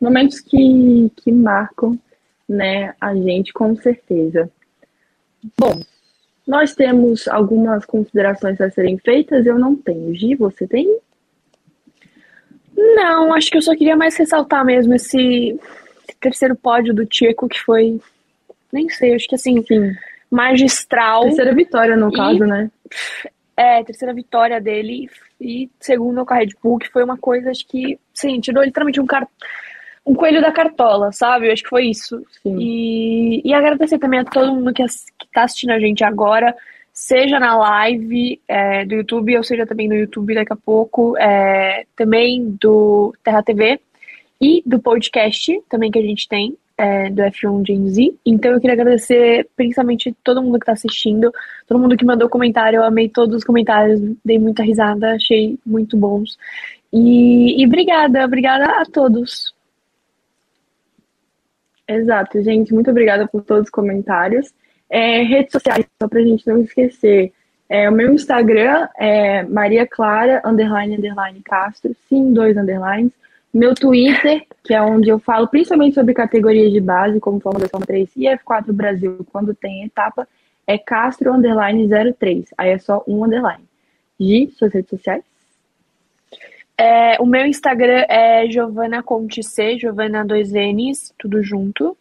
momentos 0.01 0.41
que, 0.41 1.11
que 1.17 1.31
marcam 1.33 1.99
né, 2.49 2.95
a 3.01 3.15
gente 3.15 3.53
com 3.53 3.75
certeza. 3.77 4.51
Bom, 5.59 5.81
nós 6.53 6.75
temos 6.75 7.27
algumas 7.29 7.87
considerações 7.87 8.61
a 8.61 8.71
serem 8.71 8.99
feitas, 8.99 9.47
eu 9.47 9.59
não 9.59 9.75
tenho. 9.75 10.15
Gi, 10.15 10.35
você 10.35 10.67
tem? 10.67 10.99
Não, 12.77 13.33
acho 13.33 13.51
que 13.51 13.57
eu 13.57 13.63
só 13.63 13.75
queria 13.75 13.97
mais 13.97 14.15
ressaltar 14.17 14.63
mesmo 14.63 14.93
esse, 14.93 15.59
esse 16.07 16.19
terceiro 16.21 16.55
pódio 16.55 16.93
do 16.93 17.07
Tcheco, 17.07 17.49
que 17.49 17.59
foi, 17.59 17.99
nem 18.71 18.87
sei, 18.91 19.15
acho 19.15 19.27
que 19.27 19.35
assim, 19.35 19.65
Sim. 19.67 19.95
magistral. 20.31 21.23
Terceira 21.23 21.55
vitória, 21.55 21.97
no 21.97 22.11
E- 22.11 22.17
caso, 22.17 22.41
né? 22.41 22.71
É, 23.57 23.83
terceira 23.83 24.13
vitória 24.13 24.61
dele 24.61 25.09
e 25.41 25.71
segunda 25.81 26.23
com 26.23 26.35
a 26.35 26.37
Red 26.37 26.51
Bull, 26.63 26.79
que 26.79 26.91
foi 26.91 27.03
uma 27.03 27.17
coisa, 27.17 27.51
acho 27.51 27.67
que, 27.67 27.99
sim, 28.13 28.41
tirou 28.41 28.63
literalmente 28.63 29.01
um, 29.01 29.07
car... 29.07 29.27
um 30.05 30.15
coelho 30.15 30.41
da 30.41 30.51
cartola, 30.53 31.13
sabe? 31.13 31.47
Eu 31.49 31.53
acho 31.53 31.63
que 31.63 31.69
foi 31.69 31.87
isso. 31.87 32.21
Sim. 32.43 32.57
E, 32.59 33.43
e 33.45 33.55
agradecer 33.55 33.99
também 33.99 34.21
a 34.21 34.25
todo 34.25 34.55
mundo 34.55 34.73
que, 34.73 34.83
ass- 34.83 35.07
que 35.19 35.27
tá 35.33 35.45
assistindo 35.45 35.71
a 35.71 35.79
gente 35.79 36.03
agora, 36.05 36.55
seja 36.93 37.39
na 37.39 37.57
live 37.57 38.41
é, 38.49 38.85
do 38.85 38.95
YouTube, 38.97 39.37
ou 39.37 39.43
seja 39.45 39.67
também 39.67 39.89
no 39.89 39.95
YouTube 39.95 40.35
daqui 40.35 40.53
a 40.53 40.57
pouco, 40.57 41.17
é, 41.17 41.85
também 41.97 42.57
do 42.61 43.15
Terra 43.23 43.43
TV 43.43 43.81
e 44.41 44.63
do 44.67 44.81
podcast 44.81 45.63
também 45.69 45.91
que 45.91 45.99
a 45.99 46.03
gente 46.03 46.29
tem, 46.29 46.57
é, 46.77 47.09
do 47.09 47.23
F1 47.23 47.65
Gen 47.67 47.89
Z. 47.89 48.15
Então 48.27 48.51
eu 48.51 48.61
queria 48.61 48.75
agradecer 48.75 49.49
principalmente 49.57 50.15
todo 50.25 50.43
mundo 50.43 50.59
que 50.59 50.67
tá 50.67 50.73
assistindo, 50.73 51.33
todo 51.69 51.79
mundo 51.79 51.97
que 51.97 52.05
mandou 52.05 52.29
comentário, 52.29 52.79
eu 52.79 52.85
amei 52.85 53.09
todos 53.09 53.37
os 53.37 53.45
comentários, 53.45 54.01
dei 54.25 54.39
muita 54.39 54.65
risada, 54.65 55.15
achei 55.15 55.57
muito 55.65 55.97
bons. 55.97 56.37
E, 56.93 57.63
e 57.63 57.67
obrigada, 57.67 58.25
obrigada 58.25 58.65
a 58.65 58.85
todos. 58.85 59.52
Exato, 61.89 62.43
gente. 62.43 62.73
Muito 62.73 62.91
obrigada 62.91 63.27
por 63.27 63.43
todos 63.43 63.65
os 63.65 63.71
comentários. 63.71 64.53
É, 64.89 65.23
redes 65.23 65.53
sociais, 65.53 65.87
só 66.01 66.09
pra 66.09 66.21
gente 66.21 66.47
não 66.47 66.61
esquecer. 66.61 67.33
É, 67.69 67.89
o 67.89 67.93
meu 67.93 68.13
Instagram 68.13 68.87
é 68.99 69.43
Maria 69.45 69.87
Clara, 69.87 70.43
underline, 70.45 70.97
underline 70.97 71.41
Castro, 71.43 71.97
sim, 72.09 72.33
dois 72.33 72.57
underlines. 72.57 73.13
Meu 73.53 73.75
Twitter, 73.75 74.45
que 74.63 74.75
é 74.75 74.83
onde 74.83 75.09
eu 75.09 75.19
falo 75.19 75.49
principalmente 75.49 75.95
sobre 75.95 76.15
categorias 76.15 76.73
de 76.73 76.81
base, 76.81 77.21
como 77.21 77.41
Fórmula 77.41 77.61
2, 77.61 77.71
Fórmula 77.71 77.87
3 77.87 78.11
e 78.17 78.25
F4 78.25 78.73
Brasil, 78.73 79.27
quando 79.33 79.55
tem 79.55 79.85
etapa, 79.85 80.29
é 80.67 80.79
Castro, 80.79 81.33
underline 81.33 81.89
03. 82.19 82.47
Aí 82.57 82.71
é 82.71 82.79
só 82.79 83.03
um 83.07 83.25
underline. 83.25 83.65
Gi, 84.21 84.51
suas 84.57 84.73
redes 84.73 84.91
sociais? 84.91 85.25
É, 86.79 87.21
o 87.21 87.27
meu 87.27 87.47
Instagram 87.47 88.05
é 88.09 88.49
Giovana 88.51 89.03
Conte 89.03 89.43
C, 89.43 89.79
Giovana 89.79 90.25
2Ns, 90.25 91.13
tudo 91.19 91.43
junto. 91.43 91.97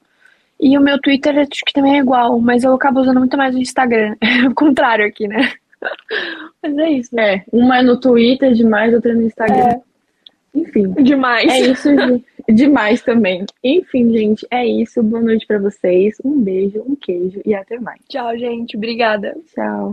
E 0.59 0.77
o 0.77 0.81
meu 0.81 0.99
Twitter 0.99 1.39
acho 1.39 1.65
que 1.65 1.73
também 1.73 1.95
é 1.95 1.99
igual, 1.99 2.39
mas 2.39 2.63
eu 2.63 2.73
acabo 2.73 2.99
usando 2.99 3.19
muito 3.19 3.35
mais 3.35 3.55
o 3.55 3.59
Instagram. 3.59 4.15
É 4.21 4.47
o 4.47 4.53
contrário 4.53 5.05
aqui, 5.05 5.27
né? 5.27 5.51
Mas 6.61 6.77
é 6.77 6.89
isso. 6.91 7.19
É, 7.19 7.43
uma 7.51 7.79
é 7.79 7.81
no 7.81 7.99
Twitter 7.99 8.53
demais, 8.53 8.93
outra 8.93 9.13
é 9.13 9.15
no 9.15 9.23
Instagram. 9.23 9.79
Enfim. 10.53 10.91
Demais. 11.03 11.49
É 11.49 11.59
isso, 11.59 11.89
demais 12.49 13.01
também. 13.01 13.45
Enfim, 13.63 14.11
gente, 14.11 14.45
é 14.51 14.65
isso. 14.65 15.01
Boa 15.01 15.21
noite 15.21 15.45
pra 15.47 15.59
vocês. 15.59 16.15
Um 16.23 16.41
beijo, 16.41 16.83
um 16.85 16.95
queijo 16.95 17.41
e 17.45 17.53
até 17.53 17.79
mais. 17.79 17.99
Tchau, 18.09 18.37
gente. 18.37 18.75
Obrigada. 18.75 19.35
Tchau. 19.53 19.91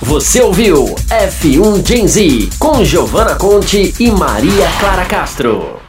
Você 0.00 0.42
ouviu 0.42 0.84
F1 1.08 1.86
Gen 1.86 2.06
Z 2.06 2.28
com 2.58 2.84
Giovanna 2.84 3.36
Conte 3.36 3.92
e 4.00 4.10
Maria 4.10 4.66
Clara 4.80 5.04
Castro. 5.06 5.83